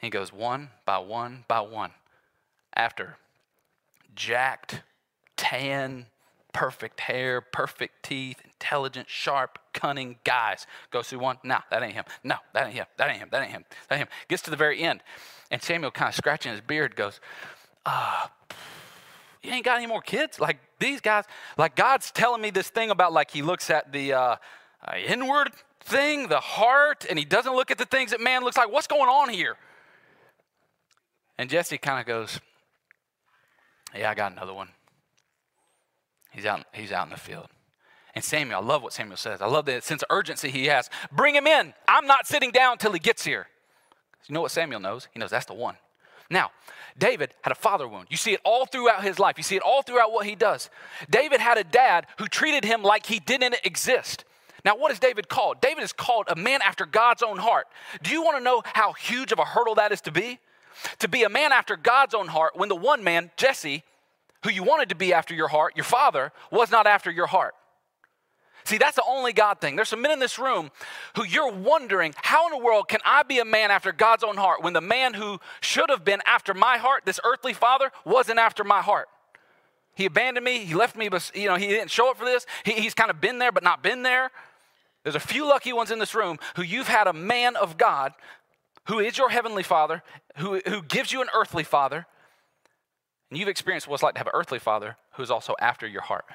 He 0.01 0.09
goes 0.09 0.33
one 0.33 0.69
by 0.85 0.97
one 0.99 1.45
by 1.47 1.61
one. 1.61 1.91
After 2.75 3.17
jacked, 4.15 4.81
tan, 5.37 6.07
perfect 6.53 7.01
hair, 7.01 7.41
perfect 7.41 8.03
teeth, 8.03 8.41
intelligent, 8.43 9.09
sharp, 9.09 9.59
cunning 9.73 10.17
guys. 10.23 10.65
Goes 10.91 11.09
through 11.09 11.19
one. 11.19 11.37
No, 11.43 11.59
that 11.69 11.83
ain't 11.83 11.93
him. 11.93 12.05
No, 12.23 12.35
that 12.53 12.67
ain't 12.67 12.75
him. 12.75 12.85
That 12.97 13.09
ain't 13.09 13.19
him. 13.19 13.29
That 13.31 13.41
ain't 13.41 13.51
him. 13.51 13.65
That 13.89 13.95
ain't 13.95 14.07
him. 14.07 14.13
Gets 14.27 14.43
to 14.43 14.51
the 14.51 14.57
very 14.57 14.81
end. 14.81 15.01
And 15.51 15.61
Samuel 15.61 15.91
kind 15.91 16.09
of 16.09 16.15
scratching 16.15 16.51
his 16.51 16.61
beard 16.61 16.95
goes, 16.95 17.19
ah, 17.85 18.31
uh, 18.49 18.55
you 19.45 19.53
ain't 19.53 19.65
got 19.65 19.77
any 19.77 19.88
more 19.88 20.01
kids? 20.01 20.39
Like 20.39 20.58
these 20.79 21.01
guys, 21.01 21.25
like 21.58 21.75
God's 21.75 22.12
telling 22.12 22.41
me 22.41 22.49
this 22.49 22.69
thing 22.69 22.89
about 22.89 23.13
like 23.13 23.31
he 23.31 23.41
looks 23.41 23.69
at 23.69 23.91
the 23.91 24.13
uh, 24.13 24.36
uh, 24.84 24.95
inward 25.08 25.51
thing, 25.81 26.27
the 26.27 26.39
heart, 26.39 27.05
and 27.10 27.17
he 27.17 27.25
doesn't 27.25 27.53
look 27.53 27.71
at 27.71 27.77
the 27.77 27.86
things 27.86 28.12
that 28.12 28.21
man 28.21 28.43
looks 28.43 28.58
like. 28.58 28.71
What's 28.71 28.88
going 28.88 29.10
on 29.10 29.29
here? 29.29 29.55
And 31.38 31.49
Jesse 31.49 31.77
kind 31.77 31.99
of 31.99 32.05
goes, 32.05 32.39
Yeah, 33.95 34.10
I 34.10 34.15
got 34.15 34.31
another 34.31 34.53
one. 34.53 34.69
He's 36.31 36.45
out, 36.45 36.65
he's 36.73 36.91
out 36.91 37.05
in 37.05 37.12
the 37.12 37.19
field. 37.19 37.47
And 38.13 38.23
Samuel, 38.23 38.62
I 38.62 38.63
love 38.63 38.81
what 38.81 38.93
Samuel 38.93 39.17
says. 39.17 39.41
I 39.41 39.47
love 39.47 39.65
the 39.65 39.81
sense 39.81 40.01
of 40.01 40.08
urgency 40.10 40.49
he 40.49 40.65
has. 40.67 40.89
Bring 41.12 41.36
him 41.36 41.47
in. 41.47 41.73
I'm 41.88 42.08
not 42.08 42.27
sitting 42.27 42.51
down 42.51 42.77
till 42.77 42.93
he 42.93 42.99
gets 42.99 43.25
here. 43.25 43.47
You 44.27 44.34
know 44.34 44.41
what 44.41 44.51
Samuel 44.51 44.79
knows? 44.79 45.08
He 45.13 45.19
knows 45.19 45.29
that's 45.29 45.45
the 45.45 45.53
one. 45.53 45.75
Now, 46.29 46.51
David 46.97 47.33
had 47.41 47.51
a 47.51 47.55
father 47.55 47.88
wound. 47.88 48.07
You 48.09 48.17
see 48.17 48.33
it 48.33 48.41
all 48.43 48.65
throughout 48.65 49.03
his 49.03 49.19
life. 49.19 49.38
You 49.38 49.43
see 49.43 49.55
it 49.55 49.61
all 49.61 49.81
throughout 49.81 50.11
what 50.11 50.25
he 50.25 50.35
does. 50.35 50.69
David 51.09 51.39
had 51.39 51.57
a 51.57 51.63
dad 51.63 52.07
who 52.17 52.27
treated 52.27 52.63
him 52.63 52.83
like 52.83 53.05
he 53.05 53.19
didn't 53.19 53.55
exist. 53.63 54.23
Now, 54.63 54.75
what 54.75 54.91
is 54.91 54.97
David 54.97 55.29
called? 55.29 55.61
David 55.61 55.83
is 55.83 55.93
called 55.93 56.25
a 56.27 56.35
man 56.35 56.61
after 56.63 56.85
God's 56.88 57.21
own 57.21 57.38
heart. 57.38 57.67
Do 58.01 58.11
you 58.11 58.23
want 58.23 58.38
to 58.38 58.43
know 58.43 58.63
how 58.65 58.93
huge 58.93 59.31
of 59.31 59.38
a 59.38 59.45
hurdle 59.45 59.75
that 59.75 59.91
is 59.91 60.01
to 60.01 60.11
be? 60.11 60.39
To 60.99 61.07
be 61.07 61.23
a 61.23 61.29
man 61.29 61.51
after 61.51 61.77
God's 61.77 62.15
own 62.15 62.27
heart 62.27 62.53
when 62.55 62.69
the 62.69 62.75
one 62.75 63.03
man, 63.03 63.29
Jesse, 63.38 63.83
who 64.43 64.49
you 64.49 64.63
wanted 64.63 64.89
to 64.89 64.95
be 64.95 65.13
after 65.13 65.35
your 65.35 65.47
heart, 65.47 65.73
your 65.75 65.83
father, 65.83 66.31
was 66.51 66.71
not 66.71 66.88
after 66.88 67.11
your 67.11 67.27
heart. 67.27 67.53
See, 68.65 68.80
that's 68.80 68.95
the 68.95 69.04
only 69.08 69.32
God 69.32 69.62
thing. 69.62 69.75
There's 69.75 69.89
some 69.89 70.01
men 70.01 70.12
in 70.12 70.19
this 70.19 70.39
room 70.39 70.71
who 71.15 71.23
you're 71.23 71.51
wondering, 71.51 72.13
how 72.17 72.47
in 72.47 72.51
the 72.51 72.65
world 72.65 72.88
can 72.88 72.99
I 73.06 73.21
be 73.21 73.38
a 73.38 73.45
man 73.45 73.69
after 73.69 73.91
God's 73.91 74.23
own 74.23 74.38
heart 74.38 74.63
when 74.63 74.73
the 74.73 74.82
man 74.82 75.13
who 75.13 75.39
should 75.62 75.89
have 75.91 76.04
been 76.04 76.21
after 76.25 76.54
my 76.54 76.78
heart, 76.78 77.04
this 77.06 77.19
earthly 77.23 77.54
father, 77.54 77.91
wasn't 78.04 78.39
after 78.39 78.63
my 78.63 78.82
heart? 78.82 79.08
He 79.93 80.06
abandoned 80.06 80.43
me. 80.43 80.65
He 80.65 80.73
left 80.73 80.95
me, 80.95 81.10
but 81.10 81.32
you 81.36 81.47
know, 81.47 81.56
he 81.56 81.67
didn't 81.67 81.91
show 81.91 82.10
up 82.10 82.17
for 82.17 82.25
this. 82.25 82.47
He, 82.63 82.73
he's 82.73 82.95
kind 82.95 83.12
of 83.12 83.21
been 83.21 83.38
there, 83.38 83.51
but 83.51 83.63
not 83.63 83.84
been 83.84 84.01
there. 84.01 84.32
There's 85.04 85.15
a 85.15 85.19
few 85.19 85.47
lucky 85.47 85.71
ones 85.71 85.91
in 85.91 85.99
this 85.99 86.15
room 86.15 86.39
who 86.56 86.63
you've 86.63 86.88
had 86.88 87.06
a 87.06 87.13
man 87.13 87.56
of 87.56 87.78
God 87.78 88.13
who 88.88 88.99
is 88.99 89.17
your 89.17 89.30
heavenly 89.30 89.63
father, 89.63 90.04
who, 90.38 90.60
who 90.67 90.82
gives 90.82 91.12
you 91.12 91.21
an 91.21 91.28
earthly 91.36 91.63
father, 91.63 92.06
and 93.30 93.39
you've 93.39 93.47
experienced 93.47 93.88
what 93.88 93.95
it's 93.95 94.04
like 94.04 94.15
to 94.15 94.19
have 94.19 94.28
an 94.28 94.34
earthly 94.36 94.60
father 94.60 94.97
who 95.13 95.23
is 95.23 95.32
also 95.32 95.56
after 95.60 95.88
your 95.88 96.01
heart. 96.01 96.25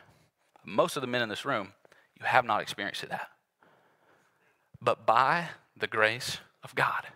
Most 0.65 0.97
of 0.97 1.01
the 1.01 1.07
men 1.07 1.23
in 1.23 1.29
this 1.29 1.45
room 1.45 1.73
you 2.21 2.27
have 2.27 2.45
not 2.45 2.61
experienced 2.61 3.09
that. 3.09 3.29
But 4.81 5.07
by 5.07 5.49
the 5.77 5.87
grace 5.87 6.39
of 6.63 6.75
God, 6.75 7.07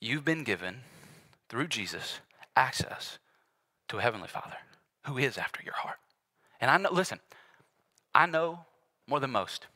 you've 0.00 0.24
been 0.24 0.44
given, 0.44 0.80
through 1.48 1.68
Jesus, 1.68 2.20
access 2.56 3.18
to 3.88 3.98
a 3.98 4.02
Heavenly 4.02 4.28
Father 4.28 4.56
who 5.06 5.18
is 5.18 5.38
after 5.38 5.62
your 5.64 5.74
heart. 5.74 5.98
And 6.60 6.70
I 6.70 6.76
know, 6.76 6.90
listen, 6.92 7.20
I 8.14 8.26
know 8.26 8.60
more 9.08 9.20
than 9.20 9.30
most 9.30 9.66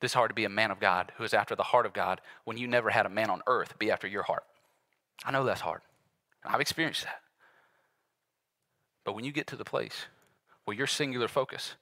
this 0.00 0.12
hard 0.12 0.28
to 0.30 0.34
be 0.34 0.44
a 0.44 0.50
man 0.50 0.70
of 0.70 0.80
God 0.80 1.12
who 1.16 1.24
is 1.24 1.32
after 1.32 1.56
the 1.56 1.62
heart 1.62 1.86
of 1.86 1.94
God 1.94 2.20
when 2.44 2.58
you 2.58 2.68
never 2.68 2.90
had 2.90 3.06
a 3.06 3.10
man 3.10 3.30
on 3.30 3.40
earth 3.46 3.78
be 3.78 3.90
after 3.90 4.06
your 4.06 4.22
heart. 4.22 4.44
I 5.24 5.30
know 5.30 5.44
that's 5.44 5.62
hard. 5.62 5.80
I've 6.44 6.60
experienced 6.60 7.04
that. 7.04 7.20
But 9.04 9.14
when 9.14 9.24
you 9.24 9.32
get 9.32 9.46
to 9.48 9.56
the 9.56 9.64
place 9.64 10.06
where 10.64 10.76
your 10.76 10.86
singular 10.86 11.28
focus 11.28 11.76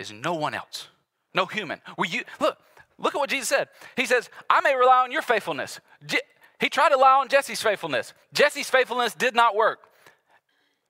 is 0.00 0.10
no 0.10 0.34
one 0.34 0.54
else, 0.54 0.88
no 1.34 1.46
human. 1.46 1.80
Were 1.96 2.06
you 2.06 2.22
look, 2.40 2.58
look 2.98 3.14
at 3.14 3.18
what 3.18 3.30
Jesus 3.30 3.48
said. 3.48 3.68
He 3.96 4.06
says, 4.06 4.30
I 4.48 4.60
may 4.62 4.74
rely 4.74 5.04
on 5.04 5.12
your 5.12 5.22
faithfulness. 5.22 5.78
Je- 6.06 6.20
he 6.58 6.68
tried 6.68 6.88
to 6.88 6.96
rely 6.96 7.20
on 7.20 7.28
Jesse's 7.28 7.62
faithfulness. 7.62 8.12
Jesse's 8.32 8.68
faithfulness 8.68 9.14
did 9.14 9.34
not 9.34 9.54
work. 9.54 9.78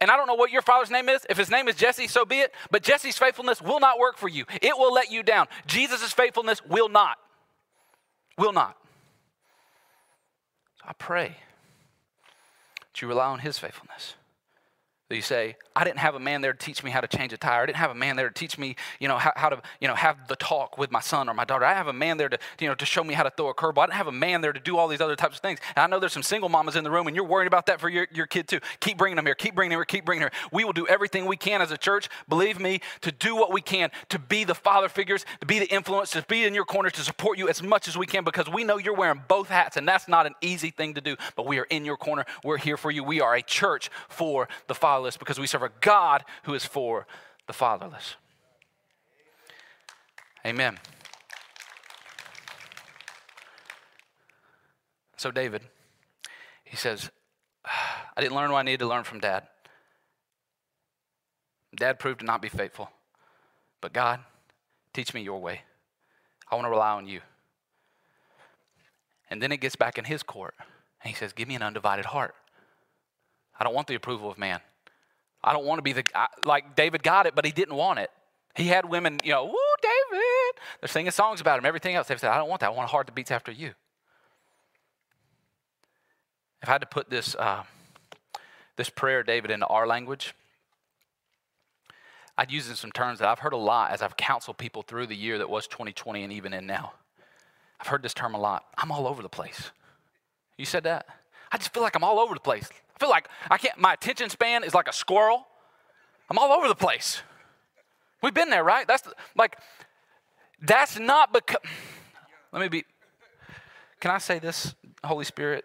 And 0.01 0.11
I 0.11 0.17
don't 0.17 0.27
know 0.27 0.35
what 0.35 0.51
your 0.51 0.63
father's 0.63 0.91
name 0.91 1.09
is. 1.09 1.27
If 1.29 1.37
his 1.37 1.51
name 1.51 1.69
is 1.69 1.75
Jesse, 1.77 2.07
so 2.07 2.25
be 2.25 2.37
it. 2.37 2.55
But 2.71 2.83
Jesse's 2.83 3.19
faithfulness 3.19 3.61
will 3.61 3.81
not 3.81 3.99
work 3.99 4.17
for 4.17 4.29
you. 4.29 4.47
It 4.63 4.77
will 4.79 4.93
let 4.93 5.11
you 5.11 5.23
down. 5.23 5.47
Jesus' 5.67 6.13
faithfulness 6.13 6.65
will 6.65 6.89
not. 6.89 7.19
Will 8.39 8.53
not. 8.53 8.77
So 10.79 10.85
I 10.89 10.93
pray 10.95 11.37
that 12.81 13.03
you 13.03 13.09
rely 13.09 13.27
on 13.27 13.41
his 13.41 13.59
faithfulness. 13.59 14.15
You 15.11 15.23
say, 15.23 15.57
I 15.75 15.83
didn't 15.83 15.99
have 15.99 16.15
a 16.15 16.21
man 16.21 16.41
there 16.41 16.53
to 16.53 16.59
teach 16.59 16.85
me 16.85 16.91
how 16.91 17.01
to 17.01 17.09
change 17.09 17.33
a 17.33 17.37
tire. 17.37 17.63
I 17.63 17.67
didn't 17.67 17.79
have 17.79 17.91
a 17.91 17.97
man 17.97 18.15
there 18.15 18.29
to 18.29 18.35
teach 18.35 18.57
me, 18.57 18.77
you 19.01 19.09
know, 19.09 19.19
how, 19.19 19.33
how, 19.35 19.49
to, 19.49 19.61
you 19.81 19.89
know, 19.89 19.97
have 19.97 20.29
the 20.29 20.37
talk 20.37 20.79
with 20.79 20.93
my 20.93 21.01
son 21.01 21.29
or 21.29 21.35
my 21.35 21.45
daughter. 21.45 21.65
I 21.65 21.75
have 21.75 21.89
a 21.89 21.93
man 21.93 22.17
there 22.17 22.29
to, 22.29 22.39
you 22.61 22.69
know, 22.69 22.77
to 22.77 22.87
show 22.87 23.03
me 23.03 23.15
how 23.15 23.25
to 23.25 23.31
throw 23.31 23.49
a 23.49 23.55
curveball. 23.55 23.83
I 23.83 23.87
didn't 23.87 23.97
have 23.97 24.07
a 24.07 24.13
man 24.13 24.41
there 24.41 24.53
to 24.53 24.61
do 24.61 24.77
all 24.77 24.87
these 24.87 25.01
other 25.01 25.17
types 25.17 25.35
of 25.37 25.43
things. 25.43 25.59
And 25.75 25.83
I 25.83 25.89
know 25.89 25.99
there's 25.99 26.13
some 26.13 26.23
single 26.23 26.49
mamas 26.49 26.77
in 26.77 26.85
the 26.85 26.93
room, 26.93 27.09
and 27.09 27.17
you're 27.17 27.25
worried 27.25 27.49
about 27.49 27.67
that 27.67 27.81
for 27.81 27.89
your, 27.89 28.07
your 28.13 28.27
kid 28.27 28.47
too. 28.47 28.61
Keep 28.79 28.99
bringing 28.99 29.17
them 29.17 29.27
here. 29.27 29.35
Keep 29.35 29.57
bringing 29.57 29.71
them 29.71 29.79
here. 29.79 29.85
Keep 29.85 30.05
bringing 30.05 30.23
her. 30.23 30.31
We 30.53 30.65
will 30.65 30.73
do 30.73 30.87
everything 30.87 31.27
we 31.27 31.37
can 31.37 31.61
as 31.61 31.73
a 31.73 31.79
church. 31.79 32.09
Believe 32.29 32.61
me, 32.61 32.81
to 33.01 33.11
do 33.11 33.35
what 33.35 33.53
we 33.53 33.63
can 33.63 33.91
to 34.11 34.19
be 34.21 34.45
the 34.45 34.55
father 34.55 34.89
figures, 34.89 35.27
to 35.41 35.47
be 35.47 35.59
the 35.59 35.73
influence, 35.75 36.11
to 36.11 36.23
be 36.29 36.45
in 36.45 36.55
your 36.55 36.65
corner, 36.65 36.89
to 36.89 37.01
support 37.01 37.37
you 37.37 37.49
as 37.49 37.65
much 37.65 37.89
as 37.89 37.99
we 37.99 38.07
can, 38.07 38.23
because 38.23 38.49
we 38.49 38.63
know 38.63 38.79
you're 38.79 38.95
wearing 38.95 39.23
both 39.27 39.49
hats, 39.49 39.77
and 39.77 39.89
that's 39.89 40.07
not 40.07 40.27
an 40.27 40.35
easy 40.41 40.71
thing 40.71 40.95
to 40.95 41.01
do. 41.01 41.17
But 41.35 41.47
we 41.47 41.59
are 41.59 41.65
in 41.65 41.85
your 41.85 41.97
corner. 41.97 42.27
We're 42.45 42.59
here 42.59 42.77
for 42.77 42.93
you. 42.93 43.03
We 43.03 43.21
are 43.21 43.35
a 43.35 43.43
church 43.43 43.91
for 44.09 44.49
the 44.69 44.75
fatherless 45.01 45.17
because 45.17 45.41
we 45.41 45.47
serve 45.47 45.63
a 45.63 45.71
God 45.81 46.25
who 46.45 46.55
is 46.55 46.65
for 46.65 47.07
the 47.47 47.53
fatherless. 47.53 48.17
Amen. 50.47 50.79
So, 55.17 55.31
David, 55.31 55.63
he 56.65 56.77
says, 56.77 57.11
ah, 57.67 58.11
I 58.17 58.21
didn't 58.21 58.37
learn 58.37 58.53
what 58.53 58.59
I 58.59 58.63
needed 58.63 58.81
to 58.81 58.87
learn 58.87 59.05
from 59.05 59.21
dad. 59.21 59.45
Dad 61.77 61.99
proved 61.99 62.21
to 62.21 62.27
not 62.27 62.43
be 62.43 62.49
faithful. 62.49 62.91
But 63.81 63.93
God, 63.93 64.21
teach 64.93 65.15
me 65.15 65.23
your 65.23 65.41
way. 65.41 65.63
I 66.51 66.55
want 66.55 66.67
to 66.67 66.71
rely 66.71 66.93
on 66.93 67.07
you. 67.07 67.21
And 69.31 69.41
then 69.41 69.53
it 69.53 69.61
gets 69.61 69.77
back 69.77 69.99
in 69.99 70.05
his 70.05 70.23
court. 70.23 70.55
And 70.59 71.11
he 71.11 71.15
says, 71.15 71.33
Give 71.33 71.49
me 71.49 71.55
an 71.55 71.63
undivided 71.63 72.07
heart. 72.07 72.35
I 73.59 73.65
don't 73.65 73.75
want 73.75 73.87
the 73.87 73.95
approval 73.95 74.31
of 74.31 74.39
man. 74.39 74.61
I 75.43 75.53
don't 75.53 75.65
want 75.65 75.79
to 75.79 75.83
be 75.83 75.93
the, 75.93 76.05
like 76.45 76.77
David 76.77 77.03
got 77.03 77.27
it, 77.27 77.35
but 77.35 77.45
he 77.45 77.53
didn't 77.53 77.75
want 77.75 77.99
it. 77.99 78.11
He 78.55 78.67
had 78.67 78.89
women, 78.89 79.19
you 79.25 79.33
know, 79.33 79.45
woo, 79.47 79.55
David. 79.83 80.61
They're 80.81 80.89
singing 80.89 81.13
songs 81.13 81.41
about 81.41 81.59
him, 81.59 81.65
everything 81.65 81.95
else. 81.95 82.09
They 82.09 82.17
said, 82.17 82.31
I 82.31 82.37
don't 82.37 82.49
want 82.49 82.61
that. 82.61 82.67
I 82.67 82.71
want 82.71 82.89
a 82.89 82.91
heart 82.91 83.07
that 83.07 83.15
beats 83.15 83.31
after 83.31 83.53
you. 83.53 83.73
If 86.63 86.69
I 86.69 86.73
had 86.73 86.83
to 86.83 86.87
put 86.87 87.09
this, 87.09 87.35
uh, 87.37 87.63
this 88.77 88.91
prayer, 88.91 89.23
David, 89.23 89.51
into 89.51 89.67
our 89.67 89.87
language, 89.87 90.35
I'd 92.37 92.51
use 92.51 92.69
in 92.69 92.75
some 92.75 92.93
terms 92.93 93.21
that 93.21 93.29
I've 93.29 93.39
heard 93.39 93.53
a 93.53 93.59
lot 93.59 93.93
as 93.93 94.03
I've 94.03 94.17
counseled 94.17 94.59
people 94.59 94.83
through 94.83 95.07
the 95.07 95.17
year 95.17 95.39
that 95.39 95.49
was 95.49 95.67
2020 95.67 96.23
and 96.23 96.33
even 96.33 96.53
in 96.53 96.67
now. 96.67 96.93
I've 97.81 97.87
heard 97.87 98.03
this 98.03 98.13
term 98.13 98.35
a 98.35 98.39
lot. 98.39 98.65
I'm 98.77 98.93
all 98.93 99.07
over 99.07 99.23
the 99.23 99.29
place. 99.29 99.71
You 100.59 100.67
said 100.67 100.85
that? 100.85 101.07
I 101.51 101.57
just 101.57 101.73
feel 101.73 101.83
like 101.83 101.97
I'm 101.97 102.05
all 102.05 102.19
over 102.19 102.35
the 102.35 102.41
place 102.41 102.69
feel 103.01 103.09
like 103.09 103.29
I 103.51 103.57
can't, 103.57 103.79
my 103.79 103.95
attention 103.95 104.29
span 104.29 104.63
is 104.63 104.75
like 104.75 104.87
a 104.87 104.93
squirrel. 104.93 105.47
I'm 106.29 106.39
all 106.39 106.53
over 106.53 106.69
the 106.69 106.75
place. 106.75 107.23
We've 108.23 108.35
been 108.35 108.51
there, 108.51 108.63
right? 108.63 108.87
That's 108.87 109.09
like, 109.35 109.57
that's 110.61 110.99
not 110.99 111.33
because, 111.33 111.63
let 112.53 112.61
me 112.61 112.69
be, 112.69 112.85
can 113.99 114.11
I 114.11 114.19
say 114.19 114.39
this, 114.39 114.75
Holy 115.03 115.25
Spirit? 115.25 115.65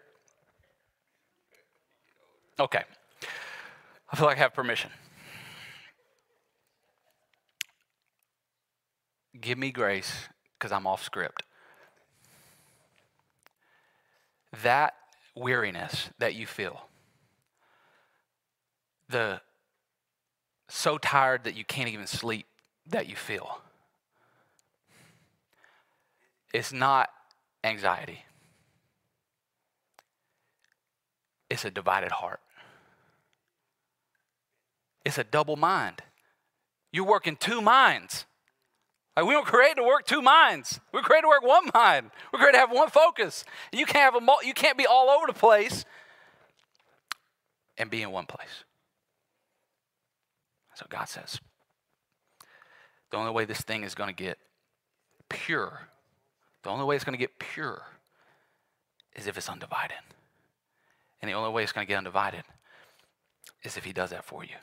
Okay. 2.58 2.82
I 4.10 4.16
feel 4.16 4.26
like 4.26 4.38
I 4.38 4.40
have 4.40 4.54
permission. 4.54 4.90
Give 9.38 9.58
me 9.58 9.70
grace 9.70 10.28
because 10.58 10.72
I'm 10.72 10.86
off 10.86 11.04
script. 11.04 11.42
That 14.62 14.94
weariness 15.34 16.08
that 16.18 16.34
you 16.34 16.46
feel 16.46 16.86
the 19.08 19.40
so 20.68 20.98
tired 20.98 21.44
that 21.44 21.56
you 21.56 21.64
can't 21.64 21.88
even 21.88 22.06
sleep 22.06 22.46
that 22.86 23.08
you 23.08 23.16
feel. 23.16 23.60
It's 26.52 26.72
not 26.72 27.10
anxiety, 27.62 28.24
it's 31.50 31.64
a 31.64 31.70
divided 31.70 32.12
heart. 32.12 32.40
It's 35.04 35.18
a 35.18 35.24
double 35.24 35.54
mind. 35.54 36.02
You're 36.92 37.06
working 37.06 37.36
two 37.36 37.60
minds. 37.60 38.26
Like 39.16 39.24
we 39.24 39.32
don't 39.32 39.46
create 39.46 39.76
to 39.76 39.84
work 39.84 40.04
two 40.04 40.20
minds. 40.20 40.80
We're 40.92 41.00
created 41.00 41.22
to 41.22 41.28
work 41.28 41.42
one 41.42 41.70
mind. 41.72 42.10
We're 42.32 42.40
created 42.40 42.56
to 42.56 42.58
have 42.58 42.72
one 42.72 42.90
focus. 42.90 43.44
You 43.72 43.86
can't 43.86 44.14
have 44.14 44.22
a 44.22 44.46
you 44.46 44.52
can't 44.52 44.76
be 44.76 44.84
all 44.84 45.08
over 45.08 45.26
the 45.28 45.32
place 45.32 45.84
and 47.78 47.88
be 47.88 48.02
in 48.02 48.10
one 48.10 48.26
place. 48.26 48.64
So 50.76 50.84
God 50.90 51.08
says. 51.08 51.40
The 53.10 53.16
only 53.16 53.32
way 53.32 53.46
this 53.46 53.62
thing 53.62 53.82
is 53.82 53.94
going 53.94 54.14
to 54.14 54.22
get 54.22 54.36
pure, 55.30 55.88
the 56.62 56.68
only 56.68 56.84
way 56.84 56.96
it's 56.96 57.04
going 57.04 57.16
to 57.16 57.18
get 57.18 57.38
pure 57.38 57.82
is 59.14 59.26
if 59.26 59.38
it's 59.38 59.48
undivided. 59.48 59.96
And 61.22 61.30
the 61.30 61.34
only 61.34 61.50
way 61.50 61.62
it's 61.62 61.72
going 61.72 61.86
to 61.86 61.88
get 61.88 61.96
undivided 61.96 62.42
is 63.62 63.78
if 63.78 63.84
He 63.84 63.94
does 63.94 64.10
that 64.10 64.22
for 64.22 64.44
you. 64.44 64.56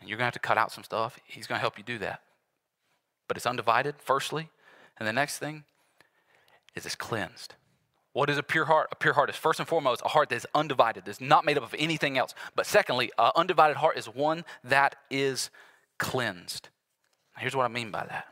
And 0.00 0.08
you're 0.08 0.16
going 0.16 0.24
to 0.24 0.28
have 0.28 0.32
to 0.32 0.38
cut 0.40 0.56
out 0.56 0.72
some 0.72 0.84
stuff. 0.84 1.18
He's 1.26 1.46
going 1.46 1.58
to 1.58 1.60
help 1.60 1.76
you 1.76 1.84
do 1.84 1.98
that. 1.98 2.22
But 3.28 3.36
it's 3.36 3.46
undivided, 3.46 3.96
firstly. 3.98 4.48
And 4.98 5.06
the 5.06 5.12
next 5.12 5.38
thing 5.38 5.64
is 6.74 6.86
it's 6.86 6.94
cleansed. 6.94 7.56
What 8.12 8.28
is 8.28 8.36
a 8.36 8.42
pure 8.42 8.66
heart? 8.66 8.88
A 8.92 8.96
pure 8.96 9.14
heart 9.14 9.30
is 9.30 9.36
first 9.36 9.58
and 9.58 9.68
foremost 9.68 10.02
a 10.04 10.08
heart 10.08 10.28
that 10.28 10.36
is 10.36 10.46
undivided, 10.54 11.04
that's 11.04 11.20
not 11.20 11.44
made 11.44 11.56
up 11.56 11.64
of 11.64 11.74
anything 11.78 12.18
else. 12.18 12.34
But 12.54 12.66
secondly, 12.66 13.10
an 13.18 13.32
undivided 13.34 13.78
heart 13.78 13.96
is 13.96 14.06
one 14.06 14.44
that 14.64 14.96
is 15.10 15.50
cleansed. 15.98 16.68
Here's 17.38 17.56
what 17.56 17.64
I 17.64 17.68
mean 17.68 17.90
by 17.90 18.04
that. 18.06 18.26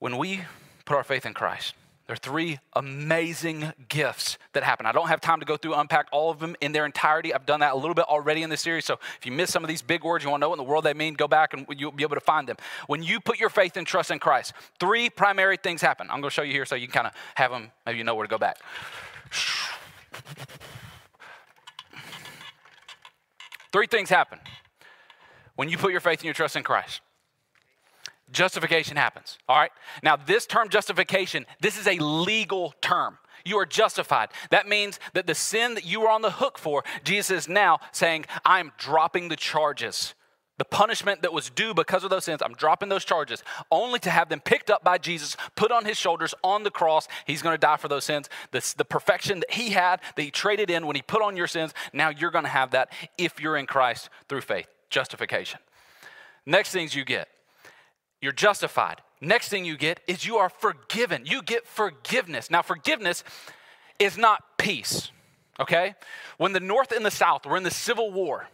When 0.00 0.18
we 0.18 0.40
put 0.84 0.96
our 0.96 1.04
faith 1.04 1.24
in 1.24 1.34
Christ, 1.34 1.74
There 2.12 2.16
are 2.16 2.30
three 2.30 2.58
amazing 2.74 3.72
gifts 3.88 4.36
that 4.52 4.62
happen. 4.62 4.84
I 4.84 4.92
don't 4.92 5.08
have 5.08 5.22
time 5.22 5.40
to 5.40 5.46
go 5.46 5.56
through 5.56 5.72
unpack 5.72 6.08
all 6.12 6.30
of 6.30 6.40
them 6.40 6.54
in 6.60 6.72
their 6.72 6.84
entirety. 6.84 7.32
I've 7.32 7.46
done 7.46 7.60
that 7.60 7.72
a 7.72 7.74
little 7.74 7.94
bit 7.94 8.04
already 8.04 8.42
in 8.42 8.50
this 8.50 8.60
series. 8.60 8.84
So 8.84 8.98
if 9.18 9.24
you 9.24 9.32
miss 9.32 9.50
some 9.50 9.64
of 9.64 9.68
these 9.68 9.80
big 9.80 10.04
words, 10.04 10.22
you 10.22 10.28
want 10.28 10.42
to 10.42 10.44
know 10.44 10.50
what 10.50 10.58
in 10.60 10.66
the 10.66 10.70
world 10.70 10.84
they 10.84 10.92
mean, 10.92 11.14
go 11.14 11.26
back 11.26 11.54
and 11.54 11.64
you'll 11.74 11.90
be 11.90 12.02
able 12.02 12.16
to 12.16 12.20
find 12.20 12.46
them. 12.46 12.58
When 12.86 13.02
you 13.02 13.18
put 13.18 13.40
your 13.40 13.48
faith 13.48 13.78
and 13.78 13.86
trust 13.86 14.10
in 14.10 14.18
Christ, 14.18 14.52
three 14.78 15.08
primary 15.08 15.56
things 15.56 15.80
happen. 15.80 16.06
I'm 16.10 16.20
going 16.20 16.28
to 16.28 16.34
show 16.34 16.42
you 16.42 16.52
here 16.52 16.66
so 16.66 16.74
you 16.74 16.86
can 16.86 16.92
kind 16.92 17.06
of 17.06 17.14
have 17.34 17.50
them, 17.50 17.70
maybe 17.86 17.96
you 17.96 18.04
know 18.04 18.14
where 18.14 18.26
to 18.26 18.30
go 18.30 18.36
back. 18.36 18.58
Three 23.72 23.86
things 23.86 24.10
happen 24.10 24.38
when 25.56 25.70
you 25.70 25.78
put 25.78 25.92
your 25.92 26.00
faith 26.02 26.18
and 26.18 26.26
your 26.26 26.34
trust 26.34 26.56
in 26.56 26.62
Christ 26.62 27.00
justification 28.32 28.96
happens. 28.96 29.38
All 29.48 29.58
right? 29.58 29.70
Now, 30.02 30.16
this 30.16 30.46
term 30.46 30.68
justification, 30.68 31.46
this 31.60 31.78
is 31.78 31.86
a 31.86 31.98
legal 31.98 32.74
term. 32.80 33.18
You 33.44 33.58
are 33.58 33.66
justified. 33.66 34.30
That 34.50 34.68
means 34.68 35.00
that 35.14 35.26
the 35.26 35.34
sin 35.34 35.74
that 35.74 35.84
you 35.84 36.00
were 36.00 36.10
on 36.10 36.22
the 36.22 36.30
hook 36.30 36.58
for, 36.58 36.84
Jesus 37.04 37.44
is 37.44 37.48
now 37.48 37.78
saying, 37.90 38.26
I'm 38.44 38.72
dropping 38.78 39.28
the 39.28 39.36
charges. 39.36 40.14
The 40.58 40.64
punishment 40.64 41.22
that 41.22 41.32
was 41.32 41.50
due 41.50 41.74
because 41.74 42.04
of 42.04 42.10
those 42.10 42.24
sins, 42.24 42.40
I'm 42.40 42.54
dropping 42.54 42.88
those 42.88 43.04
charges 43.04 43.42
only 43.70 43.98
to 44.00 44.10
have 44.10 44.28
them 44.28 44.38
picked 44.38 44.70
up 44.70 44.84
by 44.84 44.98
Jesus, 44.98 45.36
put 45.56 45.72
on 45.72 45.84
his 45.84 45.96
shoulders 45.96 46.34
on 46.44 46.62
the 46.62 46.70
cross. 46.70 47.08
He's 47.26 47.42
going 47.42 47.54
to 47.54 47.58
die 47.58 47.78
for 47.78 47.88
those 47.88 48.04
sins. 48.04 48.28
The, 48.52 48.74
the 48.76 48.84
perfection 48.84 49.40
that 49.40 49.50
he 49.50 49.70
had, 49.70 50.00
that 50.14 50.22
he 50.22 50.30
traded 50.30 50.70
in 50.70 50.86
when 50.86 50.94
he 50.94 51.02
put 51.02 51.22
on 51.22 51.36
your 51.36 51.48
sins, 51.48 51.74
now 51.92 52.10
you're 52.10 52.30
going 52.30 52.44
to 52.44 52.50
have 52.50 52.72
that 52.72 52.92
if 53.18 53.40
you're 53.40 53.56
in 53.56 53.66
Christ 53.66 54.08
through 54.28 54.42
faith. 54.42 54.68
Justification. 54.88 55.58
Next 56.46 56.70
things 56.70 56.94
you 56.94 57.04
get 57.04 57.28
you're 58.22 58.32
justified. 58.32 59.02
Next 59.20 59.48
thing 59.50 59.66
you 59.66 59.76
get 59.76 60.00
is 60.06 60.24
you 60.24 60.38
are 60.38 60.48
forgiven. 60.48 61.24
You 61.26 61.42
get 61.42 61.66
forgiveness. 61.66 62.50
Now, 62.50 62.62
forgiveness 62.62 63.24
is 63.98 64.16
not 64.16 64.42
peace, 64.56 65.10
okay? 65.60 65.96
When 66.38 66.52
the 66.52 66.60
North 66.60 66.92
and 66.92 67.04
the 67.04 67.10
South 67.10 67.44
were 67.44 67.56
in 67.56 67.64
the 67.64 67.70
Civil 67.70 68.10
War, 68.10 68.48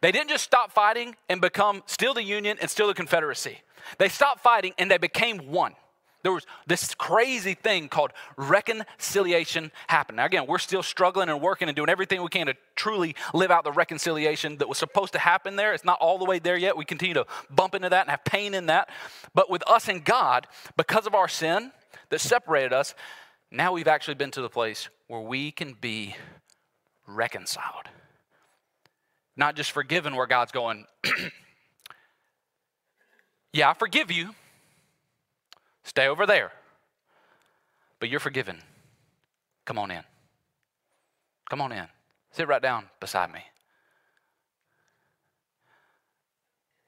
they 0.00 0.12
didn't 0.12 0.30
just 0.30 0.44
stop 0.44 0.72
fighting 0.72 1.16
and 1.28 1.40
become 1.40 1.82
still 1.86 2.14
the 2.14 2.22
Union 2.22 2.56
and 2.60 2.70
still 2.70 2.86
the 2.86 2.94
Confederacy. 2.94 3.58
They 3.98 4.08
stopped 4.08 4.40
fighting 4.40 4.72
and 4.78 4.90
they 4.90 4.96
became 4.96 5.38
one 5.50 5.74
there 6.22 6.32
was 6.32 6.46
this 6.66 6.94
crazy 6.94 7.54
thing 7.54 7.88
called 7.88 8.12
reconciliation 8.36 9.72
happen. 9.88 10.16
Now, 10.16 10.24
again, 10.24 10.46
we're 10.46 10.58
still 10.58 10.82
struggling 10.82 11.28
and 11.28 11.40
working 11.40 11.68
and 11.68 11.76
doing 11.76 11.88
everything 11.88 12.22
we 12.22 12.28
can 12.28 12.46
to 12.46 12.54
truly 12.76 13.16
live 13.34 13.50
out 13.50 13.64
the 13.64 13.72
reconciliation 13.72 14.58
that 14.58 14.68
was 14.68 14.78
supposed 14.78 15.12
to 15.14 15.18
happen 15.18 15.56
there. 15.56 15.74
It's 15.74 15.84
not 15.84 15.98
all 16.00 16.18
the 16.18 16.24
way 16.24 16.38
there 16.38 16.56
yet. 16.56 16.76
We 16.76 16.84
continue 16.84 17.14
to 17.14 17.26
bump 17.50 17.74
into 17.74 17.88
that 17.88 18.02
and 18.02 18.10
have 18.10 18.24
pain 18.24 18.54
in 18.54 18.66
that. 18.66 18.88
But 19.34 19.50
with 19.50 19.68
us 19.68 19.88
and 19.88 20.04
God, 20.04 20.46
because 20.76 21.06
of 21.06 21.14
our 21.14 21.28
sin 21.28 21.72
that 22.10 22.20
separated 22.20 22.72
us, 22.72 22.94
now 23.50 23.72
we've 23.72 23.88
actually 23.88 24.14
been 24.14 24.30
to 24.32 24.42
the 24.42 24.48
place 24.48 24.88
where 25.08 25.20
we 25.20 25.50
can 25.50 25.74
be 25.80 26.16
reconciled. 27.06 27.86
Not 29.36 29.56
just 29.56 29.72
forgiven, 29.72 30.14
where 30.14 30.26
God's 30.26 30.52
going, 30.52 30.86
Yeah, 33.52 33.68
I 33.68 33.74
forgive 33.74 34.10
you 34.10 34.34
Stay 35.84 36.08
over 36.08 36.26
there. 36.26 36.52
But 37.98 38.08
you're 38.08 38.20
forgiven. 38.20 38.58
Come 39.64 39.78
on 39.78 39.90
in. 39.90 40.02
Come 41.48 41.60
on 41.60 41.72
in. 41.72 41.86
Sit 42.30 42.48
right 42.48 42.62
down 42.62 42.86
beside 43.00 43.32
me. 43.32 43.40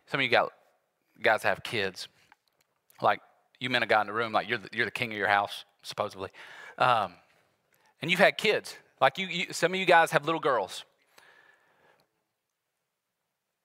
Some 0.07 0.21
of 0.21 0.25
you 0.25 0.31
got, 0.31 0.51
guys 1.23 1.43
have 1.43 1.63
kids. 1.63 2.09
Like, 3.03 3.21
you 3.61 3.71
met 3.71 3.83
a 3.83 3.87
guy 3.87 4.01
in 4.01 4.07
the 4.07 4.13
room, 4.13 4.33
like 4.33 4.49
you're 4.49 4.59
the, 4.59 4.69
you're 4.73 4.85
the 4.85 4.91
king 4.91 5.13
of 5.13 5.19
your 5.19 5.29
house, 5.29 5.65
supposedly. 5.83 6.31
Um, 6.79 7.15
and 8.01 8.11
you've 8.11 8.21
had 8.21 8.37
kids. 8.37 8.77
Like, 9.01 9.19
you, 9.19 9.27
you, 9.27 9.47
some 9.53 9.73
of 9.75 9.81
you 9.81 9.87
guys 9.87 10.11
have 10.13 10.25
little 10.25 10.41
girls. 10.41 10.85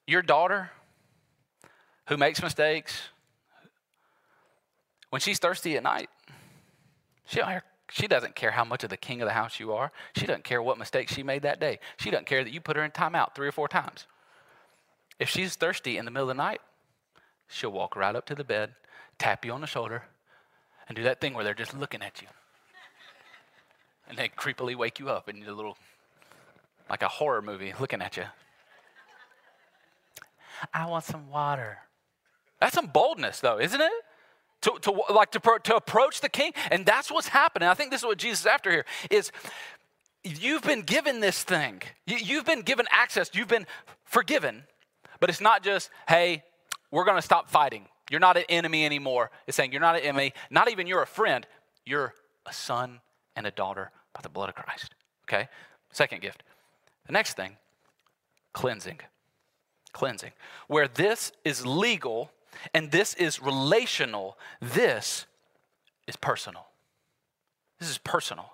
Your 0.07 0.21
daughter, 0.21 0.71
who 2.07 2.17
makes 2.17 2.41
mistakes, 2.41 2.99
when 5.09 5.19
she's 5.19 5.39
thirsty 5.39 5.75
at 5.75 5.83
night, 5.83 6.09
she, 7.25 7.41
she 7.91 8.07
doesn't 8.07 8.35
care 8.35 8.51
how 8.51 8.63
much 8.63 8.83
of 8.83 8.89
the 8.89 8.97
king 8.97 9.21
of 9.21 9.27
the 9.27 9.33
house 9.33 9.59
you 9.59 9.73
are. 9.73 9.91
She 10.15 10.25
doesn't 10.25 10.43
care 10.43 10.61
what 10.61 10.77
mistake 10.77 11.09
she 11.09 11.23
made 11.23 11.43
that 11.43 11.59
day. 11.59 11.79
She 11.97 12.11
doesn't 12.11 12.25
care 12.25 12.43
that 12.43 12.51
you 12.51 12.61
put 12.61 12.75
her 12.75 12.83
in 12.83 12.91
timeout 12.91 13.35
three 13.35 13.47
or 13.47 13.51
four 13.51 13.67
times. 13.67 14.07
If 15.19 15.29
she's 15.29 15.55
thirsty 15.55 15.97
in 15.97 16.05
the 16.05 16.11
middle 16.11 16.29
of 16.29 16.35
the 16.35 16.41
night, 16.41 16.61
she'll 17.47 17.71
walk 17.71 17.95
right 17.95 18.15
up 18.15 18.25
to 18.27 18.35
the 18.35 18.43
bed, 18.43 18.73
tap 19.17 19.43
you 19.45 19.51
on 19.51 19.61
the 19.61 19.67
shoulder, 19.67 20.03
and 20.87 20.95
do 20.95 21.03
that 21.03 21.19
thing 21.19 21.33
where 21.33 21.43
they're 21.43 21.53
just 21.53 21.77
looking 21.77 22.01
at 22.01 22.21
you. 22.21 22.27
And 24.07 24.17
they 24.17 24.29
creepily 24.29 24.75
wake 24.75 24.99
you 24.99 25.09
up 25.09 25.29
in 25.29 25.43
a 25.43 25.53
little, 25.53 25.77
like 26.89 27.03
a 27.03 27.07
horror 27.07 27.41
movie, 27.41 27.73
looking 27.79 28.01
at 28.01 28.17
you. 28.17 28.23
I 30.73 30.87
want 30.87 31.05
some 31.05 31.29
water. 31.29 31.79
That's 32.59 32.73
some 32.73 32.87
boldness, 32.87 33.39
though, 33.39 33.59
isn't 33.59 33.79
it? 33.79 33.91
To, 34.61 34.77
to 34.81 34.91
like 35.13 35.31
to, 35.31 35.39
to 35.63 35.75
approach 35.75 36.21
the 36.21 36.29
king 36.29 36.51
and 36.71 36.85
that's 36.85 37.11
what's 37.11 37.27
happening. 37.27 37.67
I 37.69 37.73
think 37.73 37.91
this 37.91 38.01
is 38.01 38.05
what 38.05 38.17
jesus 38.17 38.41
is 38.41 38.45
after 38.45 38.71
here 38.71 38.85
is 39.09 39.31
you've 40.23 40.63
been 40.63 40.81
given 40.81 41.19
this 41.19 41.43
thing. 41.43 41.81
You, 42.05 42.17
you've 42.17 42.45
been 42.45 42.61
given 42.61 42.85
access. 42.91 43.31
You've 43.33 43.47
been 43.47 43.65
forgiven. 44.05 44.63
But 45.19 45.29
it's 45.29 45.41
not 45.41 45.63
just 45.63 45.89
hey 46.07 46.43
we're 46.91 47.05
going 47.05 47.17
to 47.17 47.21
stop 47.21 47.49
fighting. 47.49 47.85
You're 48.09 48.19
not 48.19 48.37
an 48.37 48.45
enemy 48.49 48.85
anymore. 48.85 49.29
It's 49.47 49.55
saying 49.55 49.71
you're 49.71 49.81
not 49.81 49.95
an 49.95 50.01
enemy. 50.01 50.33
Not 50.49 50.71
even 50.71 50.87
you're 50.87 51.03
a 51.03 51.07
friend. 51.07 51.45
You're 51.85 52.13
a 52.45 52.53
son 52.53 52.99
and 53.35 53.45
a 53.45 53.51
daughter 53.51 53.91
by 54.13 54.21
the 54.21 54.29
blood 54.29 54.49
of 54.49 54.55
christ. 54.55 54.95
Okay? 55.25 55.47
Second 55.91 56.21
gift. 56.21 56.43
The 57.05 57.13
next 57.13 57.35
thing 57.35 57.57
cleansing. 58.53 58.99
Cleansing. 59.93 60.31
Where 60.67 60.87
this 60.87 61.31
is 61.45 61.65
legal 61.65 62.31
and 62.73 62.91
this 62.91 63.13
is 63.15 63.41
relational. 63.41 64.37
This 64.61 65.25
is 66.07 66.15
personal. 66.15 66.67
This 67.79 67.89
is 67.89 67.97
personal. 67.97 68.53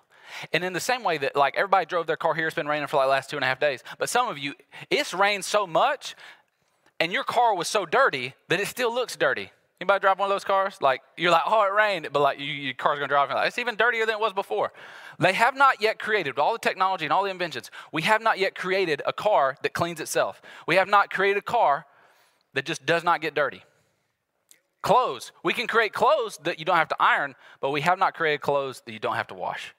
And 0.52 0.64
in 0.64 0.72
the 0.72 0.80
same 0.80 1.02
way 1.02 1.18
that, 1.18 1.36
like, 1.36 1.56
everybody 1.56 1.86
drove 1.86 2.06
their 2.06 2.16
car 2.16 2.34
here, 2.34 2.46
it's 2.46 2.56
been 2.56 2.66
raining 2.66 2.88
for 2.88 2.96
like 2.96 3.08
last 3.08 3.30
two 3.30 3.36
and 3.36 3.44
a 3.44 3.46
half 3.46 3.60
days. 3.60 3.82
But 3.98 4.08
some 4.08 4.28
of 4.28 4.38
you, 4.38 4.54
it's 4.90 5.14
rained 5.14 5.44
so 5.44 5.66
much 5.66 6.14
and 6.98 7.12
your 7.12 7.24
car 7.24 7.54
was 7.54 7.68
so 7.68 7.84
dirty 7.84 8.34
that 8.48 8.60
it 8.60 8.66
still 8.66 8.92
looks 8.92 9.16
dirty. 9.16 9.50
Anybody 9.80 10.00
drive 10.00 10.18
one 10.18 10.30
of 10.30 10.34
those 10.34 10.44
cars? 10.44 10.78
Like, 10.80 11.02
you're 11.18 11.30
like, 11.30 11.42
oh, 11.46 11.62
it 11.64 11.72
rained, 11.72 12.08
but 12.10 12.20
like, 12.20 12.38
you, 12.38 12.46
your 12.46 12.74
car's 12.74 12.98
gonna 12.98 13.08
drive, 13.08 13.28
like, 13.28 13.48
it's 13.48 13.58
even 13.58 13.76
dirtier 13.76 14.06
than 14.06 14.14
it 14.14 14.20
was 14.20 14.32
before. 14.32 14.72
They 15.18 15.34
have 15.34 15.54
not 15.54 15.82
yet 15.82 15.98
created, 15.98 16.38
all 16.38 16.54
the 16.54 16.58
technology 16.58 17.04
and 17.04 17.12
all 17.12 17.24
the 17.24 17.30
inventions, 17.30 17.70
we 17.92 18.02
have 18.02 18.22
not 18.22 18.38
yet 18.38 18.54
created 18.54 19.02
a 19.04 19.12
car 19.12 19.56
that 19.62 19.74
cleans 19.74 20.00
itself. 20.00 20.40
We 20.66 20.76
have 20.76 20.88
not 20.88 21.10
created 21.10 21.40
a 21.40 21.42
car 21.42 21.84
that 22.54 22.64
just 22.64 22.86
does 22.86 23.04
not 23.04 23.20
get 23.20 23.34
dirty. 23.34 23.62
Clothes. 24.86 25.32
We 25.42 25.52
can 25.52 25.66
create 25.66 25.92
clothes 25.92 26.38
that 26.44 26.60
you 26.60 26.64
don't 26.64 26.76
have 26.76 26.86
to 26.90 26.96
iron, 27.00 27.34
but 27.60 27.70
we 27.70 27.80
have 27.80 27.98
not 27.98 28.14
created 28.14 28.40
clothes 28.40 28.82
that 28.86 28.92
you 28.92 29.00
don't 29.00 29.16
have 29.16 29.26
to 29.26 29.34
wash. 29.34 29.74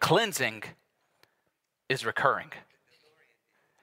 Cleansing 0.00 0.64
is 1.88 2.04
recurring. 2.04 2.50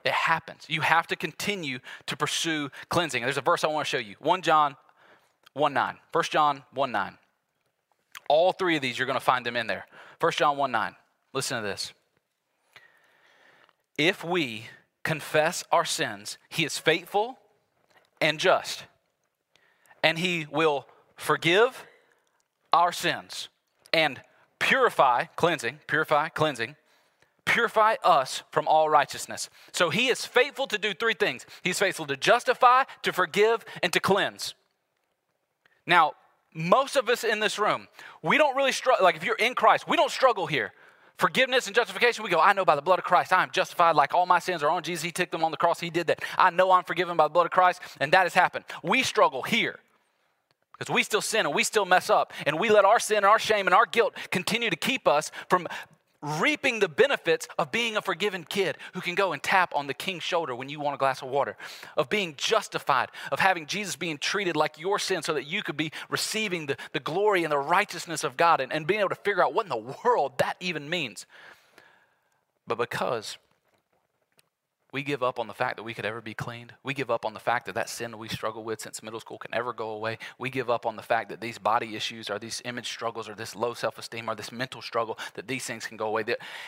It 0.04 0.12
happens. 0.12 0.66
You 0.68 0.82
have 0.82 1.08
to 1.08 1.16
continue 1.16 1.80
to 2.08 2.18
pursue 2.18 2.72
cleansing. 2.90 3.24
There's 3.24 3.38
a 3.38 3.42
verse 3.42 3.64
I 3.64 3.68
want 3.68 3.88
to 3.88 3.90
show 3.90 4.00
you 4.00 4.18
1 4.20 4.42
John 4.42 4.76
1 5.54 5.74
9. 5.74 5.98
1 6.12 6.24
John 6.30 6.64
1 6.74 6.92
9. 6.92 7.18
All 8.28 8.52
three 8.52 8.76
of 8.76 8.82
these, 8.82 9.00
you're 9.00 9.08
going 9.08 9.18
to 9.18 9.24
find 9.24 9.46
them 9.46 9.56
in 9.56 9.68
there. 9.68 9.86
1 10.20 10.32
John 10.34 10.58
1 10.58 10.70
9. 10.70 10.96
Listen 11.32 11.62
to 11.62 11.64
this. 11.66 11.94
If 13.98 14.26
we 14.26 14.66
confess 15.04 15.64
our 15.72 15.86
sins, 15.86 16.38
he 16.50 16.66
is 16.66 16.78
faithful 16.78 17.38
and 18.20 18.42
just 18.42 18.84
and 20.04 20.20
he 20.20 20.46
will 20.52 20.88
forgive 21.16 21.86
our 22.72 22.92
sins 22.92 23.50
and 23.92 24.22
purify, 24.60 25.26
cleansing, 25.36 25.80
purify, 25.88 26.30
cleansing, 26.30 26.76
purify 27.46 27.96
us 28.04 28.44
from 28.52 28.68
all 28.68 28.90
righteousness. 28.90 29.50
So 29.72 29.90
he 29.90 30.08
is 30.08 30.26
faithful 30.26 30.68
to 30.68 30.78
do 30.78 30.94
three 30.94 31.14
things 31.14 31.46
he's 31.64 31.80
faithful 31.80 32.06
to 32.08 32.18
justify, 32.18 32.84
to 33.04 33.14
forgive, 33.14 33.66
and 33.82 33.92
to 33.94 34.00
cleanse. 34.00 34.54
Now, 35.86 36.14
most 36.54 36.96
of 36.96 37.10
us 37.10 37.24
in 37.24 37.40
this 37.40 37.58
room, 37.58 37.88
we 38.22 38.38
don't 38.38 38.56
really 38.56 38.72
struggle, 38.72 39.04
like 39.04 39.16
if 39.16 39.24
you're 39.24 39.36
in 39.36 39.56
Christ, 39.56 39.88
we 39.88 39.98
don't 39.98 40.12
struggle 40.12 40.46
here. 40.46 40.72
Forgiveness 41.18 41.68
and 41.68 41.76
justification, 41.76 42.24
we 42.24 42.30
go, 42.30 42.40
I 42.40 42.54
know 42.54 42.66
by 42.66 42.76
the 42.76 42.82
blood 42.82 43.00
of 43.00 43.06
Christ, 43.06 43.32
I 43.34 43.44
am 43.44 43.52
justified 43.52 43.96
like 43.96 44.14
all 44.14 44.26
my 44.26 44.40
sins 44.40 44.64
are 44.64 44.70
on 44.70 44.82
Jesus. 44.82 45.04
He 45.04 45.12
took 45.12 45.30
them 45.30 45.44
on 45.44 45.52
the 45.52 45.58
cross, 45.58 45.80
He 45.80 45.90
did 45.90 46.08
that. 46.08 46.24
I 46.38 46.50
know 46.50 46.72
I'm 46.72 46.84
forgiven 46.84 47.18
by 47.18 47.26
the 47.26 47.30
blood 47.30 47.46
of 47.46 47.52
Christ, 47.52 47.82
and 48.00 48.12
that 48.14 48.24
has 48.24 48.34
happened. 48.34 48.66
We 48.82 49.04
struggle 49.04 49.44
here. 49.44 49.80
Because 50.84 50.96
we 50.96 51.04
still 51.04 51.22
sin 51.22 51.46
and 51.46 51.56
we 51.56 51.64
still 51.64 51.86
mess 51.86 52.10
up, 52.10 52.34
and 52.46 52.60
we 52.60 52.70
let 52.70 52.84
our 52.84 53.00
sin 53.00 53.18
and 53.18 53.26
our 53.26 53.40
shame 53.40 53.68
and 53.68 53.74
our 53.74 53.86
guilt 53.86 54.14
continue 54.32 54.70
to 54.70 54.76
keep 54.76 55.08
us 55.08 55.32
from 55.48 55.66
reaping 56.22 56.80
the 56.80 56.90
benefits 56.90 57.48
of 57.58 57.72
being 57.72 57.96
a 57.96 58.02
forgiven 58.02 58.44
kid 58.44 58.78
who 58.94 59.00
can 59.00 59.16
go 59.16 59.32
and 59.32 59.42
tap 59.42 59.72
on 59.74 59.88
the 59.88 59.94
king's 59.94 60.24
shoulder 60.24 60.54
when 60.54 60.68
you 60.68 60.82
want 60.82 60.94
a 60.94 60.98
glass 60.98 61.22
of 61.22 61.30
water, 61.30 61.56
of 61.96 62.10
being 62.10 62.34
justified, 62.36 63.08
of 63.32 63.40
having 63.40 63.66
Jesus 63.66 63.96
being 63.96 64.18
treated 64.18 64.58
like 64.58 64.78
your 64.78 65.00
sin 65.00 65.24
so 65.24 65.34
that 65.34 65.46
you 65.46 65.64
could 65.64 65.78
be 65.78 65.90
receiving 66.10 66.66
the, 66.66 66.76
the 66.92 67.00
glory 67.00 67.44
and 67.44 67.52
the 67.52 67.58
righteousness 67.58 68.26
of 68.26 68.36
God 68.36 68.60
and, 68.60 68.74
and 68.74 68.86
being 68.86 69.00
able 69.00 69.10
to 69.10 69.16
figure 69.16 69.42
out 69.42 69.54
what 69.54 69.66
in 69.66 69.70
the 69.70 69.96
world 70.04 70.34
that 70.40 70.58
even 70.60 70.90
means. 70.90 71.26
But 72.68 72.78
because 72.78 73.38
we 74.94 75.02
give 75.02 75.24
up 75.24 75.40
on 75.40 75.48
the 75.48 75.56
fact 75.56 75.78
that 75.78 75.84
we 75.84 75.96
could 75.96 76.06
ever 76.06 76.22
be 76.22 76.36
cleaned. 76.36 76.76
We 76.84 76.94
give 76.94 77.10
up 77.10 77.26
on 77.26 77.34
the 77.34 77.40
fact 77.40 77.66
that 77.66 77.74
that 77.74 77.90
sin 77.90 78.16
we 78.20 78.30
struggle 78.30 78.64
with 78.64 78.80
since 78.80 79.02
middle 79.02 79.20
school 79.20 79.40
can 79.40 79.52
ever 79.52 79.74
go 79.74 79.90
away. 79.90 80.20
We 80.38 80.52
give 80.52 80.70
up 80.70 80.86
on 80.86 80.96
the 80.96 81.02
fact 81.02 81.30
that 81.30 81.42
these 81.42 81.58
body 81.58 81.96
issues 81.96 82.30
or 82.30 82.38
these 82.38 82.62
image 82.64 82.88
struggles 82.88 83.28
or 83.28 83.34
this 83.34 83.56
low 83.56 83.74
self 83.74 83.98
esteem 83.98 84.30
or 84.30 84.36
this 84.36 84.52
mental 84.52 84.84
struggle 84.84 85.18
that 85.34 85.48
these 85.48 85.66
things 85.66 85.88
can 85.88 85.98
go 85.98 86.08
away. 86.08 86.24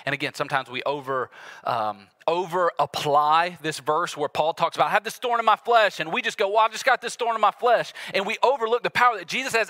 And 0.08 0.14
again, 0.14 0.34
sometimes 0.34 0.72
we 0.72 0.82
over 0.84 1.30
um, 1.66 2.08
over 2.26 2.72
apply 2.80 3.60
this 3.62 3.80
verse 3.80 4.18
where 4.18 4.28
Paul 4.28 4.56
talks 4.56 4.76
about 4.76 4.88
I 4.88 4.92
have 4.92 5.04
this 5.04 5.18
thorn 5.18 5.40
in 5.40 5.46
my 5.46 5.56
flesh, 5.56 6.00
and 6.00 6.12
we 6.12 6.24
just 6.24 6.40
go, 6.40 6.50
"Well, 6.50 6.58
I 6.58 6.70
just 6.70 6.84
got 6.84 7.04
this 7.04 7.16
thorn 7.16 7.36
in 7.36 7.42
my 7.42 7.52
flesh," 7.52 7.94
and 8.12 8.26
we 8.26 8.38
overlook 8.42 8.82
the 8.82 8.90
power 8.90 9.18
that 9.20 9.28
Jesus 9.28 9.54
has. 9.54 9.70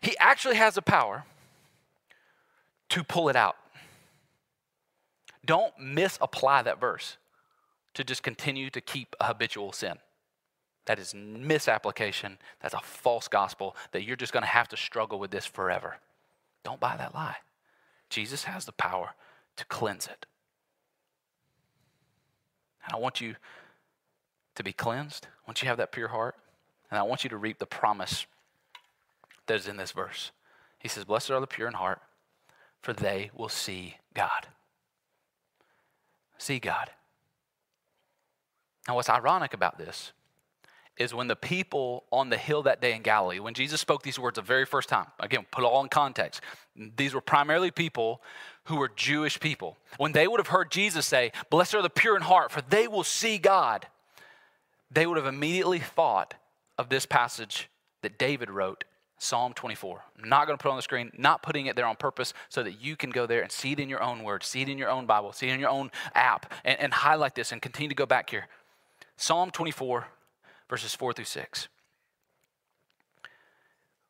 He 0.00 0.18
actually 0.18 0.56
has 0.56 0.74
the 0.74 0.82
power 0.82 1.24
to 2.88 3.04
pull 3.04 3.28
it 3.28 3.36
out. 3.36 3.56
Don't 5.44 5.72
misapply 5.78 6.62
that 6.62 6.80
verse 6.80 7.18
to 7.94 8.04
just 8.04 8.22
continue 8.22 8.70
to 8.70 8.80
keep 8.80 9.14
a 9.20 9.26
habitual 9.26 9.72
sin. 9.72 9.98
That 10.86 10.98
is 10.98 11.14
misapplication. 11.14 12.38
That's 12.60 12.74
a 12.74 12.80
false 12.80 13.28
gospel 13.28 13.76
that 13.92 14.02
you're 14.02 14.16
just 14.16 14.32
going 14.32 14.42
to 14.42 14.48
have 14.48 14.68
to 14.68 14.76
struggle 14.76 15.18
with 15.18 15.30
this 15.30 15.46
forever. 15.46 15.96
Don't 16.64 16.80
buy 16.80 16.96
that 16.96 17.14
lie. 17.14 17.36
Jesus 18.10 18.44
has 18.44 18.64
the 18.64 18.72
power 18.72 19.14
to 19.56 19.64
cleanse 19.66 20.06
it. 20.06 20.26
And 22.84 22.94
I 22.94 22.98
want 22.98 23.20
you 23.20 23.36
to 24.54 24.64
be 24.64 24.72
cleansed. 24.72 25.26
I 25.26 25.48
want 25.48 25.60
you 25.60 25.66
to 25.66 25.68
have 25.68 25.78
that 25.78 25.92
pure 25.92 26.08
heart. 26.08 26.34
And 26.90 26.98
I 26.98 27.04
want 27.04 27.24
you 27.24 27.30
to 27.30 27.36
reap 27.36 27.58
the 27.58 27.66
promise 27.66 28.26
that 29.46 29.56
is 29.56 29.68
in 29.68 29.76
this 29.76 29.92
verse. 29.92 30.32
He 30.78 30.88
says, 30.88 31.04
Blessed 31.04 31.30
are 31.30 31.40
the 31.40 31.46
pure 31.46 31.68
in 31.68 31.74
heart, 31.74 32.00
for 32.80 32.92
they 32.92 33.30
will 33.34 33.48
see 33.48 33.96
God. 34.14 34.48
See 36.38 36.58
God. 36.58 36.90
Now, 38.88 38.96
what's 38.96 39.08
ironic 39.08 39.54
about 39.54 39.78
this 39.78 40.12
is 40.98 41.14
when 41.14 41.26
the 41.26 41.36
people 41.36 42.04
on 42.10 42.28
the 42.28 42.36
hill 42.36 42.62
that 42.64 42.80
day 42.80 42.94
in 42.94 43.02
Galilee, 43.02 43.38
when 43.38 43.54
Jesus 43.54 43.80
spoke 43.80 44.02
these 44.02 44.18
words 44.18 44.36
the 44.36 44.42
very 44.42 44.66
first 44.66 44.88
time, 44.88 45.06
again, 45.18 45.46
put 45.50 45.64
all 45.64 45.82
in 45.82 45.88
context, 45.88 46.42
these 46.96 47.14
were 47.14 47.20
primarily 47.20 47.70
people 47.70 48.20
who 48.64 48.76
were 48.76 48.90
Jewish 48.94 49.40
people. 49.40 49.76
When 49.96 50.12
they 50.12 50.28
would 50.28 50.38
have 50.38 50.48
heard 50.48 50.70
Jesus 50.70 51.06
say, 51.06 51.32
Blessed 51.50 51.74
are 51.74 51.82
the 51.82 51.90
pure 51.90 52.16
in 52.16 52.22
heart, 52.22 52.50
for 52.50 52.60
they 52.60 52.88
will 52.88 53.04
see 53.04 53.38
God, 53.38 53.86
they 54.90 55.06
would 55.06 55.16
have 55.16 55.26
immediately 55.26 55.78
thought 55.78 56.34
of 56.78 56.88
this 56.88 57.06
passage 57.06 57.68
that 58.02 58.18
David 58.18 58.50
wrote 58.50 58.84
Psalm 59.18 59.52
24. 59.54 60.02
I'm 60.20 60.28
not 60.28 60.46
going 60.46 60.58
to 60.58 60.62
put 60.62 60.70
on 60.70 60.76
the 60.76 60.82
screen, 60.82 61.12
not 61.16 61.42
putting 61.42 61.66
it 61.66 61.76
there 61.76 61.86
on 61.86 61.96
purpose 61.96 62.34
so 62.48 62.62
that 62.62 62.82
you 62.82 62.96
can 62.96 63.10
go 63.10 63.24
there 63.24 63.40
and 63.40 63.50
see 63.50 63.72
it 63.72 63.80
in 63.80 63.88
your 63.88 64.02
own 64.02 64.24
words, 64.24 64.46
see 64.46 64.62
it 64.62 64.68
in 64.68 64.78
your 64.78 64.90
own 64.90 65.06
Bible, 65.06 65.32
see 65.32 65.48
it 65.48 65.54
in 65.54 65.60
your 65.60 65.70
own 65.70 65.90
app, 66.14 66.52
and, 66.64 66.78
and 66.80 66.92
highlight 66.92 67.34
this 67.34 67.52
and 67.52 67.62
continue 67.62 67.88
to 67.88 67.94
go 67.94 68.04
back 68.04 68.28
here. 68.28 68.48
Psalm 69.22 69.52
24, 69.52 70.08
verses 70.68 70.96
4 70.96 71.12
through 71.12 71.26
6. 71.26 71.68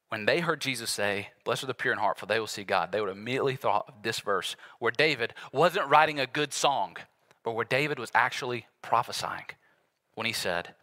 When 0.08 0.24
they 0.24 0.40
heard 0.40 0.62
Jesus 0.62 0.90
say, 0.90 1.28
Blessed 1.44 1.64
are 1.64 1.66
the 1.66 1.74
pure 1.74 1.92
in 1.92 1.98
heart, 1.98 2.18
for 2.18 2.24
they 2.24 2.40
will 2.40 2.46
see 2.46 2.64
God, 2.64 2.92
they 2.92 3.00
would 3.02 3.10
immediately 3.10 3.54
thought 3.54 3.84
of 3.88 4.02
this 4.02 4.20
verse 4.20 4.56
where 4.78 4.90
David 4.90 5.34
wasn't 5.52 5.90
writing 5.90 6.18
a 6.18 6.26
good 6.26 6.54
song, 6.54 6.96
but 7.44 7.52
where 7.52 7.66
David 7.66 7.98
was 7.98 8.10
actually 8.14 8.64
prophesying 8.80 9.44
when 10.14 10.26
he 10.26 10.32
said, 10.32 10.74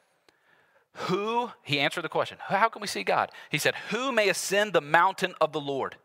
Who, 0.94 1.50
he 1.64 1.80
answered 1.80 2.04
the 2.04 2.08
question, 2.08 2.38
How 2.40 2.70
can 2.70 2.84
we 2.84 2.88
see 2.88 3.04
God? 3.04 3.32
He 3.50 3.58
said, 3.58 3.74
Who 3.90 4.12
may 4.12 4.30
ascend 4.30 4.74
the 4.74 4.80
mountain 4.80 5.34
of 5.42 5.54
the 5.54 5.60
Lord? 5.60 5.96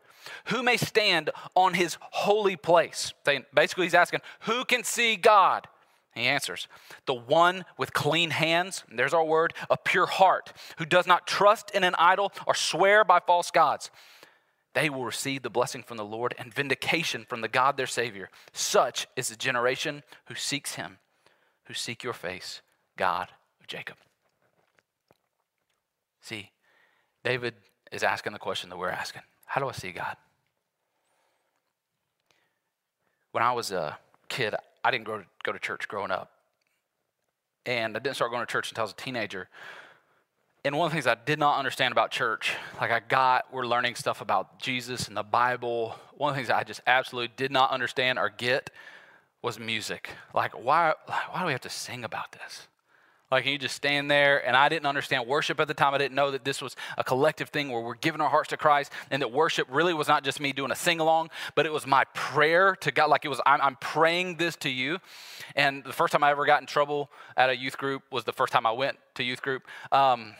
Who 0.45 0.63
may 0.63 0.77
stand 0.77 1.29
on 1.53 1.75
his 1.75 1.99
holy 2.01 2.55
place? 2.55 3.13
Basically, 3.53 3.85
he's 3.85 3.93
asking, 3.93 4.21
Who 4.41 4.65
can 4.65 4.83
see 4.83 5.15
God? 5.15 5.67
He 6.15 6.27
answers, 6.27 6.67
The 7.05 7.13
one 7.13 7.65
with 7.77 7.93
clean 7.93 8.29
hands, 8.29 8.85
there's 8.89 9.13
our 9.13 9.23
word, 9.23 9.53
a 9.69 9.77
pure 9.77 10.05
heart, 10.05 10.53
who 10.77 10.85
does 10.85 11.05
not 11.05 11.27
trust 11.27 11.71
in 11.71 11.83
an 11.83 11.93
idol 11.99 12.31
or 12.47 12.55
swear 12.55 13.03
by 13.03 13.19
false 13.19 13.51
gods. 13.51 13.91
They 14.73 14.89
will 14.89 15.05
receive 15.05 15.41
the 15.41 15.49
blessing 15.49 15.83
from 15.83 15.97
the 15.97 16.05
Lord 16.05 16.33
and 16.37 16.53
vindication 16.53 17.25
from 17.27 17.41
the 17.41 17.47
God 17.49 17.75
their 17.75 17.85
Savior. 17.85 18.29
Such 18.53 19.07
is 19.17 19.27
the 19.27 19.35
generation 19.35 20.03
who 20.27 20.35
seeks 20.35 20.75
Him, 20.75 20.97
who 21.65 21.73
seek 21.73 22.01
your 22.01 22.13
face, 22.13 22.61
God 22.97 23.29
of 23.59 23.67
Jacob. 23.67 23.97
See, 26.21 26.51
David 27.23 27.55
is 27.91 28.03
asking 28.03 28.33
the 28.33 28.39
question 28.39 28.69
that 28.69 28.77
we're 28.77 28.89
asking 28.89 29.21
How 29.45 29.59
do 29.59 29.67
I 29.67 29.73
see 29.73 29.91
God? 29.91 30.15
When 33.31 33.43
I 33.43 33.51
was 33.51 33.71
a 33.71 33.97
kid, 34.29 34.55
I 34.85 34.91
didn't 34.91 35.05
go 35.05 35.17
to, 35.17 35.25
go 35.43 35.51
to 35.51 35.57
church 35.57 35.87
growing 35.87 36.11
up. 36.11 36.31
And 37.65 37.97
I 37.97 37.99
didn't 37.99 38.17
start 38.17 38.29
going 38.29 38.45
to 38.45 38.51
church 38.51 38.69
until 38.69 38.83
I 38.83 38.85
was 38.85 38.91
a 38.91 38.95
teenager. 38.95 39.49
And 40.63 40.77
one 40.77 40.85
of 40.85 40.91
the 40.91 40.95
things 40.95 41.07
I 41.07 41.15
did 41.15 41.39
not 41.39 41.57
understand 41.57 41.91
about 41.91 42.11
church, 42.11 42.53
like 42.79 42.91
I 42.91 42.99
got, 42.99 43.51
we're 43.51 43.65
learning 43.65 43.95
stuff 43.95 44.21
about 44.21 44.59
Jesus 44.59 45.07
and 45.07 45.17
the 45.17 45.23
Bible. 45.23 45.95
One 46.15 46.29
of 46.29 46.35
the 46.35 46.39
things 46.39 46.51
I 46.51 46.63
just 46.63 46.81
absolutely 46.85 47.33
did 47.35 47.51
not 47.51 47.71
understand 47.71 48.19
or 48.19 48.29
get 48.29 48.69
was 49.41 49.57
music. 49.59 50.11
Like, 50.35 50.51
why, 50.51 50.93
why 51.31 51.39
do 51.39 51.47
we 51.47 51.51
have 51.51 51.61
to 51.61 51.69
sing 51.69 52.03
about 52.03 52.33
this? 52.33 52.67
Like, 53.31 53.45
you 53.45 53.57
just 53.57 53.75
stand 53.75 54.09
there, 54.09 54.45
and 54.45 54.55
I 54.55 54.69
didn't 54.69 54.85
understand 54.85 55.27
worship 55.27 55.59
at 55.59 55.67
the 55.67 55.73
time. 55.73 55.93
I 55.93 55.97
didn't 55.97 56.15
know 56.15 56.31
that 56.31 56.45
this 56.45 56.61
was 56.61 56.75
a 56.97 57.03
collective 57.03 57.49
thing 57.49 57.71
where 57.71 57.81
we're 57.81 57.95
giving 57.95 58.21
our 58.21 58.29
hearts 58.29 58.49
to 58.49 58.57
Christ, 58.57 58.91
and 59.09 59.21
that 59.21 59.31
worship 59.31 59.67
really 59.71 59.93
was 59.93 60.07
not 60.07 60.23
just 60.23 60.39
me 60.39 60.53
doing 60.53 60.71
a 60.71 60.75
sing 60.75 60.99
along, 60.99 61.31
but 61.55 61.65
it 61.65 61.73
was 61.73 61.87
my 61.87 62.03
prayer 62.13 62.75
to 62.81 62.91
God. 62.91 63.09
Like, 63.09 63.25
it 63.25 63.29
was, 63.29 63.41
I'm, 63.45 63.61
I'm, 63.61 63.75
praying 63.77 64.37
this 64.37 64.55
to 64.57 64.69
you. 64.69 64.99
And 65.55 65.83
the 65.83 65.93
first 65.93 66.11
time 66.11 66.23
I 66.23 66.31
ever 66.31 66.45
got 66.45 66.61
in 66.61 66.67
trouble 66.67 67.09
at 67.35 67.49
a 67.49 67.57
youth 67.57 67.77
group 67.77 68.03
was 68.11 68.23
the 68.25 68.33
first 68.33 68.53
time 68.53 68.65
I 68.65 68.71
went 68.71 68.97
to 69.15 69.23
youth 69.23 69.41
group. 69.41 69.63
Um, 69.91 70.35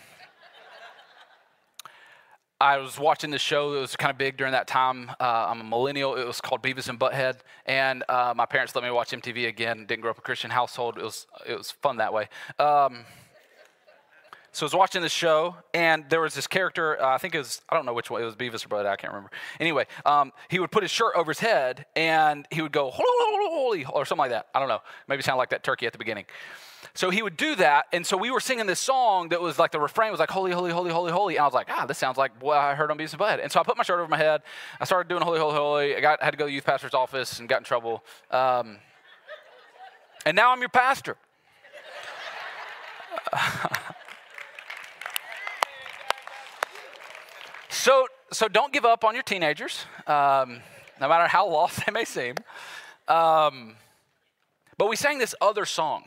I 2.59 2.77
was 2.77 2.97
watching 2.97 3.31
this 3.31 3.41
show 3.41 3.73
that 3.73 3.79
was 3.81 3.97
kind 3.97 4.11
of 4.11 4.17
big 4.17 4.37
during 4.37 4.53
that 4.53 4.65
time. 4.65 5.11
Uh, 5.19 5.47
I'm 5.49 5.59
a 5.59 5.63
millennial. 5.63 6.15
It 6.15 6.25
was 6.25 6.39
called 6.39 6.63
Beavis 6.63 6.87
and 6.87 6.97
Butthead, 6.97 7.39
and 7.65 8.03
uh, 8.07 8.33
my 8.35 8.45
parents 8.45 8.73
let 8.75 8.83
me 8.83 8.91
watch 8.91 9.11
MTV 9.11 9.47
again. 9.49 9.85
Didn't 9.85 10.01
grow 10.01 10.11
up 10.11 10.17
a 10.17 10.21
Christian 10.21 10.49
household. 10.49 10.97
It 10.97 11.03
was 11.03 11.27
it 11.45 11.57
was 11.57 11.71
fun 11.71 11.97
that 11.97 12.13
way. 12.13 12.29
Um, 12.57 13.03
so 14.53 14.63
I 14.63 14.67
was 14.67 14.73
watching 14.73 15.01
the 15.01 15.09
show, 15.09 15.57
and 15.73 16.05
there 16.09 16.21
was 16.21 16.33
this 16.33 16.47
character. 16.47 17.01
Uh, 17.01 17.13
I 17.13 17.17
think 17.17 17.35
it 17.35 17.39
was 17.39 17.61
I 17.67 17.75
don't 17.75 17.85
know 17.85 17.93
which 17.93 18.09
one. 18.09 18.21
It 18.21 18.25
was 18.25 18.37
Beavis 18.37 18.65
or 18.65 18.69
Butthead. 18.69 18.85
I 18.85 18.95
can't 18.95 19.11
remember. 19.11 19.31
Anyway, 19.59 19.85
um, 20.05 20.31
he 20.47 20.59
would 20.59 20.71
put 20.71 20.81
his 20.81 20.91
shirt 20.91 21.13
over 21.17 21.31
his 21.31 21.39
head, 21.39 21.85
and 21.97 22.47
he 22.51 22.61
would 22.61 22.71
go 22.71 22.89
holy 22.93 23.83
or 23.83 24.05
something 24.05 24.19
like 24.19 24.31
that. 24.31 24.47
I 24.55 24.59
don't 24.61 24.69
know. 24.69 24.79
Maybe 25.09 25.23
sound 25.23 25.39
like 25.39 25.49
that 25.49 25.65
turkey 25.65 25.87
at 25.87 25.91
the 25.91 25.99
beginning. 25.99 26.23
So 26.95 27.09
he 27.09 27.21
would 27.21 27.35
do 27.35 27.55
that. 27.57 27.87
And 27.91 28.07
so 28.07 28.15
we 28.15 28.31
were 28.31 28.39
singing 28.39 28.67
this 28.67 28.79
song 28.79 29.27
that 29.29 29.41
was 29.41 29.59
like 29.59 29.71
the 29.71 29.81
refrain 29.81 30.11
was 30.11 30.19
like, 30.21 30.31
holy, 30.31 30.53
holy, 30.53 30.71
holy, 30.71 30.91
holy, 30.91 31.11
holy. 31.11 31.35
And 31.35 31.41
I 31.41 31.45
was 31.45 31.53
like, 31.53 31.67
ah, 31.69 31.85
this 31.85 31.97
sounds 31.97 32.17
like 32.17 32.31
what 32.41 32.57
I 32.57 32.73
heard 32.73 32.89
on 32.89 32.97
Beavis 32.97 33.11
and 33.11 33.19
Butthead. 33.19 33.43
And 33.43 33.51
so 33.51 33.59
I 33.59 33.63
put 33.63 33.75
my 33.75 33.83
shirt 33.83 33.99
over 33.99 34.07
my 34.07 34.15
head. 34.15 34.43
I 34.79 34.85
started 34.85 35.09
doing 35.09 35.21
holy, 35.21 35.37
holy, 35.37 35.55
holy. 35.55 35.93
I 35.97 35.99
got, 35.99 36.23
had 36.23 36.31
to 36.31 36.37
go 36.37 36.45
to 36.45 36.47
the 36.47 36.53
youth 36.53 36.63
pastor's 36.63 36.93
office 36.93 37.41
and 37.41 37.49
got 37.49 37.57
in 37.57 37.65
trouble. 37.65 38.01
Um, 38.31 38.77
and 40.25 40.37
now 40.37 40.53
I'm 40.53 40.61
your 40.61 40.69
pastor. 40.69 41.17
so, 47.69 48.07
so 48.31 48.47
don't 48.47 48.71
give 48.71 48.85
up 48.85 49.03
on 49.03 49.15
your 49.15 49.23
teenagers, 49.23 49.85
um, 50.07 50.61
no 51.01 51.09
matter 51.09 51.27
how 51.27 51.45
lost 51.49 51.85
they 51.85 51.91
may 51.91 52.05
seem. 52.05 52.35
Um, 53.09 53.75
but 54.77 54.87
we 54.89 54.95
sang 54.95 55.17
this 55.17 55.35
other 55.41 55.65
song. 55.65 56.05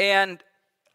And 0.00 0.42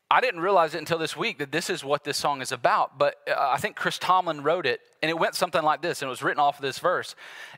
I 0.10 0.20
didn't 0.20 0.40
realize 0.42 0.74
it 0.74 0.80
until 0.80 0.98
this 0.98 1.16
week 1.16 1.38
that 1.38 1.52
this 1.52 1.70
is 1.70 1.84
what 1.84 2.04
this 2.04 2.18
song 2.18 2.42
is 2.42 2.52
about. 2.52 2.98
But 2.98 3.16
uh, 3.30 3.36
I 3.38 3.58
think 3.58 3.76
Chris 3.76 4.00
Tomlin 4.00 4.42
wrote 4.42 4.66
it, 4.66 4.82
and 5.04 5.12
it 5.12 5.18
went 5.18 5.36
something 5.36 5.62
like 5.62 5.84
this, 5.84 6.02
and 6.02 6.08
it 6.08 6.10
was 6.10 6.24
written 6.24 6.40
off 6.40 6.58
of 6.58 6.64
this 6.64 6.80
verse. 6.80 7.16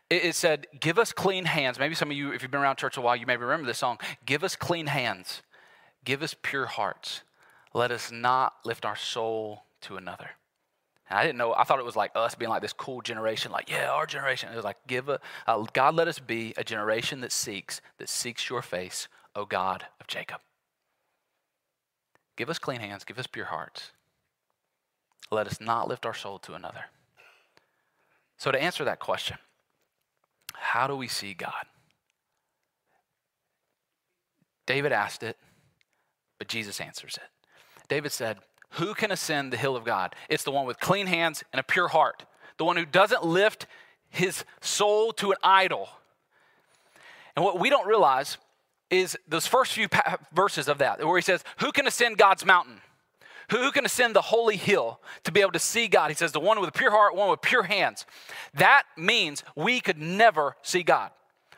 It, 0.09 0.25
it 0.25 0.35
said, 0.35 0.67
Give 0.77 0.99
us 0.99 1.13
clean 1.13 1.45
hands. 1.45 1.79
Maybe 1.79 1.95
some 1.95 2.11
of 2.11 2.17
you, 2.17 2.33
if 2.33 2.41
you've 2.41 2.51
been 2.51 2.59
around 2.59 2.75
church 2.75 2.97
a 2.97 3.01
while, 3.01 3.15
you 3.15 3.25
may 3.25 3.37
remember 3.37 3.65
this 3.65 3.77
song. 3.77 3.97
Give 4.25 4.43
us 4.43 4.57
clean 4.57 4.87
hands. 4.87 5.41
Give 6.03 6.21
us 6.21 6.35
pure 6.41 6.65
hearts. 6.65 7.21
Let 7.73 7.91
us 7.91 8.11
not 8.11 8.55
lift 8.65 8.85
our 8.85 8.97
soul 8.97 9.63
to 9.81 9.95
another. 9.95 10.31
And 11.09 11.17
I 11.17 11.23
didn't 11.23 11.37
know, 11.37 11.53
I 11.53 11.63
thought 11.63 11.79
it 11.79 11.85
was 11.85 11.95
like 11.95 12.11
us 12.13 12.35
being 12.35 12.49
like 12.49 12.61
this 12.61 12.73
cool 12.73 13.01
generation, 13.01 13.53
like, 13.53 13.69
yeah, 13.69 13.89
our 13.89 14.05
generation. 14.05 14.51
It 14.51 14.55
was 14.57 14.65
like, 14.65 14.77
give 14.85 15.07
a, 15.07 15.21
uh, 15.47 15.65
God, 15.71 15.95
let 15.95 16.09
us 16.09 16.19
be 16.19 16.53
a 16.57 16.63
generation 16.65 17.21
that 17.21 17.31
seeks, 17.31 17.79
that 17.99 18.09
seeks 18.09 18.49
your 18.49 18.61
face, 18.61 19.07
O 19.33 19.45
God 19.45 19.85
of 20.01 20.07
Jacob. 20.07 20.41
Give 22.37 22.49
us 22.49 22.59
clean 22.59 22.79
hands, 22.79 23.03
give 23.03 23.19
us 23.19 23.27
pure 23.27 23.45
hearts. 23.45 23.91
Let 25.29 25.47
us 25.47 25.59
not 25.59 25.89
lift 25.89 26.05
our 26.05 26.13
soul 26.13 26.39
to 26.39 26.53
another. 26.53 26.85
So, 28.37 28.51
to 28.51 28.61
answer 28.61 28.85
that 28.85 28.99
question, 28.99 29.37
how 30.53 30.87
do 30.87 30.95
we 30.95 31.07
see 31.07 31.33
God? 31.33 31.65
David 34.65 34.91
asked 34.91 35.23
it, 35.23 35.37
but 36.37 36.47
Jesus 36.47 36.79
answers 36.79 37.17
it. 37.17 37.47
David 37.89 38.11
said, 38.11 38.37
Who 38.71 38.93
can 38.93 39.11
ascend 39.11 39.51
the 39.51 39.57
hill 39.57 39.75
of 39.75 39.83
God? 39.83 40.13
It's 40.29 40.43
the 40.43 40.51
one 40.51 40.67
with 40.67 40.79
clean 40.79 41.07
hands 41.07 41.43
and 41.51 41.59
a 41.59 41.63
pure 41.63 41.87
heart, 41.87 42.25
the 42.57 42.65
one 42.65 42.77
who 42.77 42.85
doesn't 42.85 43.25
lift 43.25 43.65
his 44.09 44.45
soul 44.61 45.11
to 45.13 45.31
an 45.31 45.37
idol. 45.41 45.89
And 47.35 47.43
what 47.43 47.59
we 47.59 47.69
don't 47.69 47.87
realize 47.87 48.37
is 48.89 49.17
those 49.27 49.47
first 49.47 49.73
few 49.73 49.89
pa- 49.89 50.17
verses 50.33 50.67
of 50.67 50.77
that, 50.79 51.05
where 51.05 51.17
he 51.17 51.21
says, 51.21 51.43
Who 51.59 51.71
can 51.71 51.87
ascend 51.87 52.17
God's 52.17 52.45
mountain? 52.45 52.81
Who, 53.51 53.57
who 53.57 53.71
can 53.71 53.85
ascend 53.85 54.15
the 54.15 54.21
holy 54.21 54.57
hill 54.57 54.99
to 55.23 55.31
be 55.31 55.41
able 55.41 55.53
to 55.53 55.59
see 55.59 55.87
God? 55.87 56.09
He 56.09 56.15
says, 56.15 56.31
The 56.31 56.39
one 56.39 56.59
with 56.59 56.69
a 56.69 56.73
pure 56.73 56.91
heart, 56.91 57.15
one 57.15 57.29
with 57.29 57.41
pure 57.41 57.63
hands. 57.63 58.05
That 58.53 58.83
means 58.95 59.43
we 59.55 59.79
could 59.79 59.99
never 59.99 60.55
see 60.61 60.83
God. 60.83 61.11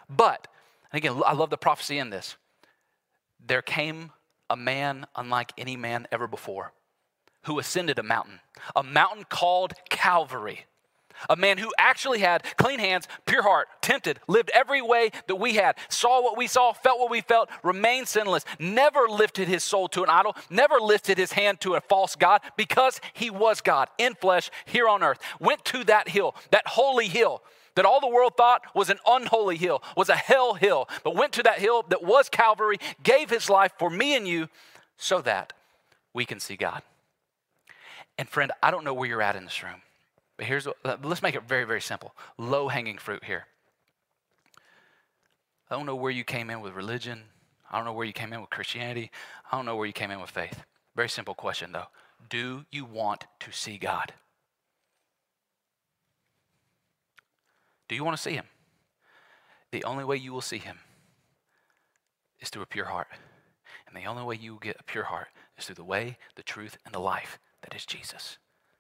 But, 0.10 0.48
and 0.92 0.98
again, 0.98 1.22
I 1.26 1.34
love 1.34 1.50
the 1.50 1.58
prophecy 1.58 1.98
in 1.98 2.10
this. 2.10 2.36
There 3.46 3.62
came 3.62 4.12
a 4.50 4.56
man 4.56 5.06
unlike 5.16 5.54
any 5.58 5.78
man 5.78 6.08
ever 6.12 6.28
before 6.28 6.74
who 7.44 7.60
ascended 7.60 7.98
a 7.98 8.04
mountain, 8.04 8.40
a 8.76 8.84
mountain 8.84 9.24
called 9.30 9.74
Calvary 9.90 10.66
a 11.30 11.36
man 11.36 11.58
who 11.58 11.74
actually 11.78 12.20
had 12.20 12.44
clean 12.58 12.80
hands, 12.80 13.08
pure 13.26 13.44
heart, 13.44 13.68
tempted, 13.82 14.20
lived 14.28 14.52
every 14.54 14.82
way 14.82 15.12
that 15.28 15.36
we 15.36 15.56
had, 15.56 15.76
saw 15.90 16.22
what 16.22 16.38
we 16.38 16.48
saw, 16.48 16.74
felt 16.74 17.00
what 17.00 17.12
we 17.12 17.22
felt, 17.22 17.50
remained 17.64 18.08
sinless, 18.08 18.46
never 18.60 19.08
lifted 19.10 19.48
his 19.48 19.64
soul 19.64 19.88
to 19.90 20.04
an 20.04 20.10
idol, 20.10 20.36
never 20.50 20.80
lifted 20.80 21.18
his 21.18 21.32
hand 21.32 21.60
to 21.62 21.76
a 21.76 21.82
false 21.82 22.16
God 22.16 22.42
because 22.56 23.02
he 23.14 23.30
was 23.30 23.62
God 23.62 23.90
in 23.98 24.16
flesh 24.16 24.50
here 24.66 24.88
on 24.88 25.04
earth. 25.04 25.20
Went 25.40 25.66
to 25.66 25.84
that 25.86 26.10
hill, 26.10 26.36
that 26.52 26.68
holy 26.68 27.08
hill 27.08 27.42
that 27.76 27.86
all 27.86 28.02
the 28.02 28.08
world 28.08 28.34
thought 28.36 28.64
was 28.76 28.90
an 28.90 29.00
unholy 29.08 29.56
hill, 29.56 29.82
was 29.96 30.10
a 30.10 30.16
hell 30.16 30.54
hill, 30.54 30.90
but 31.04 31.16
went 31.16 31.32
to 31.32 31.44
that 31.44 31.60
hill 31.60 31.86
that 31.88 32.04
was 32.04 32.28
Calvary, 32.28 32.78
gave 33.04 33.30
his 33.30 33.50
life 33.50 33.72
for 33.80 33.90
me 33.90 34.18
and 34.18 34.28
you 34.28 34.50
so 34.98 35.22
that 35.22 35.54
we 36.14 36.26
can 36.26 36.42
see 36.42 36.58
God. 36.58 36.82
And 38.18 38.28
friend, 38.28 38.52
I 38.62 38.70
don't 38.70 38.84
know 38.84 38.94
where 38.94 39.08
you're 39.08 39.22
at 39.22 39.38
in 39.38 39.46
this 39.46 39.64
room. 39.64 39.82
But 40.40 40.48
here's 40.48 40.66
what, 40.66 41.04
let's 41.04 41.22
make 41.22 41.36
it 41.36 41.44
very, 41.44 41.66
very 41.66 41.82
simple. 41.82 42.16
Low 42.38 42.70
hanging 42.70 42.98
fruit 42.98 43.26
here. 43.26 43.48
I 45.70 45.76
don't 45.76 45.86
know 45.86 45.98
where 45.98 46.14
you 46.14 46.24
came 46.24 46.50
in 46.50 46.62
with 46.62 46.72
religion. 46.72 47.24
I 47.70 47.76
don't 47.76 47.84
know 47.84 47.92
where 47.92 48.06
you 48.06 48.14
came 48.14 48.32
in 48.32 48.40
with 48.40 48.50
Christianity. 48.50 49.12
I 49.52 49.58
don't 49.58 49.66
know 49.66 49.76
where 49.76 49.86
you 49.86 49.92
came 49.92 50.12
in 50.12 50.22
with 50.22 50.30
faith. 50.30 50.64
Very 50.96 51.10
simple 51.10 51.34
question, 51.34 51.74
though. 51.74 51.88
Do 52.30 52.64
you 52.72 52.86
want 52.86 53.26
to 53.42 53.52
see 53.52 53.78
God? 53.78 54.14
Do 57.90 57.96
you 57.96 58.06
want 58.06 58.16
to 58.16 58.24
see 58.24 58.36
Him? 58.36 58.46
The 59.74 59.84
only 59.84 60.06
way 60.06 60.16
you 60.16 60.32
will 60.32 60.40
see 60.40 60.60
Him 60.60 60.80
is 62.40 62.50
through 62.50 62.64
a 62.64 62.66
pure 62.66 62.86
heart. 62.86 63.08
And 63.86 63.94
the 63.94 64.08
only 64.08 64.24
way 64.24 64.40
you 64.42 64.54
will 64.54 64.60
get 64.60 64.78
a 64.80 64.84
pure 64.84 65.04
heart 65.04 65.28
is 65.58 65.66
through 65.66 65.76
the 65.76 65.84
way, 65.84 66.18
the 66.38 66.44
truth, 66.44 66.78
and 66.86 66.96
the 66.96 67.00
life 67.00 67.40
that 67.62 67.76
is 67.76 67.86
Jesus 67.86 68.38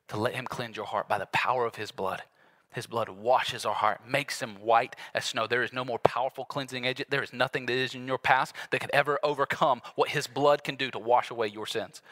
to 0.10 0.18
let 0.18 0.36
him 0.36 0.46
cleanse 0.46 0.76
your 0.76 0.86
heart 0.86 1.08
by 1.08 1.18
the 1.18 1.28
power 1.28 1.66
of 1.66 1.76
his 1.76 1.92
blood. 1.92 2.24
His 2.72 2.86
blood 2.86 3.10
washes 3.10 3.66
our 3.66 3.74
heart, 3.74 4.02
makes 4.08 4.40
them 4.40 4.58
white 4.62 4.96
as 5.16 5.26
snow. 5.26 5.48
There 5.48 5.64
is 5.64 5.74
no 5.74 5.84
more 5.84 5.98
powerful 6.00 6.46
cleansing 6.46 6.86
agent. 6.86 7.10
There 7.10 7.24
is 7.24 7.34
nothing 7.34 7.66
that 7.66 7.74
is 7.74 7.96
in 7.96 8.08
your 8.08 8.20
past 8.20 8.54
that 8.70 8.80
could 8.80 8.92
ever 8.92 9.20
overcome 9.24 9.82
what 9.96 10.10
his 10.10 10.28
blood 10.28 10.64
can 10.64 10.76
do 10.76 10.92
to 10.92 11.00
wash 11.00 11.32
away 11.32 11.48
your 11.48 11.66
sins. 11.66 12.04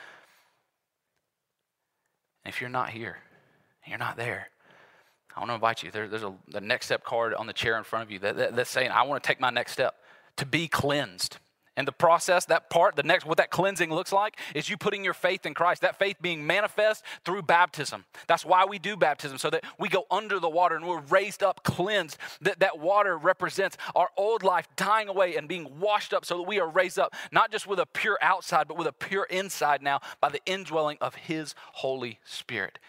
And 2.44 2.54
if 2.54 2.60
you're 2.60 2.72
not 2.72 2.90
here, 2.90 3.18
you're 3.86 4.00
not 4.00 4.18
there, 4.18 4.50
I 5.36 5.40
want 5.40 5.52
to 5.52 5.56
invite 5.56 5.84
you. 5.84 5.92
There, 5.92 6.08
there's 6.08 6.24
a 6.24 6.34
the 6.48 6.62
next 6.62 6.88
step 6.88 7.04
card 7.04 7.36
on 7.36 7.46
the 7.46 7.54
chair 7.54 7.78
in 7.78 7.84
front 7.84 8.04
of 8.04 8.12
you 8.12 8.18
that, 8.20 8.36
that, 8.38 8.56
that's 8.56 8.72
saying, 8.72 8.90
I 8.90 9.04
want 9.04 9.22
to 9.22 9.28
take 9.28 9.40
my 9.40 9.52
next 9.52 9.74
step 9.74 9.94
to 10.38 10.46
be 10.48 10.68
cleansed. 10.68 11.38
And 11.78 11.88
the 11.88 11.94
process, 11.94 12.44
that 12.46 12.72
part, 12.72 12.96
the 12.96 13.04
next, 13.04 13.26
what 13.26 13.38
that 13.38 13.52
cleansing 13.52 13.92
looks 13.92 14.12
like 14.12 14.40
is 14.56 14.68
you 14.68 14.78
putting 14.78 15.06
your 15.06 15.14
faith 15.14 15.46
in 15.46 15.54
Christ, 15.54 15.84
that 15.84 16.00
faith 16.00 16.18
being 16.20 16.46
manifest 16.46 17.04
through 17.24 17.44
baptism. 17.44 18.04
That's 18.28 18.44
why 18.44 18.66
we 18.66 18.80
do 18.80 18.98
baptism, 18.98 19.38
so 19.38 19.52
that 19.52 19.64
we 19.80 19.88
go 19.88 20.06
under 20.10 20.40
the 20.40 20.50
water 20.50 20.76
and 20.76 20.88
we're 20.88 21.02
raised 21.02 21.44
up, 21.44 21.64
cleansed. 21.64 22.18
That, 22.42 22.60
that 22.62 22.80
water 22.80 23.16
represents 23.16 23.78
our 23.96 24.10
old 24.18 24.42
life 24.42 24.68
dying 24.76 25.08
away 25.08 25.36
and 25.36 25.48
being 25.48 25.80
washed 25.80 26.16
up 26.16 26.26
so 26.26 26.38
that 26.38 26.48
we 26.48 26.60
are 26.60 26.68
raised 26.68 26.98
up, 26.98 27.14
not 27.32 27.52
just 27.52 27.68
with 27.68 27.80
a 27.80 27.86
pure 27.86 28.18
outside, 28.24 28.68
but 28.68 28.76
with 28.76 28.88
a 28.88 28.92
pure 28.92 29.26
inside 29.26 29.84
now 29.84 30.02
by 30.20 30.30
the 30.30 30.42
indwelling 30.48 30.98
of 31.00 31.14
His 31.14 31.54
Holy 31.74 32.20
Spirit. 32.26 32.80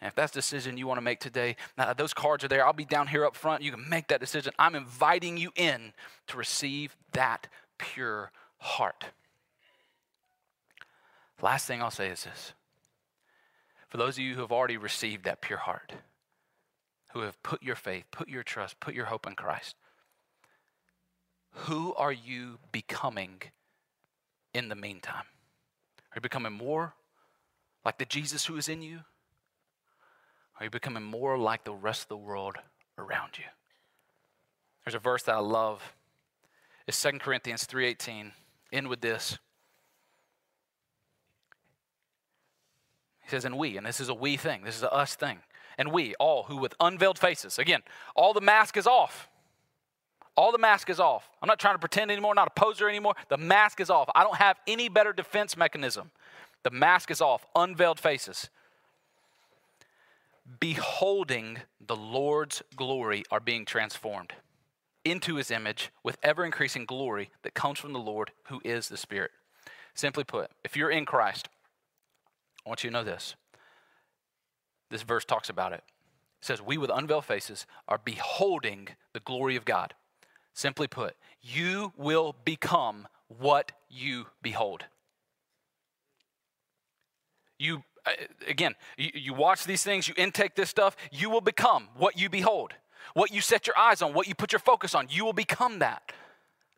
And 0.00 0.08
if 0.08 0.14
that's 0.14 0.32
the 0.32 0.38
decision 0.38 0.78
you 0.78 0.86
want 0.86 0.96
to 0.96 1.02
make 1.02 1.20
today, 1.20 1.56
those 1.98 2.14
cards 2.14 2.42
are 2.42 2.48
there. 2.48 2.64
I'll 2.64 2.72
be 2.72 2.86
down 2.86 3.08
here 3.08 3.26
up 3.26 3.36
front. 3.36 3.62
You 3.62 3.70
can 3.70 3.86
make 3.86 4.08
that 4.08 4.18
decision. 4.18 4.54
I'm 4.58 4.74
inviting 4.74 5.36
you 5.36 5.50
in 5.56 5.92
to 6.28 6.38
receive 6.38 6.96
that 7.12 7.48
pure 7.80 8.30
heart. 8.58 9.06
Last 11.40 11.66
thing 11.66 11.82
I'll 11.82 11.90
say 11.90 12.08
is 12.08 12.24
this 12.24 12.52
for 13.88 13.96
those 13.96 14.18
of 14.18 14.22
you 14.22 14.34
who 14.34 14.42
have 14.42 14.52
already 14.52 14.76
received 14.76 15.24
that 15.24 15.40
pure 15.40 15.58
heart, 15.58 15.94
who 17.12 17.20
have 17.22 17.42
put 17.42 17.62
your 17.62 17.74
faith, 17.74 18.04
put 18.10 18.28
your 18.28 18.42
trust, 18.42 18.78
put 18.78 18.94
your 18.94 19.06
hope 19.06 19.26
in 19.26 19.34
Christ, 19.34 19.74
who 21.52 21.94
are 21.94 22.12
you 22.12 22.58
becoming 22.70 23.42
in 24.54 24.68
the 24.68 24.76
meantime? 24.76 25.24
Are 26.12 26.16
you 26.16 26.20
becoming 26.20 26.52
more 26.52 26.94
like 27.84 27.98
the 27.98 28.04
Jesus 28.04 28.46
who 28.46 28.56
is 28.56 28.68
in 28.68 28.82
you? 28.82 29.00
Are 30.58 30.64
you 30.64 30.70
becoming 30.70 31.02
more 31.02 31.38
like 31.38 31.64
the 31.64 31.72
rest 31.72 32.02
of 32.02 32.08
the 32.08 32.16
world 32.16 32.56
around 32.98 33.38
you? 33.38 33.44
There's 34.84 34.94
a 34.94 34.98
verse 34.98 35.22
that 35.24 35.34
I 35.34 35.40
love 35.40 35.94
is 36.90 37.02
2 37.02 37.20
Corinthians 37.20 37.66
3:18. 37.66 38.32
End 38.72 38.88
with 38.88 39.00
this. 39.00 39.38
He 43.22 43.28
says, 43.28 43.44
and 43.44 43.56
we, 43.56 43.76
and 43.76 43.86
this 43.86 44.00
is 44.00 44.08
a 44.08 44.14
we 44.14 44.36
thing, 44.36 44.62
this 44.64 44.76
is 44.76 44.82
a 44.82 44.92
us 44.92 45.14
thing. 45.14 45.38
And 45.78 45.92
we, 45.92 46.14
all 46.16 46.44
who 46.44 46.56
with 46.56 46.74
unveiled 46.80 47.18
faces, 47.18 47.58
again, 47.58 47.82
all 48.14 48.34
the 48.34 48.40
mask 48.40 48.76
is 48.76 48.86
off. 48.86 49.28
All 50.36 50.52
the 50.52 50.58
mask 50.58 50.90
is 50.90 51.00
off. 51.00 51.28
I'm 51.40 51.46
not 51.46 51.58
trying 51.58 51.74
to 51.74 51.78
pretend 51.78 52.10
anymore, 52.10 52.34
not 52.34 52.48
a 52.48 52.60
poser 52.60 52.88
anymore. 52.88 53.14
The 53.28 53.36
mask 53.36 53.80
is 53.80 53.90
off. 53.90 54.08
I 54.14 54.24
don't 54.24 54.36
have 54.36 54.56
any 54.66 54.88
better 54.88 55.12
defense 55.12 55.56
mechanism. 55.56 56.10
The 56.62 56.70
mask 56.70 57.10
is 57.10 57.20
off, 57.20 57.46
unveiled 57.54 58.00
faces. 58.00 58.48
Beholding 60.58 61.58
the 61.80 61.96
Lord's 61.96 62.62
glory 62.76 63.24
are 63.30 63.40
being 63.40 63.64
transformed 63.64 64.34
into 65.10 65.36
his 65.36 65.50
image 65.50 65.90
with 66.02 66.18
ever 66.22 66.44
increasing 66.44 66.84
glory 66.84 67.30
that 67.42 67.54
comes 67.54 67.78
from 67.78 67.92
the 67.92 67.98
Lord 67.98 68.30
who 68.44 68.60
is 68.64 68.88
the 68.88 68.96
Spirit. 68.96 69.30
Simply 69.94 70.24
put, 70.24 70.50
if 70.64 70.76
you're 70.76 70.90
in 70.90 71.04
Christ, 71.04 71.48
I 72.64 72.68
want 72.68 72.84
you 72.84 72.90
to 72.90 72.94
know 72.94 73.04
this. 73.04 73.34
This 74.90 75.02
verse 75.02 75.24
talks 75.24 75.48
about 75.48 75.72
it. 75.72 75.82
It 76.40 76.46
says, 76.46 76.62
We 76.62 76.78
with 76.78 76.90
unveiled 76.92 77.24
faces 77.24 77.66
are 77.88 78.00
beholding 78.02 78.88
the 79.12 79.20
glory 79.20 79.56
of 79.56 79.64
God. 79.64 79.94
Simply 80.52 80.86
put, 80.86 81.16
you 81.42 81.92
will 81.96 82.34
become 82.44 83.08
what 83.28 83.72
you 83.88 84.26
behold. 84.42 84.84
You, 87.58 87.82
uh, 88.06 88.12
again, 88.48 88.74
you, 88.96 89.10
you 89.14 89.34
watch 89.34 89.64
these 89.64 89.82
things, 89.82 90.08
you 90.08 90.14
intake 90.16 90.54
this 90.54 90.70
stuff, 90.70 90.96
you 91.12 91.30
will 91.30 91.40
become 91.40 91.88
what 91.96 92.18
you 92.18 92.28
behold. 92.28 92.74
What 93.14 93.32
you 93.32 93.40
set 93.40 93.66
your 93.66 93.76
eyes 93.76 94.02
on, 94.02 94.14
what 94.14 94.28
you 94.28 94.34
put 94.34 94.52
your 94.52 94.60
focus 94.60 94.94
on, 94.94 95.08
you 95.10 95.24
will 95.24 95.32
become 95.32 95.80
that. 95.80 96.12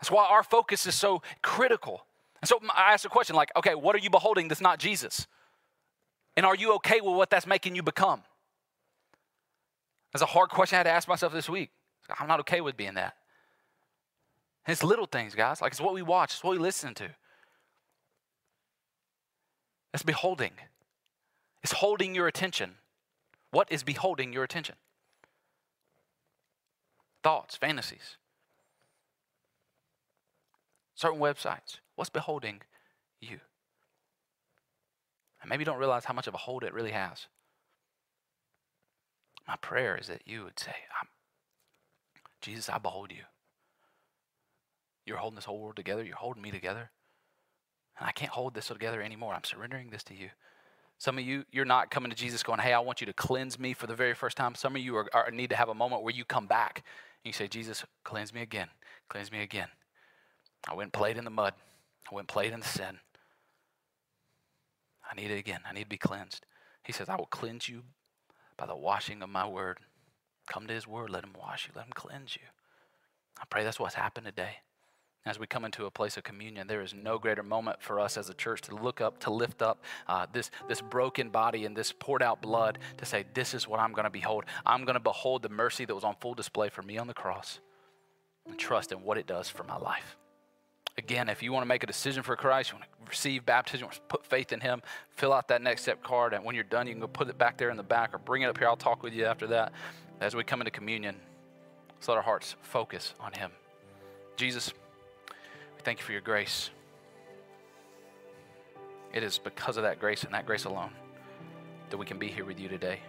That's 0.01 0.11
why 0.11 0.27
our 0.27 0.43
focus 0.43 0.87
is 0.87 0.95
so 0.95 1.23
critical. 1.43 2.05
And 2.41 2.49
so 2.49 2.61
I 2.75 2.93
ask 2.93 3.05
a 3.05 3.09
question 3.09 3.37
like, 3.37 3.51
okay, 3.57 3.75
what 3.75 3.95
are 3.95 4.01
you 4.01 4.11
beholding 4.11 4.49
that's 4.49 4.61
not 4.61 4.79
Jesus? 4.79 5.27
And 6.37 6.45
are 6.45 6.57
you 6.57 6.75
okay 6.77 7.01
with 7.01 7.15
what 7.15 7.31
that's 7.31 7.47
making 7.47 7.77
you 7.77 7.83
become? 7.83 8.23
That's 10.13 10.23
a 10.23 10.27
hard 10.27 10.51
question 10.51 10.77
I 10.77 10.79
had 10.79 10.85
to 10.85 10.91
ask 10.91 11.09
myself 11.09 11.33
this 11.33 11.49
week. 11.49 11.71
I'm 12.19 12.27
not 12.27 12.41
okay 12.41 12.61
with 12.61 12.77
being 12.77 12.95
that. 12.95 13.15
And 14.67 14.73
it's 14.73 14.83
little 14.83 15.07
things, 15.07 15.35
guys. 15.35 15.61
Like 15.61 15.73
it's 15.73 15.81
what 15.81 15.95
we 15.95 16.03
watch, 16.03 16.35
it's 16.35 16.45
what 16.45 16.53
we 16.53 16.59
listen 16.59 16.95
to. 16.95 17.11
It's 19.95 20.03
beholding. 20.03 20.53
It's 21.63 21.73
holding 21.73 22.15
your 22.15 22.27
attention. 22.27 22.73
What 23.51 23.71
is 23.71 23.83
beholding 23.83 24.33
your 24.33 24.43
attention? 24.43 24.77
Thoughts, 27.23 27.57
fantasies. 27.57 28.17
Certain 30.95 31.21
websites. 31.21 31.79
What's 31.97 32.11
beholding 32.11 32.61
you? 33.21 33.41
And 35.41 35.49
maybe 35.49 35.63
you 35.63 35.67
don't 35.67 35.79
realize 35.79 36.05
how 36.05 36.15
much 36.15 36.27
of 36.27 36.35
a 36.35 36.39
hold 36.39 36.65
it 36.65 36.75
really 36.75 36.93
has. 36.93 37.27
My 39.49 39.57
prayer 39.57 39.97
is 39.97 40.07
that 40.07 40.23
you 40.27 40.45
would 40.45 40.59
say, 40.59 40.75
Jesus, 42.41 42.69
I 42.69 42.79
behold 42.79 43.11
you. 43.11 43.25
You're 45.05 45.17
holding 45.17 45.37
this 45.37 45.47
whole 45.47 45.59
world 45.59 45.77
together. 45.77 46.05
You're 46.05 46.17
holding 46.17 46.43
me 46.43 46.53
together. 46.53 46.91
And 47.99 48.09
I 48.09 48.13
can't 48.13 48.33
hold 48.33 48.55
this 48.55 48.69
together 48.69 49.03
anymore. 49.03 49.35
I'm 49.35 49.45
surrendering 49.45 49.91
this 49.91 50.05
to 50.05 50.15
you. 50.15 50.31
Some 51.03 51.19
of 51.19 51.25
you, 51.25 51.45
you're 51.51 51.65
not 51.65 51.91
coming 51.91 52.11
to 52.13 52.17
Jesus 52.17 52.45
going, 52.45 52.61
hey, 52.61 52.73
I 52.73 52.79
want 52.79 53.01
you 53.01 53.09
to 53.09 53.13
cleanse 53.13 53.59
me 53.59 53.73
for 53.73 53.89
the 53.89 53.95
very 53.97 54.15
first 54.15 54.37
time. 54.37 54.55
Some 54.55 54.77
of 54.77 54.83
you 54.83 54.95
are, 54.95 55.09
are, 55.13 55.33
need 55.33 55.51
to 55.51 55.57
have 55.57 55.69
a 55.69 55.75
moment 55.75 56.05
where 56.05 56.15
you 56.15 56.25
come 56.25 56.47
back 56.47 56.85
and 57.25 57.29
you 57.29 57.33
say, 57.33 57.49
Jesus, 57.49 57.85
cleanse 58.05 58.33
me 58.33 58.41
again. 58.41 58.69
Cleanse 59.09 59.33
me 59.33 59.43
again. 59.43 59.67
I 60.71 60.75
went 60.75 60.87
and 60.87 60.93
played 60.93 61.17
in 61.17 61.25
the 61.25 61.31
mud. 61.31 61.55
I 62.09 62.15
went 62.15 62.23
and 62.23 62.29
played 62.29 62.53
in 62.53 62.61
the 62.61 62.67
sin. 62.67 63.01
I 65.11 65.21
need 65.21 65.33
it 65.33 65.39
again. 65.41 65.63
I 65.69 65.73
need 65.73 65.83
to 65.83 65.89
be 65.89 65.97
cleansed. 65.97 66.47
He 66.85 66.93
says, 66.93 67.09
I 67.09 67.17
will 67.17 67.27
cleanse 67.27 67.69
you 67.69 67.83
by 68.57 68.67
the 68.67 68.77
washing 68.77 69.23
of 69.23 69.29
my 69.29 69.45
word. 69.45 69.79
Come 70.47 70.69
to 70.69 70.73
his 70.73 70.87
word, 70.87 71.11
let 71.11 71.25
him 71.25 71.35
wash 71.37 71.67
you, 71.67 71.73
let 71.75 71.87
him 71.87 71.93
cleanse 71.97 72.37
you. 72.37 72.47
I 73.41 73.45
pray 73.51 73.65
that's 73.65 73.81
what's 73.81 73.97
happened 73.97 74.27
today. 74.27 74.59
As 75.25 75.39
we 75.39 75.47
come 75.47 75.65
into 75.65 75.87
a 75.87 75.91
place 75.91 76.17
of 76.17 76.25
communion, 76.25 76.67
there 76.67 76.81
is 76.81 76.95
no 76.95 77.17
greater 77.17 77.45
moment 77.45 77.81
for 77.81 78.01
us 78.01 78.17
as 78.17 78.29
a 78.29 78.35
church 78.35 78.61
to 78.63 78.75
look 78.75 79.01
up, 79.01 79.21
to 79.21 79.31
lift 79.31 79.63
up 79.63 79.85
uh, 80.09 80.27
this, 80.33 80.51
this 80.69 80.81
broken 80.81 81.31
body 81.31 81.65
and 81.65 81.77
this 81.77 81.93
poured 81.93 82.23
out 82.23 82.43
blood 82.43 82.79
to 82.97 83.05
say, 83.05 83.25
This 83.33 83.55
is 83.55 83.69
what 83.69 83.79
I'm 83.79 83.93
going 83.93 84.05
to 84.05 84.11
behold. 84.11 84.45
I'm 84.67 84.85
going 84.85 84.95
to 84.95 85.01
behold 85.01 85.43
the 85.43 85.49
mercy 85.49 85.85
that 85.85 85.95
was 85.95 86.03
on 86.03 86.17
full 86.21 86.35
display 86.35 86.71
for 86.71 86.83
me 86.83 86.99
on 86.99 87.07
the 87.07 87.15
cross 87.15 87.61
and 88.49 88.59
trust 88.59 88.91
in 88.91 89.05
what 89.05 89.17
it 89.17 89.29
does 89.29 89.49
for 89.49 89.63
my 89.63 89.77
life. 89.77 90.17
Again, 90.99 91.29
if 91.29 91.43
you 91.43 91.53
want 91.53 91.63
to 91.63 91.69
make 91.69 91.85
a 91.85 91.87
decision 91.87 92.25
for 92.25 92.35
Christ, 92.35 92.71
you 92.71 92.79
want 92.79 92.85
to 92.85 93.09
receive 93.09 93.47
baptism, 93.47 93.81
you 93.81 93.87
want 93.87 93.95
to 93.95 94.01
put 94.09 94.27
faith 94.27 94.53
in 94.53 94.61
Him, 94.61 94.83
fill 95.11 95.33
out 95.33 95.49
that 95.49 95.63
next 95.63 95.83
step 95.83 96.03
card. 96.03 96.35
And 96.35 96.45
when 96.45 96.57
you're 96.57 96.65
done, 96.65 96.87
you 96.89 96.93
can 96.93 97.01
go 97.01 97.07
put 97.07 97.29
it 97.29 97.39
back 97.39 97.57
there 97.57 97.71
in 97.71 97.77
the 97.77 97.83
back 97.83 98.13
or 98.13 98.19
bring 98.19 98.43
it 98.43 98.47
up 98.47 98.59
here. 98.59 98.67
I'll 98.67 98.77
talk 98.77 99.05
with 99.05 99.15
you 99.15 99.25
after 99.25 99.47
that. 99.49 99.73
As 100.21 100.35
we 100.35 100.43
come 100.43 100.61
into 100.61 100.73
communion, 100.73 101.17
let's 101.95 102.09
let 102.09 102.17
our 102.17 102.23
hearts 102.23 102.57
focus 102.61 103.15
on 103.21 103.33
Him. 103.33 103.53
Jesus, 104.37 104.73
thank 105.85 105.99
you 105.99 106.05
for 106.05 106.13
your 106.13 106.21
grace. 106.21 106.71
It 109.13 109.23
is 109.23 109.39
because 109.39 109.77
of 109.77 109.83
that 109.83 110.01
grace 110.01 110.25
and 110.25 110.33
that 110.33 110.47
grace 110.47 110.65
alone 110.65 110.93
that 111.91 111.97
we 111.97 112.07
can 112.07 112.19
be 112.19 112.29
here 112.29 112.45
with 112.45 112.59
you 112.59 112.69
today. 112.69 113.01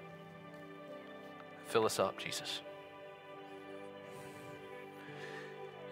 Fill 1.68 1.86
us 1.86 2.00
up, 2.00 2.18
Jesus. 2.18 2.62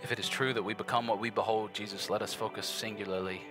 If 0.04 0.12
it 0.12 0.20
is 0.20 0.28
true 0.28 0.54
that 0.54 0.64
we 0.64 0.74
become 0.74 1.08
what 1.08 1.20
we 1.20 1.30
behold, 1.30 1.74
Jesus, 1.74 2.10
let 2.10 2.22
us 2.22 2.34
focus 2.34 2.66
singularly 2.66 3.42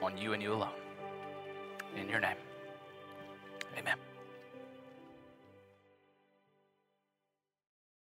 on 0.00 0.16
you 0.16 0.32
and 0.32 0.42
you 0.42 0.52
alone. 0.52 0.70
In 2.00 2.08
your 2.08 2.20
name, 2.20 2.36
amen. 3.76 3.96